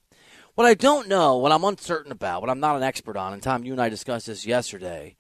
What 0.55 0.67
I 0.67 0.75
don't 0.75 1.09
know, 1.09 1.37
what 1.37 1.51
I'm 1.51 1.65
uncertain 1.65 2.13
about, 2.13 2.41
what 2.41 2.51
I'm 2.51 2.61
not 2.61 2.77
an 2.77 2.85
expert 2.85 3.17
on, 3.17 3.33
and 3.33 3.43
Tom, 3.43 3.65
you 3.65 3.73
and 3.73 3.83
I 3.83 3.89
discussed 3.89 4.27
this 4.27 4.47
yesterday. 4.47 5.17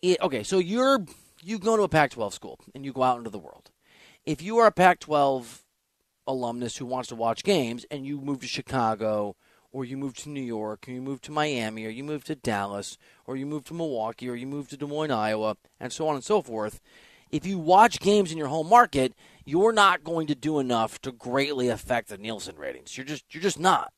It, 0.00 0.20
okay, 0.22 0.42
so 0.42 0.58
you're 0.58 1.04
you 1.42 1.58
go 1.58 1.76
to 1.76 1.82
a 1.82 1.88
Pac-12 1.88 2.32
school 2.32 2.58
and 2.74 2.84
you 2.84 2.92
go 2.92 3.02
out 3.02 3.18
into 3.18 3.30
the 3.30 3.38
world. 3.38 3.70
If 4.24 4.40
you 4.40 4.58
are 4.58 4.66
a 4.66 4.72
Pac-12 4.72 5.62
alumnus 6.26 6.76
who 6.76 6.86
wants 6.86 7.08
to 7.08 7.16
watch 7.16 7.42
games 7.42 7.84
and 7.90 8.06
you 8.06 8.20
move 8.20 8.40
to 8.40 8.46
Chicago 8.46 9.34
or 9.72 9.84
you 9.84 9.96
move 9.96 10.14
to 10.14 10.28
New 10.28 10.42
York 10.42 10.86
or 10.86 10.92
you 10.92 11.02
move 11.02 11.20
to 11.22 11.32
Miami 11.32 11.84
or 11.84 11.88
you 11.90 12.04
move 12.04 12.24
to 12.24 12.34
Dallas 12.34 12.96
or 13.26 13.36
you 13.36 13.46
move 13.46 13.64
to 13.64 13.74
Milwaukee 13.74 14.28
or 14.28 14.36
you 14.36 14.46
move 14.46 14.68
to 14.68 14.76
Des 14.76 14.86
Moines, 14.86 15.10
Iowa, 15.10 15.56
and 15.80 15.92
so 15.92 16.06
on 16.08 16.14
and 16.14 16.24
so 16.24 16.42
forth, 16.42 16.80
if 17.30 17.46
you 17.46 17.58
watch 17.58 17.98
games 17.98 18.30
in 18.30 18.38
your 18.38 18.48
home 18.48 18.68
market, 18.68 19.14
you're 19.44 19.72
not 19.72 20.04
going 20.04 20.26
to 20.26 20.34
do 20.34 20.58
enough 20.58 21.00
to 21.00 21.10
greatly 21.10 21.68
affect 21.68 22.08
the 22.08 22.18
Nielsen 22.18 22.56
ratings. 22.56 22.96
You're 22.96 23.06
just 23.06 23.24
you're 23.34 23.42
just 23.42 23.58
not. 23.58 23.92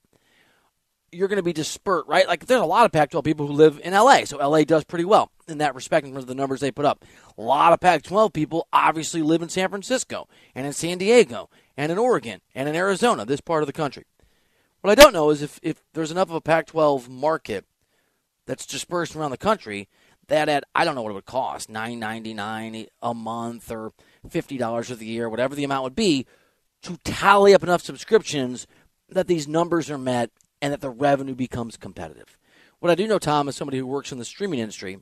You're 1.14 1.28
going 1.28 1.38
to 1.38 1.42
be 1.42 1.52
dispersed, 1.52 2.08
right? 2.08 2.26
Like 2.26 2.46
there's 2.46 2.60
a 2.60 2.66
lot 2.66 2.86
of 2.86 2.92
Pac-12 2.92 3.24
people 3.24 3.46
who 3.46 3.52
live 3.52 3.80
in 3.82 3.92
LA, 3.92 4.24
so 4.24 4.36
LA 4.38 4.64
does 4.64 4.84
pretty 4.84 5.04
well 5.04 5.30
in 5.46 5.58
that 5.58 5.74
respect 5.74 6.06
in 6.06 6.12
terms 6.12 6.24
of 6.24 6.28
the 6.28 6.34
numbers 6.34 6.60
they 6.60 6.70
put 6.70 6.84
up. 6.84 7.04
A 7.38 7.42
lot 7.42 7.72
of 7.72 7.80
Pac-12 7.80 8.32
people 8.32 8.68
obviously 8.72 9.22
live 9.22 9.42
in 9.42 9.48
San 9.48 9.68
Francisco 9.68 10.28
and 10.54 10.66
in 10.66 10.72
San 10.72 10.98
Diego 10.98 11.50
and 11.76 11.90
in 11.90 11.98
Oregon 11.98 12.40
and 12.54 12.68
in 12.68 12.74
Arizona, 12.74 13.24
this 13.24 13.40
part 13.40 13.62
of 13.62 13.66
the 13.66 13.72
country. 13.72 14.04
What 14.80 14.90
I 14.90 15.02
don't 15.02 15.12
know 15.14 15.30
is 15.30 15.40
if, 15.40 15.58
if 15.62 15.82
there's 15.94 16.10
enough 16.10 16.28
of 16.28 16.36
a 16.36 16.40
Pac-12 16.40 17.08
market 17.08 17.64
that's 18.46 18.66
dispersed 18.66 19.16
around 19.16 19.30
the 19.30 19.38
country 19.38 19.88
that 20.28 20.48
at 20.48 20.64
I 20.74 20.84
don't 20.84 20.94
know 20.94 21.02
what 21.02 21.10
it 21.10 21.14
would 21.14 21.26
cost 21.26 21.68
nine 21.68 21.98
ninety 21.98 22.34
nine 22.34 22.86
a 23.02 23.14
month 23.14 23.70
or 23.70 23.92
fifty 24.28 24.56
dollars 24.56 24.90
of 24.90 24.98
the 24.98 25.06
year, 25.06 25.28
whatever 25.28 25.54
the 25.54 25.64
amount 25.64 25.84
would 25.84 25.94
be, 25.94 26.26
to 26.82 26.98
tally 27.04 27.54
up 27.54 27.62
enough 27.62 27.82
subscriptions 27.82 28.66
that 29.08 29.26
these 29.26 29.46
numbers 29.46 29.90
are 29.90 29.98
met 29.98 30.30
and 30.64 30.72
that 30.72 30.80
the 30.80 30.88
revenue 30.88 31.34
becomes 31.34 31.76
competitive. 31.76 32.38
What 32.80 32.90
I 32.90 32.94
do 32.94 33.06
know, 33.06 33.18
Tom, 33.18 33.48
is 33.48 33.54
somebody 33.54 33.76
who 33.76 33.86
works 33.86 34.12
in 34.12 34.18
the 34.18 34.24
streaming 34.24 34.60
industry, 34.60 34.96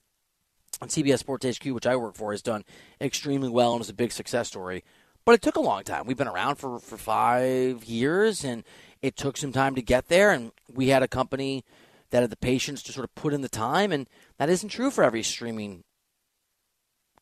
and 0.81 0.91
CBS 0.91 1.21
Sports 1.21 1.47
HQ, 1.47 1.67
which 1.67 1.87
I 1.87 1.95
work 1.95 2.17
for, 2.17 2.33
has 2.33 2.43
done 2.43 2.65
extremely 3.01 3.49
well 3.49 3.73
and 3.75 3.81
is 3.81 3.89
a 3.89 3.95
big 3.95 4.11
success 4.11 4.49
story. 4.49 4.83
But 5.25 5.37
it 5.37 5.43
took 5.43 5.55
a 5.55 5.61
long 5.61 5.85
time. 5.85 6.05
We've 6.05 6.17
been 6.17 6.27
around 6.27 6.57
for, 6.57 6.81
for 6.81 6.97
five 6.97 7.85
years, 7.85 8.43
and 8.43 8.65
it 9.03 9.17
took 9.17 9.37
some 9.37 9.53
time 9.53 9.77
to 9.77 9.83
get 9.83 10.09
there. 10.09 10.33
And 10.33 10.51
we 10.69 10.89
had 10.89 11.05
a 11.05 11.07
company 11.07 11.65
that 12.11 12.23
had 12.23 12.31
the 12.31 12.37
patience 12.37 12.83
to 12.83 12.93
sort 12.93 13.05
of 13.05 13.15
put 13.15 13.33
in 13.33 13.43
the 13.43 13.49
time, 13.49 13.93
and 13.93 14.09
that 14.39 14.51
isn't 14.51 14.71
true 14.71 14.91
for 14.91 15.05
every 15.05 15.23
streaming 15.23 15.85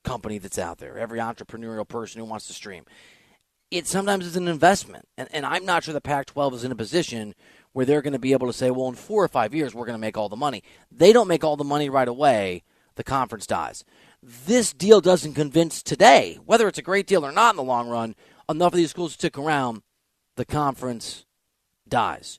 company 0.02 0.38
that's 0.38 0.58
out 0.58 0.78
there, 0.78 0.96
every 0.96 1.18
entrepreneurial 1.18 1.86
person 1.86 2.22
who 2.22 2.24
wants 2.24 2.46
to 2.46 2.54
stream. 2.54 2.86
It 3.70 3.86
sometimes 3.86 4.24
is 4.24 4.34
an 4.34 4.48
investment, 4.48 5.06
and, 5.18 5.28
and 5.30 5.44
I'm 5.44 5.66
not 5.66 5.84
sure 5.84 5.92
the 5.92 6.00
Pac-12 6.00 6.54
is 6.54 6.64
in 6.64 6.72
a 6.72 6.76
position 6.76 7.34
where 7.72 7.86
they're 7.86 8.02
going 8.02 8.12
to 8.12 8.18
be 8.18 8.32
able 8.32 8.46
to 8.46 8.52
say, 8.52 8.70
well, 8.70 8.88
in 8.88 8.94
four 8.94 9.22
or 9.22 9.28
five 9.28 9.54
years, 9.54 9.74
we're 9.74 9.86
going 9.86 9.94
to 9.94 10.00
make 10.00 10.16
all 10.16 10.28
the 10.28 10.36
money. 10.36 10.62
They 10.90 11.12
don't 11.12 11.28
make 11.28 11.44
all 11.44 11.56
the 11.56 11.64
money 11.64 11.88
right 11.88 12.08
away. 12.08 12.64
The 12.96 13.04
conference 13.04 13.46
dies. 13.46 13.84
This 14.22 14.72
deal 14.72 15.00
doesn't 15.00 15.34
convince 15.34 15.82
today, 15.82 16.38
whether 16.44 16.68
it's 16.68 16.78
a 16.78 16.82
great 16.82 17.06
deal 17.06 17.24
or 17.24 17.32
not 17.32 17.50
in 17.50 17.56
the 17.56 17.62
long 17.62 17.88
run, 17.88 18.14
enough 18.48 18.72
of 18.72 18.76
these 18.76 18.90
schools 18.90 19.14
stick 19.14 19.38
around. 19.38 19.82
The 20.36 20.44
conference 20.44 21.24
dies. 21.88 22.38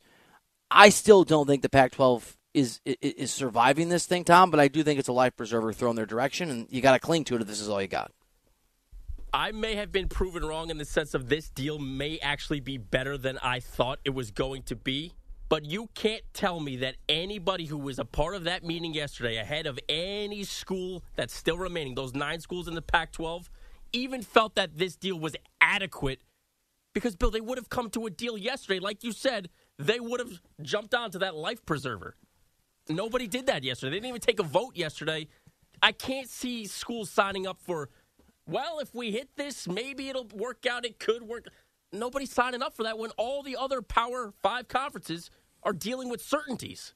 I 0.69 0.89
still 0.89 1.23
don't 1.23 1.47
think 1.47 1.61
the 1.61 1.69
Pac-12 1.69 2.37
is 2.53 2.81
is 2.85 3.31
surviving 3.31 3.89
this 3.89 4.05
thing, 4.05 4.23
Tom. 4.23 4.51
But 4.51 4.59
I 4.59 4.67
do 4.67 4.83
think 4.83 4.99
it's 4.99 5.07
a 5.07 5.13
life 5.13 5.35
preserver 5.35 5.73
thrown 5.73 5.95
their 5.95 6.05
direction, 6.05 6.49
and 6.49 6.67
you 6.69 6.81
got 6.81 6.93
to 6.93 6.99
cling 6.99 7.23
to 7.25 7.35
it 7.35 7.41
if 7.41 7.47
this 7.47 7.61
is 7.61 7.69
all 7.69 7.81
you 7.81 7.87
got. 7.87 8.11
I 9.33 9.51
may 9.51 9.75
have 9.75 9.91
been 9.91 10.09
proven 10.09 10.43
wrong 10.43 10.69
in 10.69 10.77
the 10.77 10.85
sense 10.85 11.13
of 11.13 11.29
this 11.29 11.49
deal 11.49 11.79
may 11.79 12.19
actually 12.19 12.59
be 12.59 12.77
better 12.77 13.17
than 13.17 13.37
I 13.41 13.61
thought 13.61 13.99
it 14.03 14.09
was 14.09 14.31
going 14.31 14.63
to 14.63 14.75
be. 14.75 15.13
But 15.51 15.65
you 15.65 15.89
can't 15.95 16.23
tell 16.33 16.61
me 16.61 16.77
that 16.77 16.95
anybody 17.09 17.65
who 17.65 17.77
was 17.77 17.99
a 17.99 18.05
part 18.05 18.35
of 18.35 18.45
that 18.45 18.63
meeting 18.63 18.93
yesterday, 18.93 19.35
ahead 19.35 19.65
of 19.67 19.77
any 19.89 20.45
school 20.45 21.03
that's 21.17 21.35
still 21.35 21.57
remaining, 21.57 21.93
those 21.93 22.13
nine 22.13 22.39
schools 22.39 22.69
in 22.69 22.73
the 22.73 22.81
Pac 22.81 23.11
12, 23.11 23.49
even 23.91 24.21
felt 24.21 24.55
that 24.55 24.77
this 24.77 24.95
deal 24.95 25.19
was 25.19 25.35
adequate. 25.59 26.21
Because, 26.95 27.17
Bill, 27.17 27.31
they 27.31 27.41
would 27.41 27.57
have 27.57 27.67
come 27.67 27.89
to 27.89 28.05
a 28.05 28.09
deal 28.09 28.37
yesterday. 28.37 28.79
Like 28.79 29.03
you 29.03 29.11
said, 29.11 29.49
they 29.77 29.99
would 29.99 30.21
have 30.21 30.41
jumped 30.61 30.93
onto 30.93 31.19
that 31.19 31.35
life 31.35 31.65
preserver. 31.65 32.15
Nobody 32.87 33.27
did 33.27 33.47
that 33.47 33.65
yesterday. 33.65 33.89
They 33.89 33.97
didn't 33.97 34.07
even 34.07 34.21
take 34.21 34.39
a 34.39 34.43
vote 34.43 34.77
yesterday. 34.77 35.27
I 35.83 35.91
can't 35.91 36.29
see 36.29 36.65
schools 36.65 37.09
signing 37.09 37.45
up 37.45 37.59
for, 37.61 37.89
well, 38.47 38.79
if 38.79 38.95
we 38.95 39.11
hit 39.11 39.27
this, 39.35 39.67
maybe 39.67 40.07
it'll 40.07 40.29
work 40.33 40.65
out. 40.65 40.85
It 40.85 40.97
could 40.97 41.23
work. 41.23 41.49
Nobody's 41.91 42.31
signing 42.31 42.61
up 42.61 42.73
for 42.73 42.83
that 42.83 42.97
when 42.97 43.11
all 43.17 43.43
the 43.43 43.57
other 43.57 43.81
Power 43.81 44.31
Five 44.41 44.69
conferences 44.69 45.29
are 45.63 45.73
dealing 45.73 46.09
with 46.09 46.21
certainties. 46.21 46.93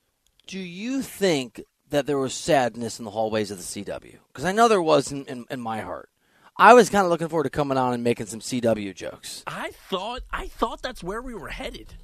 Do 0.47 0.59
you 0.59 1.01
think 1.01 1.63
that 1.89 2.05
there 2.05 2.17
was 2.17 2.33
sadness 2.33 2.99
in 2.99 3.05
the 3.05 3.11
hallways 3.11 3.51
of 3.51 3.57
the 3.57 3.63
CW? 3.63 4.17
Because 4.27 4.45
I 4.45 4.51
know 4.51 4.67
there 4.67 4.81
was 4.81 5.11
in, 5.11 5.25
in, 5.25 5.45
in 5.49 5.59
my 5.59 5.81
heart. 5.81 6.09
I 6.57 6.73
was 6.73 6.89
kind 6.89 7.03
of 7.03 7.11
looking 7.11 7.27
forward 7.27 7.43
to 7.43 7.49
coming 7.49 7.77
on 7.77 7.93
and 7.93 8.03
making 8.03 8.27
some 8.27 8.39
CW 8.39 8.95
jokes. 8.95 9.43
I 9.45 9.71
thought 9.71 10.21
I 10.31 10.47
thought 10.47 10.81
that's 10.81 11.03
where 11.03 11.21
we 11.21 11.33
were 11.33 11.49
headed. 11.49 11.95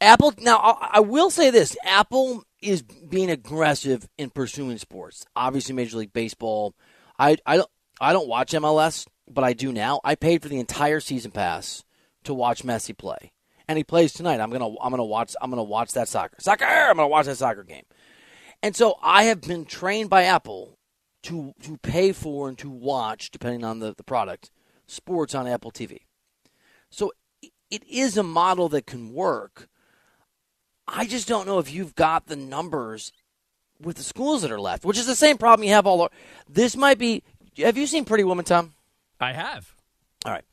Apple. 0.00 0.34
Now 0.38 0.58
I, 0.58 0.90
I 0.94 1.00
will 1.00 1.30
say 1.30 1.50
this: 1.50 1.76
Apple 1.84 2.44
is 2.60 2.82
being 2.82 3.30
aggressive 3.30 4.06
in 4.18 4.30
pursuing 4.30 4.76
sports. 4.76 5.24
Obviously, 5.34 5.74
Major 5.74 5.96
League 5.96 6.12
Baseball. 6.12 6.74
I 7.18 7.38
I 7.46 7.56
don't 7.56 7.70
I 8.00 8.12
don't 8.12 8.28
watch 8.28 8.52
MLS, 8.52 9.06
but 9.30 9.44
I 9.44 9.54
do 9.54 9.72
now. 9.72 10.00
I 10.04 10.14
paid 10.14 10.42
for 10.42 10.48
the 10.48 10.60
entire 10.60 11.00
season 11.00 11.30
pass 11.30 11.84
to 12.24 12.34
watch 12.34 12.64
Messi 12.64 12.96
play 12.96 13.32
and 13.68 13.78
he 13.78 13.84
plays 13.84 14.12
tonight. 14.12 14.40
I'm 14.40 14.50
gonna 14.50 14.68
I'm 14.80 14.90
gonna 14.90 15.04
watch 15.04 15.34
I'm 15.40 15.50
gonna 15.50 15.62
watch 15.62 15.92
that 15.92 16.08
soccer 16.08 16.36
soccer. 16.40 16.64
I'm 16.64 16.96
gonna 16.96 17.08
watch 17.08 17.26
that 17.26 17.36
soccer 17.36 17.64
game. 17.64 17.84
And 18.62 18.74
so 18.74 18.96
I 19.02 19.24
have 19.24 19.42
been 19.42 19.64
trained 19.64 20.10
by 20.10 20.24
Apple 20.24 20.78
to 21.24 21.54
to 21.62 21.76
pay 21.78 22.12
for 22.12 22.48
and 22.48 22.58
to 22.58 22.70
watch, 22.70 23.30
depending 23.30 23.64
on 23.64 23.78
the, 23.80 23.94
the 23.94 24.04
product, 24.04 24.50
sports 24.86 25.34
on 25.34 25.46
Apple 25.46 25.70
TV. 25.70 25.98
So 26.90 27.12
it 27.70 27.82
is 27.88 28.16
a 28.16 28.22
model 28.22 28.68
that 28.70 28.86
can 28.86 29.12
work. 29.12 29.68
I 30.86 31.06
just 31.06 31.26
don't 31.26 31.46
know 31.46 31.58
if 31.58 31.72
you've 31.72 31.94
got 31.94 32.26
the 32.26 32.36
numbers 32.36 33.12
with 33.80 33.96
the 33.96 34.02
schools 34.02 34.42
that 34.42 34.52
are 34.52 34.60
left, 34.60 34.84
which 34.84 34.98
is 34.98 35.06
the 35.06 35.16
same 35.16 35.38
problem 35.38 35.66
you 35.66 35.74
have 35.74 35.86
all 35.86 36.02
over. 36.02 36.10
This 36.48 36.76
might 36.76 36.98
be. 36.98 37.22
Have 37.58 37.76
you 37.76 37.86
seen 37.86 38.04
Pretty 38.04 38.24
Woman, 38.24 38.44
Tom? 38.44 38.74
I 39.20 39.32
have. 39.32 39.74
All 40.24 40.32
right. 40.32 40.44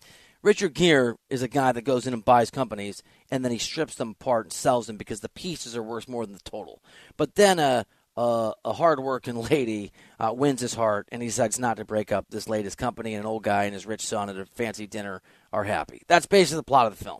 Richard 0.44 0.74
Gere 0.74 1.16
is 1.30 1.44
a 1.44 1.48
guy 1.48 1.72
that 1.72 1.84
goes 1.84 2.08
in 2.08 2.14
and 2.14 2.26
buys 2.26 2.50
companies 2.50 3.04
and 3.30 3.46
then 3.46 3.52
he 3.52 3.58
strips 3.58 3.96
them 3.96 4.16
apart 4.20 4.48
and 4.48 4.54
sells 4.54 4.88
them 4.88 4.98
because 4.98 5.20
the 5.20 5.30
pieces 5.30 5.76
are 5.76 5.84
worth 5.84 6.08
more 6.08 6.26
than 6.26 6.34
the 6.34 6.42
total. 6.50 6.82
But 7.18 7.36
then 7.36 7.60
a 7.60 7.86
a, 8.18 8.54
a 8.66 8.74
hardworking 8.74 9.36
lady 9.50 9.92
uh, 10.20 10.34
wins 10.34 10.62
his 10.62 10.74
heart 10.74 11.08
and 11.12 11.22
he 11.22 11.28
decides 11.28 11.60
not 11.60 11.78
to 11.78 11.86
break 11.86 12.12
up 12.12 12.26
this 12.30 12.50
latest 12.50 12.78
company, 12.78 13.14
and 13.14 13.24
an 13.24 13.30
old 13.30 13.44
guy 13.44 13.66
and 13.66 13.74
his 13.74 13.86
rich 13.86 14.06
son 14.06 14.30
at 14.30 14.38
a 14.38 14.46
fancy 14.46 14.88
dinner 14.88 15.22
are 15.54 15.64
happy. 15.64 16.02
That's 16.08 16.26
basically 16.26 16.58
the 16.58 16.64
plot 16.64 16.88
of 16.88 16.98
the 16.98 17.04
film. 17.04 17.20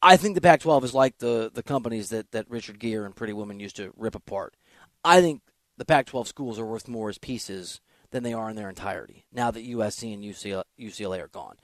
I 0.00 0.16
think 0.16 0.34
the 0.34 0.40
Pac-12 0.40 0.84
is 0.84 0.94
like 0.94 1.18
the 1.18 1.50
the 1.52 1.62
companies 1.62 2.10
that 2.10 2.32
that 2.32 2.50
Richard 2.50 2.78
Gere 2.78 3.04
and 3.04 3.14
Pretty 3.14 3.32
Woman 3.32 3.60
used 3.60 3.76
to 3.76 3.92
rip 3.96 4.14
apart. 4.14 4.56
I 5.04 5.20
think 5.20 5.42
the 5.76 5.84
Pac-12 5.84 6.26
schools 6.26 6.58
are 6.58 6.66
worth 6.66 6.88
more 6.88 7.08
as 7.08 7.18
pieces 7.18 7.80
than 8.10 8.22
they 8.22 8.32
are 8.32 8.50
in 8.50 8.56
their 8.56 8.68
entirety 8.68 9.24
now 9.32 9.50
that 9.50 9.66
USC 9.66 10.12
and 10.12 10.22
UCLA, 10.22 10.64
UCLA 10.78 11.22
are 11.22 11.28
gone. 11.28 11.56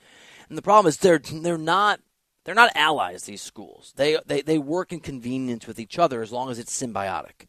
And 0.48 0.56
the 0.56 0.62
problem 0.62 0.88
is 0.88 0.96
they're 0.96 1.18
they're 1.18 1.58
not 1.58 2.00
they're 2.44 2.54
not 2.54 2.72
allies. 2.74 3.24
These 3.24 3.42
schools 3.42 3.92
they 3.96 4.18
they 4.26 4.42
they 4.42 4.58
work 4.58 4.92
in 4.92 5.00
convenience 5.00 5.66
with 5.66 5.78
each 5.78 5.98
other 5.98 6.22
as 6.22 6.32
long 6.32 6.50
as 6.50 6.58
it's 6.58 6.80
symbiotic. 6.80 7.46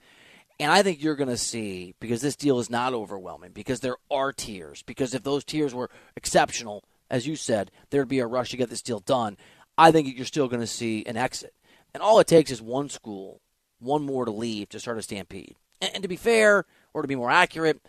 And 0.60 0.72
I 0.72 0.84
think 0.84 1.02
you're 1.02 1.16
going 1.16 1.30
to 1.30 1.38
see 1.38 1.96
because 2.02 2.22
this 2.22 2.36
deal 2.36 2.60
is 2.60 2.70
not 2.70 2.94
overwhelming 2.94 3.52
because 3.54 3.80
there 3.80 3.96
are 4.12 4.34
tiers. 4.34 4.84
Because 4.84 5.14
if 5.14 5.24
those 5.24 5.46
tiers 5.46 5.74
were 5.74 5.90
exceptional, 6.18 6.84
as 7.10 7.26
you 7.26 7.38
said, 7.38 7.72
there'd 7.90 8.10
be 8.10 8.20
a 8.20 8.28
rush 8.28 8.50
to 8.52 8.58
get 8.58 8.70
this 8.70 8.82
deal 8.82 9.00
done. 9.00 9.38
I 9.78 9.92
think 9.92 10.14
you're 10.18 10.26
still 10.26 10.50
going 10.50 10.60
to 10.60 10.68
see 10.68 11.06
an 11.06 11.16
exit. 11.16 11.54
And 11.94 12.04
all 12.04 12.20
it 12.20 12.28
takes 12.28 12.52
is 12.52 12.62
one 12.62 12.90
school, 12.90 13.42
one 13.80 14.06
more 14.06 14.26
to 14.26 14.32
leave 14.32 14.68
to 14.70 14.80
start 14.82 14.98
a 14.98 15.02
stampede. 15.02 15.56
And, 15.82 15.92
and 15.96 16.04
to 16.04 16.10
be 16.10 16.18
fair, 16.18 16.66
or 16.94 17.02
to 17.02 17.08
be 17.08 17.16
more 17.16 17.32
accurate, 17.32 17.80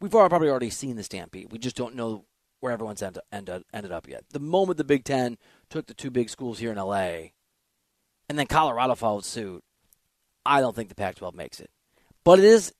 we've 0.00 0.10
probably 0.10 0.48
already 0.48 0.70
seen 0.70 0.96
the 0.96 1.04
stampede. 1.04 1.52
We 1.52 1.58
just 1.58 1.76
don't 1.76 1.94
know 1.94 2.24
where 2.60 2.72
everyone's 2.72 3.02
end, 3.02 3.18
end, 3.32 3.50
ended 3.72 3.92
up 3.92 4.08
yet. 4.08 4.24
The 4.30 4.40
moment 4.40 4.78
the 4.78 4.84
Big 4.84 5.04
Ten 5.04 5.38
took 5.70 5.86
the 5.86 5.94
two 5.94 6.10
big 6.10 6.28
schools 6.30 6.58
here 6.58 6.72
in 6.72 6.78
LA, 6.78 7.30
and 8.28 8.38
then 8.38 8.46
Colorado 8.46 8.94
followed 8.94 9.24
suit, 9.24 9.62
I 10.44 10.60
don't 10.60 10.74
think 10.74 10.88
the 10.88 10.94
Pac-12 10.94 11.34
makes 11.34 11.60
it. 11.60 11.70
But 12.24 12.38
it 12.38 12.44
is, 12.44 12.72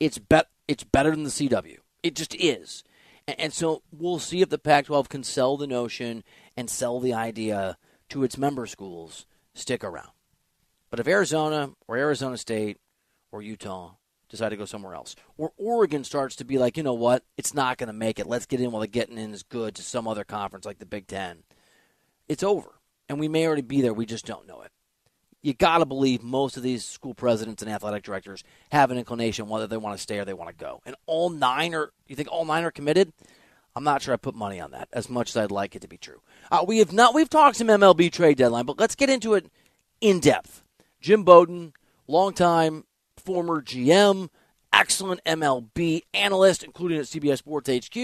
it's 0.00 0.18
bet, 0.18 0.48
it's 0.66 0.84
better 0.84 1.10
than 1.10 1.24
the 1.24 1.30
CW. 1.30 1.78
It 2.02 2.14
just 2.14 2.34
is, 2.34 2.84
and, 3.26 3.38
and 3.38 3.52
so 3.52 3.82
we'll 3.92 4.18
see 4.18 4.40
if 4.40 4.48
the 4.48 4.58
Pac-12 4.58 5.08
can 5.08 5.22
sell 5.22 5.56
the 5.56 5.66
notion 5.66 6.24
and 6.56 6.70
sell 6.70 7.00
the 7.00 7.14
idea 7.14 7.76
to 8.10 8.24
its 8.24 8.38
member 8.38 8.66
schools. 8.66 9.26
Stick 9.54 9.82
around. 9.82 10.10
But 10.90 11.00
if 11.00 11.08
Arizona 11.08 11.72
or 11.86 11.96
Arizona 11.96 12.36
State 12.36 12.78
or 13.30 13.42
Utah 13.42 13.94
decide 14.28 14.50
to 14.50 14.56
go 14.56 14.64
somewhere 14.64 14.94
else. 14.94 15.16
Or 15.36 15.52
Oregon 15.56 16.04
starts 16.04 16.36
to 16.36 16.44
be 16.44 16.58
like, 16.58 16.76
you 16.76 16.82
know 16.82 16.94
what, 16.94 17.24
it's 17.36 17.54
not 17.54 17.78
going 17.78 17.88
to 17.88 17.92
make 17.92 18.18
it. 18.18 18.26
Let's 18.26 18.46
get 18.46 18.60
in 18.60 18.70
while 18.70 18.80
the 18.80 18.86
getting 18.86 19.18
in 19.18 19.32
is 19.32 19.42
good 19.42 19.74
to 19.76 19.82
some 19.82 20.06
other 20.06 20.24
conference 20.24 20.66
like 20.66 20.78
the 20.78 20.86
Big 20.86 21.06
Ten. 21.06 21.44
It's 22.28 22.42
over. 22.42 22.74
And 23.08 23.18
we 23.18 23.28
may 23.28 23.46
already 23.46 23.62
be 23.62 23.80
there. 23.80 23.94
We 23.94 24.04
just 24.06 24.26
don't 24.26 24.46
know 24.46 24.60
it. 24.62 24.70
you 25.42 25.54
got 25.54 25.78
to 25.78 25.86
believe 25.86 26.22
most 26.22 26.56
of 26.56 26.62
these 26.62 26.84
school 26.84 27.14
presidents 27.14 27.62
and 27.62 27.70
athletic 27.70 28.02
directors 28.02 28.44
have 28.70 28.90
an 28.90 28.98
inclination 28.98 29.48
whether 29.48 29.66
they 29.66 29.76
want 29.76 29.96
to 29.96 30.02
stay 30.02 30.18
or 30.18 30.24
they 30.24 30.34
want 30.34 30.50
to 30.50 30.64
go. 30.64 30.82
And 30.84 30.96
all 31.06 31.30
nine 31.30 31.74
are, 31.74 31.92
you 32.06 32.16
think 32.16 32.30
all 32.30 32.44
nine 32.44 32.64
are 32.64 32.70
committed? 32.70 33.12
I'm 33.76 33.84
not 33.84 34.02
sure 34.02 34.12
I 34.12 34.16
put 34.16 34.34
money 34.34 34.60
on 34.60 34.72
that 34.72 34.88
as 34.92 35.08
much 35.08 35.30
as 35.30 35.36
I'd 35.36 35.52
like 35.52 35.76
it 35.76 35.82
to 35.82 35.88
be 35.88 35.96
true. 35.98 36.20
Uh, 36.50 36.64
we 36.66 36.78
have 36.78 36.92
not, 36.92 37.14
we've 37.14 37.30
talked 37.30 37.56
some 37.56 37.68
MLB 37.68 38.10
trade 38.10 38.36
deadline, 38.36 38.66
but 38.66 38.78
let's 38.78 38.96
get 38.96 39.08
into 39.08 39.34
it 39.34 39.46
in 40.00 40.18
depth. 40.18 40.64
Jim 41.00 41.22
Bowden, 41.22 41.72
longtime 42.08 42.84
former 43.18 43.60
GM, 43.62 44.28
excellent 44.72 45.22
MLB 45.24 46.02
analyst, 46.14 46.62
including 46.62 46.98
at 46.98 47.04
CBS 47.04 47.38
Sports 47.38 47.68
HQ, 47.68 47.96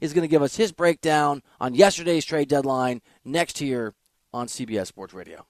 is 0.00 0.12
going 0.12 0.22
to 0.22 0.28
give 0.28 0.42
us 0.42 0.56
his 0.56 0.72
breakdown 0.72 1.42
on 1.60 1.74
yesterday's 1.74 2.24
trade 2.24 2.48
deadline 2.48 3.00
next 3.24 3.58
here 3.58 3.94
on 4.32 4.46
CBS 4.46 4.86
Sports 4.86 5.14
Radio. 5.14 5.46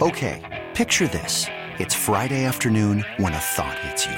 Okay, 0.00 0.66
picture 0.74 1.08
this. 1.08 1.46
It's 1.78 1.94
Friday 1.94 2.44
afternoon 2.44 3.04
when 3.16 3.32
a 3.32 3.38
thought 3.38 3.78
hits 3.80 4.06
you. 4.06 4.16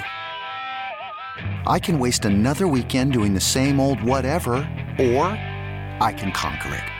I 1.66 1.78
can 1.78 1.98
waste 1.98 2.24
another 2.24 2.68
weekend 2.68 3.12
doing 3.12 3.34
the 3.34 3.40
same 3.40 3.80
old 3.80 4.02
whatever, 4.02 4.52
or 4.98 5.26
I 6.00 6.14
can 6.16 6.32
conquer 6.32 6.74
it. 6.74 6.99